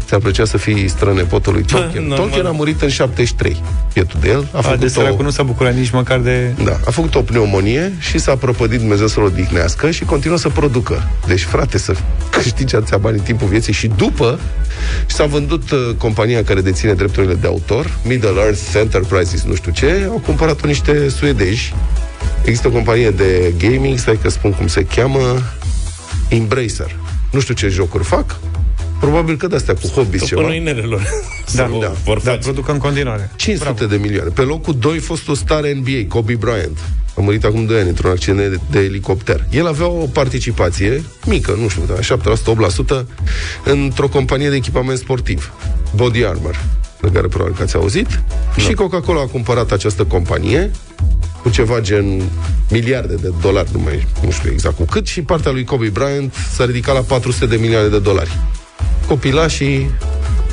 Ți-ar 0.08 0.20
plăcea 0.20 0.46
să 0.46 0.58
fii 0.58 0.88
strănepotul 0.88 1.54
lui 1.54 1.64
Tolkien. 1.64 2.02
normal. 2.02 2.18
Tolkien 2.18 2.46
a 2.46 2.52
murit 2.52 2.82
în 2.82 2.90
73. 2.90 3.64
Pietul 3.94 4.20
de 4.22 4.30
el. 4.30 4.48
A 4.52 4.58
A, 4.58 4.62
făcut 4.62 4.80
de 4.80 4.86
o... 4.86 4.90
săracul 4.90 5.24
nu 5.24 5.30
s-a 5.30 5.44
bucurat 5.44 5.76
nici 5.76 5.90
măcar 5.90 6.20
de... 6.20 6.54
Da, 6.64 6.80
a 6.86 6.92
făcut 6.92 7.16
o 7.16 7.22
pneumonie 7.22 7.94
și 8.00 8.18
s-a 8.18 8.36
prăpădit 8.36 8.80
Dumnezeu 8.80 9.08
să-l 9.08 9.24
odihnească 9.24 9.92
și 9.92 10.04
continuă 10.04 10.38
să 10.38 10.50
producă. 10.50 11.10
Deci, 11.28 11.44
frate, 11.44 11.78
să 11.78 11.96
câștigi 12.32 12.76
atâția 12.76 12.98
bani 12.98 13.18
în 13.18 13.24
timpul 13.24 13.48
vieții 13.48 13.74
și 13.74 13.88
după 13.88 14.40
și 15.08 15.16
s-a 15.16 15.26
vândut 15.26 15.72
uh, 15.72 15.80
compania 15.98 16.44
care 16.44 16.62
deține 16.62 16.94
drepturile 16.94 17.34
de 17.34 17.48
autor, 17.48 17.98
Middle 18.04 18.40
Earth 18.40 18.74
Enterprises, 18.76 19.44
nu 19.44 19.56
știu 19.56 19.72
ce, 19.72 20.08
au 20.10 20.22
cumpărat-o 20.26 20.68
niște 20.68 21.10
suedeji. 21.10 21.74
Există 22.44 22.68
o 22.68 22.72
companie 22.72 23.10
de 23.10 23.54
gaming, 23.58 23.98
stai 23.98 24.20
că 24.22 24.30
spun 24.30 24.52
cum 24.52 24.68
se 24.68 24.86
cheamă, 24.96 25.20
Embracer. 26.30 26.96
Nu 27.32 27.40
știu 27.40 27.54
ce 27.54 27.68
jocuri 27.68 28.04
fac, 28.04 28.36
Probabil 29.00 29.38
că 29.38 29.48
de-astea 29.48 29.74
cu 29.74 29.88
hobby 29.88 30.20
ceva. 30.20 30.42
Până 30.42 30.54
inelelor. 30.54 31.02
Da, 31.54 31.70
da, 31.82 31.94
vor 32.04 32.22
da, 32.22 32.32
face. 32.32 32.44
produc 32.44 32.68
în 32.68 32.78
continuare. 32.78 33.32
500 33.36 33.72
Bravo. 33.74 33.94
de 33.94 34.02
milioane. 34.02 34.30
Pe 34.30 34.42
locul 34.42 34.76
2 34.80 34.98
fostul 34.98 35.36
star 35.36 35.62
NBA, 35.64 36.06
Kobe 36.08 36.36
Bryant. 36.36 36.78
A 37.18 37.22
murit 37.22 37.44
acum 37.44 37.66
2 37.66 37.80
ani 37.80 37.90
într-un 37.90 38.12
accident 38.12 38.50
de, 38.50 38.60
de 38.72 38.80
elicopter. 38.80 39.46
El 39.50 39.68
avea 39.68 39.88
o 39.88 40.06
participație 40.06 41.04
mică, 41.26 41.58
nu 41.62 41.68
știu, 41.68 41.84
da, 41.88 42.18
7%, 42.96 43.02
8% 43.02 43.06
într-o 43.64 44.08
companie 44.08 44.50
de 44.50 44.56
echipament 44.56 44.98
sportiv, 44.98 45.52
Body 45.96 46.26
Armor, 46.26 46.66
de 47.02 47.10
care 47.14 47.28
probabil 47.28 47.56
că 47.56 47.62
ați 47.64 47.76
auzit. 47.76 48.08
Da. 48.56 48.62
Și 48.62 48.74
Coca-Cola 48.74 49.22
a 49.22 49.26
cumpărat 49.26 49.72
această 49.72 50.04
companie 50.04 50.72
cu 51.42 51.50
ceva 51.50 51.80
gen 51.80 52.22
miliarde 52.70 53.16
de 53.16 53.32
dolari, 53.42 53.70
nu 53.72 53.80
mai 53.80 54.08
nu 54.24 54.32
știu 54.32 54.52
exact 54.52 54.76
cu 54.76 54.84
cât, 54.84 55.08
și 55.08 55.22
partea 55.22 55.52
lui 55.52 55.64
Kobe 55.64 55.90
Bryant 55.90 56.34
s-a 56.54 56.66
ridicat 56.66 56.96
la 56.96 57.02
400 57.02 57.46
de 57.46 57.56
milioane 57.56 57.88
de 57.88 58.00
dolari. 58.00 58.32
Copilașii, 59.08 59.92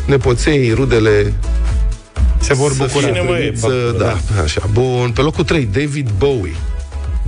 nepoței, 0.07 0.73
rudele 0.75 1.33
Se 2.41 2.55
vor 2.55 2.73
să 2.73 2.77
bucura. 2.83 3.07
fie 3.07 3.15
Cine 3.15 3.21
mai 3.29 3.39
e 3.39 3.41
primiți, 3.43 3.67
pe 3.67 3.73
acolo, 3.73 3.99
da, 3.99 4.43
așa. 4.43 4.63
Bun, 4.73 5.11
pe 5.15 5.21
locul 5.21 5.45
3, 5.45 5.69
David 5.73 6.09
Bowie. 6.19 6.55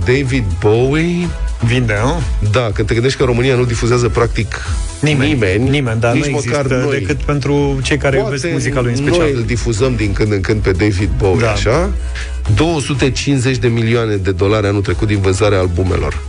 David 0.05 0.43
Bowie, 0.59 1.27
Vinde, 1.65 1.93
nu? 2.03 2.21
da, 2.51 2.69
când 2.73 2.87
te 2.87 2.93
gândești 2.93 3.17
că 3.17 3.23
România 3.23 3.55
nu 3.55 3.65
difuzează 3.65 4.09
practic 4.09 4.61
Nimeni. 4.99 5.31
nimeni, 5.33 5.69
Nimeni, 5.69 5.99
dar 5.99 6.13
nici 6.13 6.25
nu 6.25 6.31
măcar 6.31 6.59
există 6.65 6.83
noi. 6.85 6.99
decât 6.99 7.17
pentru 7.17 7.79
cei 7.83 7.97
care 7.97 8.17
Poate 8.17 8.33
iubesc 8.35 8.53
muzica 8.53 8.81
lui 8.81 8.91
în 8.91 8.97
special. 8.97 9.19
Noi 9.19 9.31
îl 9.33 9.43
difuzăm 9.45 9.95
din 9.95 10.13
când 10.13 10.31
în 10.31 10.41
când 10.41 10.61
pe 10.61 10.71
David 10.71 11.09
Bowie, 11.17 11.41
Da. 11.41 11.51
așa. 11.51 11.89
250 12.55 13.57
de 13.57 13.67
milioane 13.67 14.15
de 14.15 14.31
dolari 14.31 14.67
anul 14.67 14.81
trecut 14.81 15.07
din 15.07 15.19
vânzarea 15.19 15.59
albumelor. 15.59 16.19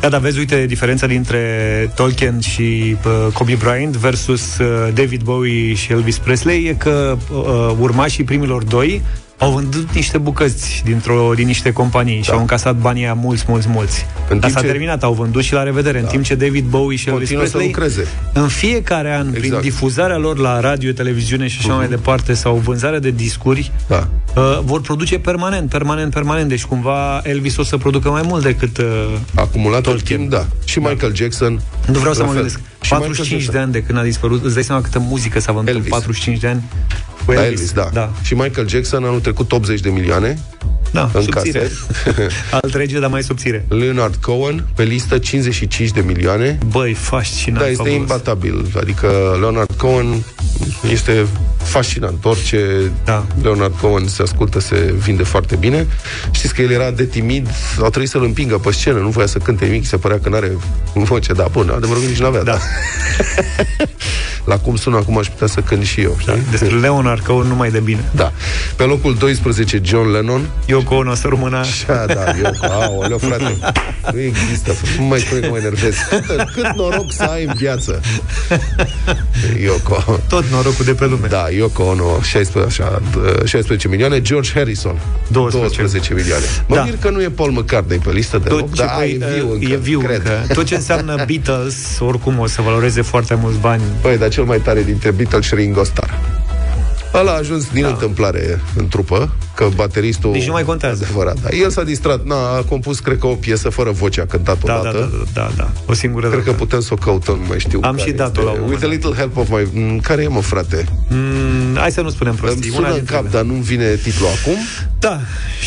Da, 0.00 0.08
dar 0.08 0.20
vezi, 0.20 0.38
uite, 0.38 0.66
diferența 0.66 1.06
dintre 1.06 1.92
Tolkien 1.94 2.40
și 2.40 2.96
uh, 3.04 3.32
Kobe 3.32 3.54
Bryant 3.54 3.96
versus 3.96 4.58
uh, 4.58 4.88
David 4.94 5.22
Bowie 5.22 5.74
și 5.74 5.92
Elvis 5.92 6.18
Presley 6.18 6.64
e 6.64 6.74
că 6.74 7.16
uh, 7.32 7.76
urmașii 7.78 8.24
primilor 8.24 8.62
doi 8.64 9.02
au 9.38 9.50
vândut 9.50 9.92
niște 9.94 10.18
bucăți 10.18 10.82
dintr-o, 10.84 11.32
din 11.34 11.46
niște 11.46 11.72
companii 11.72 12.16
da. 12.16 12.22
și 12.22 12.30
au 12.30 12.38
încasat 12.38 12.76
banii 12.76 13.02
aia 13.02 13.14
mulți, 13.14 13.44
mulți, 13.48 13.68
mulți. 13.68 14.06
În 14.28 14.38
Dar 14.38 14.38
timp 14.38 14.52
s-a 14.52 14.60
ce- 14.60 14.66
terminat, 14.66 15.02
au 15.02 15.12
vândut 15.12 15.42
și 15.42 15.52
la 15.52 15.62
revedere. 15.62 15.98
Da. 15.98 16.04
În 16.04 16.10
timp 16.10 16.24
ce 16.24 16.34
David 16.34 16.64
Bowie 16.64 16.96
și 16.98 17.08
Elvis 17.08 17.28
Continuă 17.28 17.44
să 17.44 17.50
Presley, 17.56 17.72
lucreze. 17.74 18.06
în 18.32 18.48
fiecare 18.48 19.08
an, 19.12 19.14
exact. 19.18 19.30
prin 19.32 19.44
Exact. 19.44 19.62
difuzarea 19.62 20.16
lor 20.16 20.38
la 20.38 20.60
radio, 20.60 20.92
televiziune 20.92 21.46
și 21.48 21.56
așa 21.58 21.68
Mhm. 21.68 21.76
mai 21.76 21.88
departe, 21.88 22.34
sau 22.34 22.54
vânzarea 22.56 22.98
de 22.98 23.10
discuri, 23.10 23.72
Da. 23.88 24.08
uh, 24.36 24.58
vor 24.64 24.80
produce 24.80 25.18
permanent, 25.18 25.68
permanent, 25.68 26.12
permanent. 26.12 26.48
Deci 26.48 26.64
cumva 26.64 27.20
Elvis 27.22 27.56
o 27.56 27.62
să 27.62 27.76
producă 27.76 28.10
mai 28.10 28.22
mult 28.24 28.42
decât 28.42 28.78
uh, 28.78 28.84
Acumulat 29.34 29.86
în 29.86 29.98
timp, 30.04 30.30
da. 30.30 30.46
Și 30.64 30.78
Michael 30.78 31.14
Jackson. 31.14 31.60
nu 31.86 31.98
vreau 31.98 32.14
să 32.14 32.20
la 32.20 32.26
mă 32.26 32.32
fel. 32.32 32.40
gândesc. 32.42 32.60
Și 32.80 32.90
45 32.90 33.30
Michael 33.40 33.52
de 33.52 33.58
ani 33.58 33.72
de 33.72 33.82
când 33.82 33.98
a 33.98 34.02
dispărut. 34.02 34.44
Îți 34.44 34.54
dai 34.54 34.62
seama 34.62 34.80
câtă 34.80 34.98
muzică 34.98 35.40
s-a 35.40 35.52
vândut 35.52 35.70
în 35.70 35.76
Elvis. 35.76 35.90
45 35.90 36.38
de 36.38 36.46
ani? 36.46 36.62
Cu 37.26 37.32
Da, 37.32 37.44
Elvis. 37.44 37.58
Elvis, 37.58 37.72
da. 37.72 37.88
da. 37.92 38.10
Și 38.22 38.34
Michael 38.34 38.68
Jackson 38.68 39.04
anul 39.04 39.20
trecut 39.20 39.52
80 39.52 39.80
de 39.80 39.88
milioane 39.90 40.38
Da, 40.92 41.10
în 41.12 41.22
subțire. 41.22 41.58
case. 41.58 42.26
Alt 42.60 42.74
rege, 42.74 42.98
dar 42.98 43.10
mai 43.10 43.22
subțire. 43.22 43.64
Leonard 43.68 44.14
Cohen 44.14 44.66
pe 44.74 44.82
listă 44.82 45.18
55 45.18 45.90
de 45.90 46.00
milioane. 46.00 46.58
Băi, 46.70 46.92
fascinant. 46.92 47.60
Da, 47.62 47.68
este 47.68 47.76
fabulos. 47.82 48.00
imbatabil. 48.00 48.66
Adică 48.80 49.36
Leonard 49.40 49.70
Cohen 49.76 50.24
este 50.92 51.26
fascinant. 51.62 52.24
Orice 52.24 52.90
Da. 53.04 53.26
Leonard 53.42 53.74
Cohen 53.80 54.08
se 54.08 54.22
ascultă, 54.22 54.60
se 54.60 54.94
vinde 54.98 55.22
foarte 55.22 55.56
bine. 55.56 55.86
Știți 56.30 56.54
că 56.54 56.62
el 56.62 56.70
era 56.70 56.90
de 56.90 57.04
timid, 57.04 57.48
au 57.80 57.88
trebuit 57.88 58.10
să-l 58.10 58.22
împingă 58.24 58.58
pe 58.58 58.70
scenă, 58.72 58.98
nu 58.98 59.08
voia 59.08 59.26
să 59.26 59.38
cânte 59.38 59.64
nimic, 59.64 59.86
se 59.86 59.96
părea 59.96 60.18
că 60.20 60.28
n-are 60.28 60.52
voce, 60.94 61.32
da, 61.32 61.48
bun, 61.52 61.68
adevărul 61.68 62.02
că 62.02 62.08
nici 62.08 62.18
n-avea, 62.20 62.42
da. 62.42 62.58
La 64.46 64.56
cum 64.58 64.76
sună 64.76 64.96
acum 64.96 65.18
aș 65.18 65.28
putea 65.28 65.46
să 65.46 65.60
cânt 65.60 65.84
și 65.84 66.00
eu, 66.00 66.16
știi? 66.18 66.42
Despre 66.50 66.76
Leonard 66.78 67.20
Cohen 67.26 67.46
numai 67.48 67.70
de 67.70 67.78
bine. 67.78 68.04
Da. 68.14 68.32
Pe 68.76 68.82
locul 68.82 69.14
12, 69.14 69.80
John 69.84 70.10
Lennon. 70.10 70.40
Yoko 70.66 70.94
Ono 70.94 71.14
să 71.14 71.26
rămână... 71.28 71.56
Așa, 71.56 72.04
da, 72.06 72.24
Yoko, 72.42 72.66
aoleu, 72.72 73.18
frate. 73.18 73.58
Nu 74.12 74.20
există, 74.20 74.72
nu 74.98 75.04
mai 75.04 75.18
spune 75.18 75.40
că 75.40 75.48
mă 75.50 75.56
enervez. 75.58 75.94
Cât, 76.10 76.50
cât 76.54 76.66
noroc 76.76 77.12
să 77.12 77.22
ai 77.22 77.44
în 77.44 77.52
viață. 77.56 78.00
Yoko. 79.62 80.18
Tot 80.28 80.44
norocul 80.50 80.84
de 80.84 80.92
pe 80.92 81.06
lume. 81.06 81.26
Da, 81.26 81.46
Yoko 81.56 81.82
Ono, 81.82 82.20
16, 82.22 82.82
așa, 82.82 83.00
d- 83.02 83.44
16 83.44 83.88
milioane. 83.88 84.20
George 84.20 84.50
Harrison, 84.54 84.98
12, 85.30 85.80
12 85.80 86.14
milioane. 86.14 86.44
Mă 86.68 86.74
Da. 86.74 86.82
mir 86.82 86.94
că 87.00 87.10
nu 87.10 87.22
e 87.22 87.28
Paul 87.28 87.50
McCartney 87.50 87.98
pe 87.98 88.10
listă 88.12 88.38
de 88.38 88.48
Tot 88.48 88.58
loc, 88.58 88.74
ce, 88.74 88.82
dar 88.84 88.94
ai, 88.98 89.16
băi, 89.18 89.28
e 89.28 89.34
viu 89.34 89.46
uh, 89.46 89.52
încă, 89.60 89.72
e 89.72 89.76
viu 89.76 89.98
cred. 89.98 90.16
încă. 90.16 90.52
Tot 90.54 90.64
ce 90.64 90.74
înseamnă 90.74 91.24
Beatles, 91.26 91.76
oricum 92.00 92.38
o 92.38 92.46
să 92.46 92.62
valoreze 92.62 93.02
foarte 93.02 93.38
mulți 93.40 93.58
bani. 93.58 93.82
Băi, 94.00 94.18
dar 94.18 94.28
cel 94.36 94.44
mai 94.44 94.60
tare 94.60 94.82
dintre 94.82 95.10
Beatles 95.10 95.44
și 95.46 95.54
Ringo 95.54 95.84
Starr. 95.84 96.10
Ăla 97.14 97.32
a 97.32 97.36
ajuns 97.36 97.70
din 97.72 97.82
da. 97.82 97.88
întâmplare 97.88 98.60
în 98.76 98.88
trupă, 98.88 99.34
că 99.54 99.68
bateristul... 99.74 100.30
Nici 100.30 100.46
nu 100.46 100.52
mai 100.52 100.62
contează. 100.64 101.02
Adevărat, 101.04 101.36
da. 101.42 101.48
El 101.56 101.70
s-a 101.70 101.82
distrat, 101.82 102.24
na, 102.24 102.34
a 102.56 102.62
compus, 102.68 102.98
cred 102.98 103.18
că, 103.18 103.26
o 103.26 103.34
piesă 103.34 103.68
fără 103.68 103.90
voce, 103.90 104.20
a 104.20 104.26
cântat 104.26 104.62
Da, 104.64 104.78
odată. 104.80 104.98
da, 104.98 105.04
da, 105.04 105.24
da, 105.34 105.40
da, 105.40 105.50
da. 105.56 105.70
O 105.86 105.92
singură 105.94 106.28
Cred 106.28 106.38
dată. 106.44 106.50
că 106.50 106.56
putem 106.56 106.80
să 106.80 106.88
o 106.92 106.96
căutăm, 106.96 107.38
nu 107.38 107.44
mai 107.48 107.58
știu. 107.58 107.80
Am 107.82 107.94
care 107.96 108.08
și 108.10 108.14
dat-o 108.16 108.40
este. 108.40 108.42
la 108.42 108.50
un 108.50 108.56
moment 108.60 108.82
With 108.82 108.84
a 108.84 108.88
little 108.88 109.14
help 109.14 109.36
of 109.36 109.48
my... 109.48 109.68
Mm, 109.72 109.98
Care 110.00 110.22
e, 110.22 110.28
mă, 110.28 110.40
frate? 110.40 110.84
Mm, 111.08 111.76
hai 111.76 111.90
să 111.90 112.00
nu 112.00 112.10
spunem 112.10 112.32
Îmi 112.32 112.40
prostii. 112.50 112.70
sună 112.72 112.86
în 112.88 112.94
dintre 112.94 113.14
cap, 113.14 113.22
ele. 113.24 113.32
dar 113.32 113.42
nu-mi 113.42 113.62
vine 113.62 113.94
titlul 113.94 114.28
acum. 114.40 114.56
Da, 114.98 115.20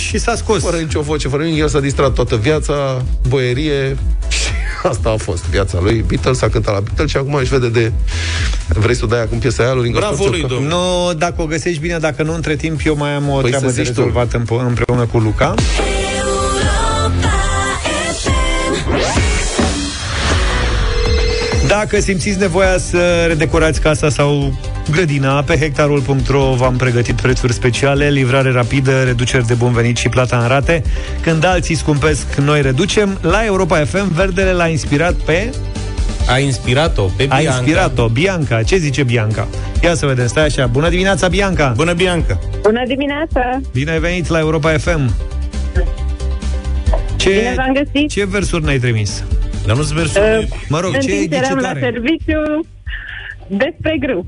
și 0.08 0.18
s-a 0.20 0.36
scos. 0.36 0.62
Fără 0.64 0.78
nicio 0.78 1.02
voce, 1.02 1.28
fără 1.28 1.44
nimic. 1.44 1.60
El 1.60 1.68
s-a 1.68 1.80
distrat 1.80 2.14
toată 2.14 2.36
viața, 2.36 3.02
boierie 3.28 3.98
și 4.28 4.39
asta 4.92 5.10
a 5.10 5.16
fost 5.18 5.44
viața 5.46 5.80
lui. 5.82 6.04
Beatles 6.08 6.42
a 6.42 6.50
cântat 6.50 6.74
la 6.74 6.80
Beatles 6.80 7.10
și 7.10 7.18
acum 7.18 7.34
își 7.34 7.50
vede 7.50 7.70
de... 7.70 7.92
Vrei 8.68 8.96
să 8.96 9.02
o 9.04 9.08
dai 9.08 9.22
acum 9.22 9.38
piesa 9.40 9.64
aia 9.64 9.74
lui 9.74 9.84
Ringo 9.84 10.00
Bravo 10.00 10.16
Starr? 10.16 10.30
lui, 10.30 10.40
Sau- 10.40 10.50
domnule. 10.50 10.74
Nu, 10.74 11.14
dacă 11.18 11.42
o 11.42 11.46
găsești 11.46 11.80
bine, 11.82 11.98
dacă 11.98 12.24
nu, 12.24 12.34
între 12.34 12.56
timp, 12.56 12.80
eu 12.86 12.96
mai 12.96 13.12
am 13.14 13.30
o 13.30 13.36
Păi 13.40 13.50
treabă 13.50 13.70
să 13.70 13.76
de 13.76 13.82
zici 13.84 13.94
tu. 13.94 14.00
rezolvat 14.00 14.34
împ- 14.34 14.66
împreună 14.68 15.06
cu 15.12 15.18
Luca. 15.18 15.54
Dacă 21.80 22.00
simțiți 22.00 22.40
nevoia 22.40 22.78
să 22.78 23.26
redecorați 23.28 23.82
casa 23.82 24.10
sau 24.10 24.60
grădina, 24.92 25.44
pe 25.44 25.58
hectarul.ro 25.58 26.54
v-am 26.54 26.76
pregătit 26.76 27.22
prețuri 27.22 27.54
speciale, 27.54 28.10
livrare 28.10 28.52
rapidă, 28.52 29.04
reduceri 29.04 29.46
de 29.48 29.54
bun 29.54 29.72
venit 29.72 29.98
și 29.98 30.10
plata 30.10 30.38
în 30.38 30.48
rate. 30.48 30.84
Când 31.22 31.46
alții 31.46 31.76
scumpesc, 31.76 32.36
noi 32.36 32.62
reducem. 32.62 33.18
La 33.22 33.46
Europa 33.46 33.78
FM, 33.86 34.14
Verdele 34.14 34.52
l-a 34.52 34.68
inspirat 34.68 35.14
pe... 35.14 35.50
A 36.30 36.38
inspirat-o 36.40 37.04
pe 37.04 37.24
A 37.30 37.38
Bianca. 37.38 37.58
inspirat-o, 37.58 38.08
Bianca. 38.08 38.64
Ce 38.64 38.78
zice 38.78 39.04
Bianca? 39.04 39.48
Ia 39.84 39.96
să 39.96 40.06
vedem, 40.06 40.28
stai 40.28 40.46
așa. 40.46 40.66
Bună 40.68 40.90
dimineața, 40.90 41.28
Bianca! 41.28 41.74
Bună, 41.76 41.94
Bianca! 41.94 42.40
Bună 42.62 42.84
dimineața! 42.88 43.60
Bine 43.74 43.92
ai 43.92 44.00
venit 44.00 44.28
la 44.28 44.40
Europa 44.40 44.78
FM. 44.78 45.14
Ce, 47.16 47.30
Bine 47.30 47.54
v-am 47.56 47.74
găsit! 47.74 48.10
ce 48.10 48.26
versuri 48.26 48.64
ne-ai 48.64 48.78
trimis? 48.80 49.24
Dar 49.66 49.76
nu-ți 49.76 49.94
versuri. 49.94 50.24
Uh, 50.24 50.48
Mă 50.68 50.80
rog, 50.80 50.94
în 50.94 51.00
ce 51.00 51.08
timp 51.08 51.32
ce 51.32 51.38
eram 51.38 51.58
la 51.58 51.74
ghicitare? 51.74 51.80
serviciu 51.80 52.68
despre 53.48 53.98
grâu. 54.00 54.26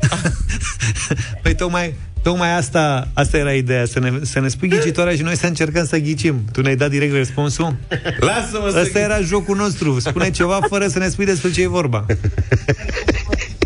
Păi 1.42 1.54
tocmai, 1.54 1.94
tocmai 2.22 2.56
asta, 2.56 3.08
asta 3.14 3.36
era 3.36 3.52
ideea, 3.52 3.84
să 3.84 3.98
ne, 3.98 4.12
să 4.22 4.40
ne 4.40 4.48
spui 4.48 4.68
ghicitoarea 4.68 5.14
și 5.14 5.22
noi 5.22 5.36
să 5.36 5.46
încercăm 5.46 5.84
să 5.86 5.98
ghicim. 5.98 6.44
Tu 6.52 6.60
ne-ai 6.60 6.76
dat 6.76 6.90
direct 6.90 7.14
răspunsul? 7.14 7.76
Lasă-mă 8.18 8.68
să... 8.70 8.80
Ăsta 8.80 8.98
era 8.98 9.20
jocul 9.20 9.56
nostru. 9.56 9.98
Spune 10.00 10.30
ceva 10.30 10.58
fără 10.68 10.86
să 10.86 10.98
ne 10.98 11.08
spui 11.08 11.24
despre 11.24 11.50
ce 11.50 11.62
e 11.62 11.68
vorba. 11.68 12.06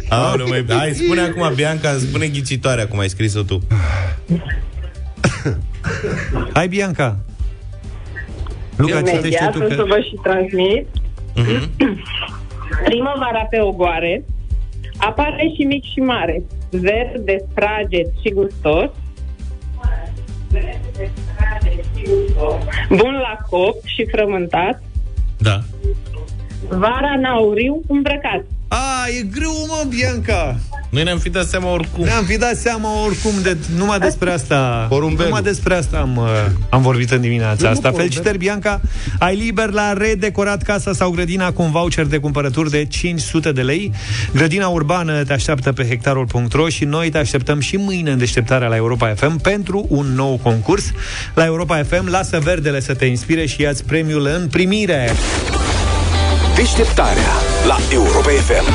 Aoleu, 0.08 0.48
mai... 0.48 0.64
Hai, 0.68 0.94
spune 0.94 1.20
acum, 1.20 1.52
Bianca, 1.54 1.96
spune 1.98 2.26
ghicitoarea, 2.28 2.88
cum 2.88 2.98
ai 2.98 3.08
scris-o 3.08 3.42
tu. 3.42 3.66
Hai, 6.52 6.68
Bianca. 6.68 7.18
Luca, 8.80 8.96
citește 8.96 9.16
Imediat 9.16 9.52
tu 9.52 9.62
o 9.62 9.68
să 9.68 9.74
că... 9.74 9.84
vă 9.84 10.00
și 10.08 10.14
transmit. 10.22 10.86
Mhm. 11.34 11.70
Primăvara 12.84 13.46
pe 13.50 13.60
ogoare 13.60 14.24
apare 15.00 15.52
și 15.56 15.62
mic 15.62 15.84
și 15.84 15.98
mare, 16.00 16.42
verde, 16.70 17.36
fraged 17.54 18.06
și 18.22 18.30
gustos, 18.32 18.90
bun 22.88 23.12
la 23.12 23.36
cop 23.50 23.84
și 23.84 24.06
frământat, 24.10 24.82
Da. 25.38 25.58
vara 26.68 27.10
în 27.16 27.24
auriu 27.24 27.80
îmbrăcat. 27.88 28.44
A, 28.72 29.06
e 29.18 29.22
greu, 29.22 29.66
mă, 29.68 29.84
Bianca! 29.88 30.56
Noi 30.90 31.02
ne-am 31.02 31.18
fi 31.18 31.30
dat 31.30 31.46
seama 31.46 31.72
oricum. 31.72 32.04
Ne-am 32.04 32.24
fi 32.24 32.38
dat 32.38 32.56
seama 32.56 33.04
oricum 33.04 33.32
de 33.42 33.56
numai 33.76 33.98
despre 33.98 34.30
asta. 34.30 34.86
Porumbelul. 34.88 35.24
Numai 35.24 35.42
despre 35.42 35.74
asta 35.74 35.98
am, 35.98 36.16
uh, 36.16 36.26
am 36.70 36.82
vorbit 36.82 37.10
în 37.10 37.20
dimineața 37.20 37.62
Nu, 37.62 37.68
asta. 37.68 37.80
porumbel. 37.80 38.00
Felicitări, 38.00 38.38
Bianca. 38.38 38.80
Ai 39.18 39.36
liber 39.36 39.70
la 39.70 39.92
redecorat 39.92 40.62
casa 40.62 40.92
sau 40.92 41.10
grădina 41.10 41.52
cu 41.52 41.62
un 41.62 41.70
voucher 41.70 42.06
de 42.06 42.18
cumpărături 42.18 42.70
de 42.70 42.84
500 42.84 43.52
de 43.52 43.62
lei. 43.62 43.92
Grădina 44.34 44.68
urbană 44.68 45.24
te 45.24 45.32
așteaptă 45.32 45.72
pe 45.72 45.86
hectarul.ro 45.86 46.68
și 46.68 46.84
noi 46.84 47.10
te 47.10 47.18
așteptăm 47.18 47.60
și 47.60 47.76
mâine 47.76 48.10
în 48.10 48.18
deșteptarea 48.18 48.68
la 48.68 48.76
Europa 48.76 49.14
FM 49.14 49.40
pentru 49.40 49.86
un 49.88 50.06
nou 50.14 50.40
concurs. 50.42 50.84
La 51.34 51.44
Europa 51.44 51.82
FM, 51.82 52.08
lasă 52.08 52.38
verdele 52.42 52.80
să 52.80 52.94
te 52.94 53.04
inspire 53.04 53.46
și 53.46 53.60
ia-ți 53.60 53.84
premiul 53.84 54.26
în 54.40 54.48
primire. 54.48 55.10
Deșteptarea 56.60 57.30
la 57.66 57.78
Europa 57.92 58.28
FM. 58.28 58.72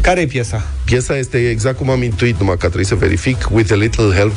Care 0.00 0.20
e 0.20 0.26
piesa? 0.26 0.62
Piesa 0.84 1.16
este 1.16 1.50
exact 1.50 1.76
cum 1.76 1.90
am 1.90 2.02
intuit, 2.02 2.38
numai 2.38 2.56
că 2.56 2.64
a 2.64 2.66
trebuit 2.66 2.86
să 2.86 2.94
verific 2.94 3.48
With 3.50 3.72
a 3.72 3.74
little 3.74 4.14
help 4.14 4.32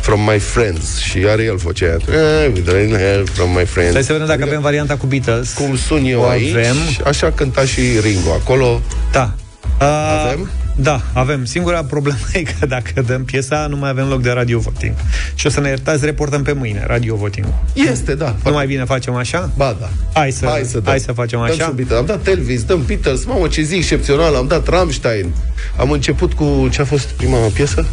from 0.00 0.20
my 0.20 0.38
friends 0.38 0.98
Și 0.98 1.24
are 1.28 1.42
el 1.42 1.56
vocea 1.56 1.86
aia 1.86 1.96
eh, 2.44 2.50
With 2.54 2.68
a 2.68 2.72
little 2.72 2.98
help 2.98 3.28
from 3.28 3.50
my 3.50 3.64
friends 3.64 3.94
Hai 3.94 4.02
să 4.02 4.12
vedem 4.12 4.26
dacă 4.26 4.42
avem 4.42 4.60
varianta 4.60 4.96
cu 4.96 5.06
Beatles. 5.06 5.52
Cum 5.52 5.76
sun 5.76 6.04
eu 6.04 6.20
O 6.20 6.28
aici 6.28 6.50
avem. 6.50 6.76
Așa 7.04 7.30
cânta 7.30 7.64
și 7.64 7.80
Ringo 8.02 8.30
Acolo 8.32 8.80
Da. 9.12 9.34
A, 9.78 10.20
Avem? 10.20 10.50
Da, 10.78 11.00
avem. 11.12 11.44
Singura 11.44 11.84
problemă 11.84 12.18
e 12.32 12.42
că 12.42 12.66
dacă 12.66 13.00
dăm 13.06 13.24
piesa, 13.24 13.66
nu 13.66 13.76
mai 13.76 13.90
avem 13.90 14.08
loc 14.08 14.20
de 14.22 14.30
radio 14.30 14.58
voting. 14.58 14.94
Și 15.34 15.46
o 15.46 15.50
să 15.50 15.60
ne 15.60 15.68
iertați, 15.68 16.04
reportăm 16.04 16.42
pe 16.42 16.52
mâine 16.52 16.84
radio 16.86 17.14
voting. 17.16 17.46
Este, 17.72 18.14
da 18.14 18.34
Nu 18.44 18.52
mai 18.52 18.66
bine 18.66 18.84
facem 18.84 19.14
așa? 19.14 19.50
Ba 19.56 19.76
da 19.80 19.88
Hai 20.14 20.30
să, 20.30 20.46
Hai 20.46 20.62
să, 20.64 20.72
dăm. 20.72 20.84
hai 20.86 21.00
să 21.00 21.12
facem 21.12 21.38
Dăm 21.38 21.48
așa. 21.48 21.62
și 21.62 21.68
un 21.68 21.74
Beatles. 21.74 21.98
Am 21.98 22.06
dat 22.06 22.26
Elvis, 22.26 22.62
dăm 22.64 22.82
Beatles 22.86 23.24
Mamă, 23.24 23.46
ce 23.48 23.62
zi 23.62 23.74
excepțional 23.74 24.34
Am 24.34 24.46
dat 24.46 24.68
Rammstein 24.68 25.34
Am 25.78 25.90
început 25.90 26.32
cu... 26.32 26.68
Ce 26.72 26.80
a 26.80 26.84
fost 26.84 27.06
prima 27.08 27.36
piesă? 27.38 27.86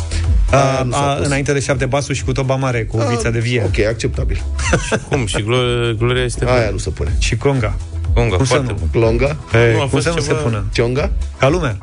A, 0.51 0.83
nu 0.83 0.91
s-a 0.91 1.11
a, 1.11 1.15
pus. 1.15 1.25
înainte 1.25 1.53
de 1.53 1.59
șapte 1.59 1.85
basuri 1.85 2.17
și 2.17 2.23
cu 2.23 2.31
toba 2.31 2.55
mare, 2.55 2.83
cu 2.83 2.97
vița 3.09 3.29
de 3.29 3.39
vie. 3.39 3.63
Ok, 3.65 3.85
acceptabil 3.85 4.43
Cum? 5.09 5.25
Și 5.25 5.41
Glo- 5.41 5.97
Gloria 5.97 6.23
este 6.23 6.45
Aia 6.47 6.69
nu 6.69 6.77
se 6.77 6.89
pune 6.89 7.11
Și 7.19 7.35
conga. 7.37 7.75
Conga, 8.13 8.35
Cum 8.35 8.45
să 8.45 8.53
foarte 8.53 8.71
nu? 8.79 8.87
bun. 8.91 9.01
Longa? 9.01 9.25
Ei, 9.53 9.71
Nu, 9.71 9.77
a 9.77 9.79
cum 9.79 9.89
fost 9.89 10.03
să 10.03 10.09
nu 10.09 10.15
ceva- 10.21 10.37
se 10.37 10.43
pună? 10.43 10.65
Cionga? 10.73 11.11
Ca 11.39 11.49
lumea. 11.49 11.77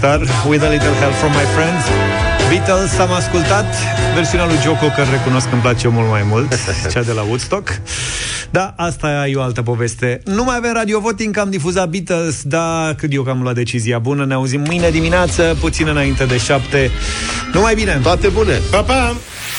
Piesa 0.00 0.16
lui 0.16 0.26
Ringo 0.26 0.28
Starr, 0.28 0.48
With 0.48 0.62
a 0.62 0.68
Little 0.68 0.94
Help 1.00 1.12
from 1.12 1.32
My 1.32 1.46
Friends. 1.54 1.84
Beatles 2.48 2.98
am 2.98 3.12
ascultat 3.12 3.66
versiunea 4.14 4.46
lui 4.46 4.56
Joe 4.64 4.76
Cocker, 4.80 5.06
recunosc 5.10 5.46
că 5.46 5.52
îmi 5.52 5.62
place 5.62 5.88
mult 5.88 6.08
mai 6.08 6.22
mult, 6.22 6.58
cea 6.92 7.02
de 7.02 7.12
la 7.12 7.22
Woodstock. 7.22 7.80
Da, 8.50 8.74
asta 8.76 9.26
e 9.28 9.36
o 9.36 9.42
altă 9.42 9.62
poveste. 9.62 10.20
Nu 10.24 10.44
mai 10.44 10.56
avem 10.56 10.72
radio 10.72 11.00
voting, 11.00 11.34
că 11.34 11.40
am 11.40 11.50
difuzat 11.50 11.88
Beatles, 11.88 12.42
dar 12.42 12.94
cât 12.94 13.12
eu 13.12 13.22
că 13.22 13.30
am 13.30 13.42
luat 13.42 13.54
decizia 13.54 13.98
bună. 13.98 14.24
Ne 14.24 14.34
auzim 14.34 14.60
mâine 14.60 14.90
dimineață, 14.90 15.56
puțin 15.60 15.86
înainte 15.88 16.24
de 16.24 16.38
șapte. 16.38 16.90
Numai 17.52 17.74
bine! 17.74 18.00
Toate 18.02 18.28
bune! 18.28 18.60
Pa, 18.70 18.82
pa! 18.82 19.16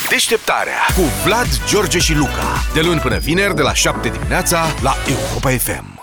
Deșteptarea 0.08 0.80
cu 0.94 1.02
Vlad, 1.24 1.48
George 1.68 1.98
și 1.98 2.14
Luca. 2.14 2.64
De 2.74 2.80
luni 2.80 3.00
până 3.00 3.18
vineri, 3.18 3.54
de 3.54 3.62
la 3.62 3.74
7 3.74 4.08
dimineața, 4.08 4.66
la 4.82 4.94
Europa 5.08 5.50
FM. 5.50 5.99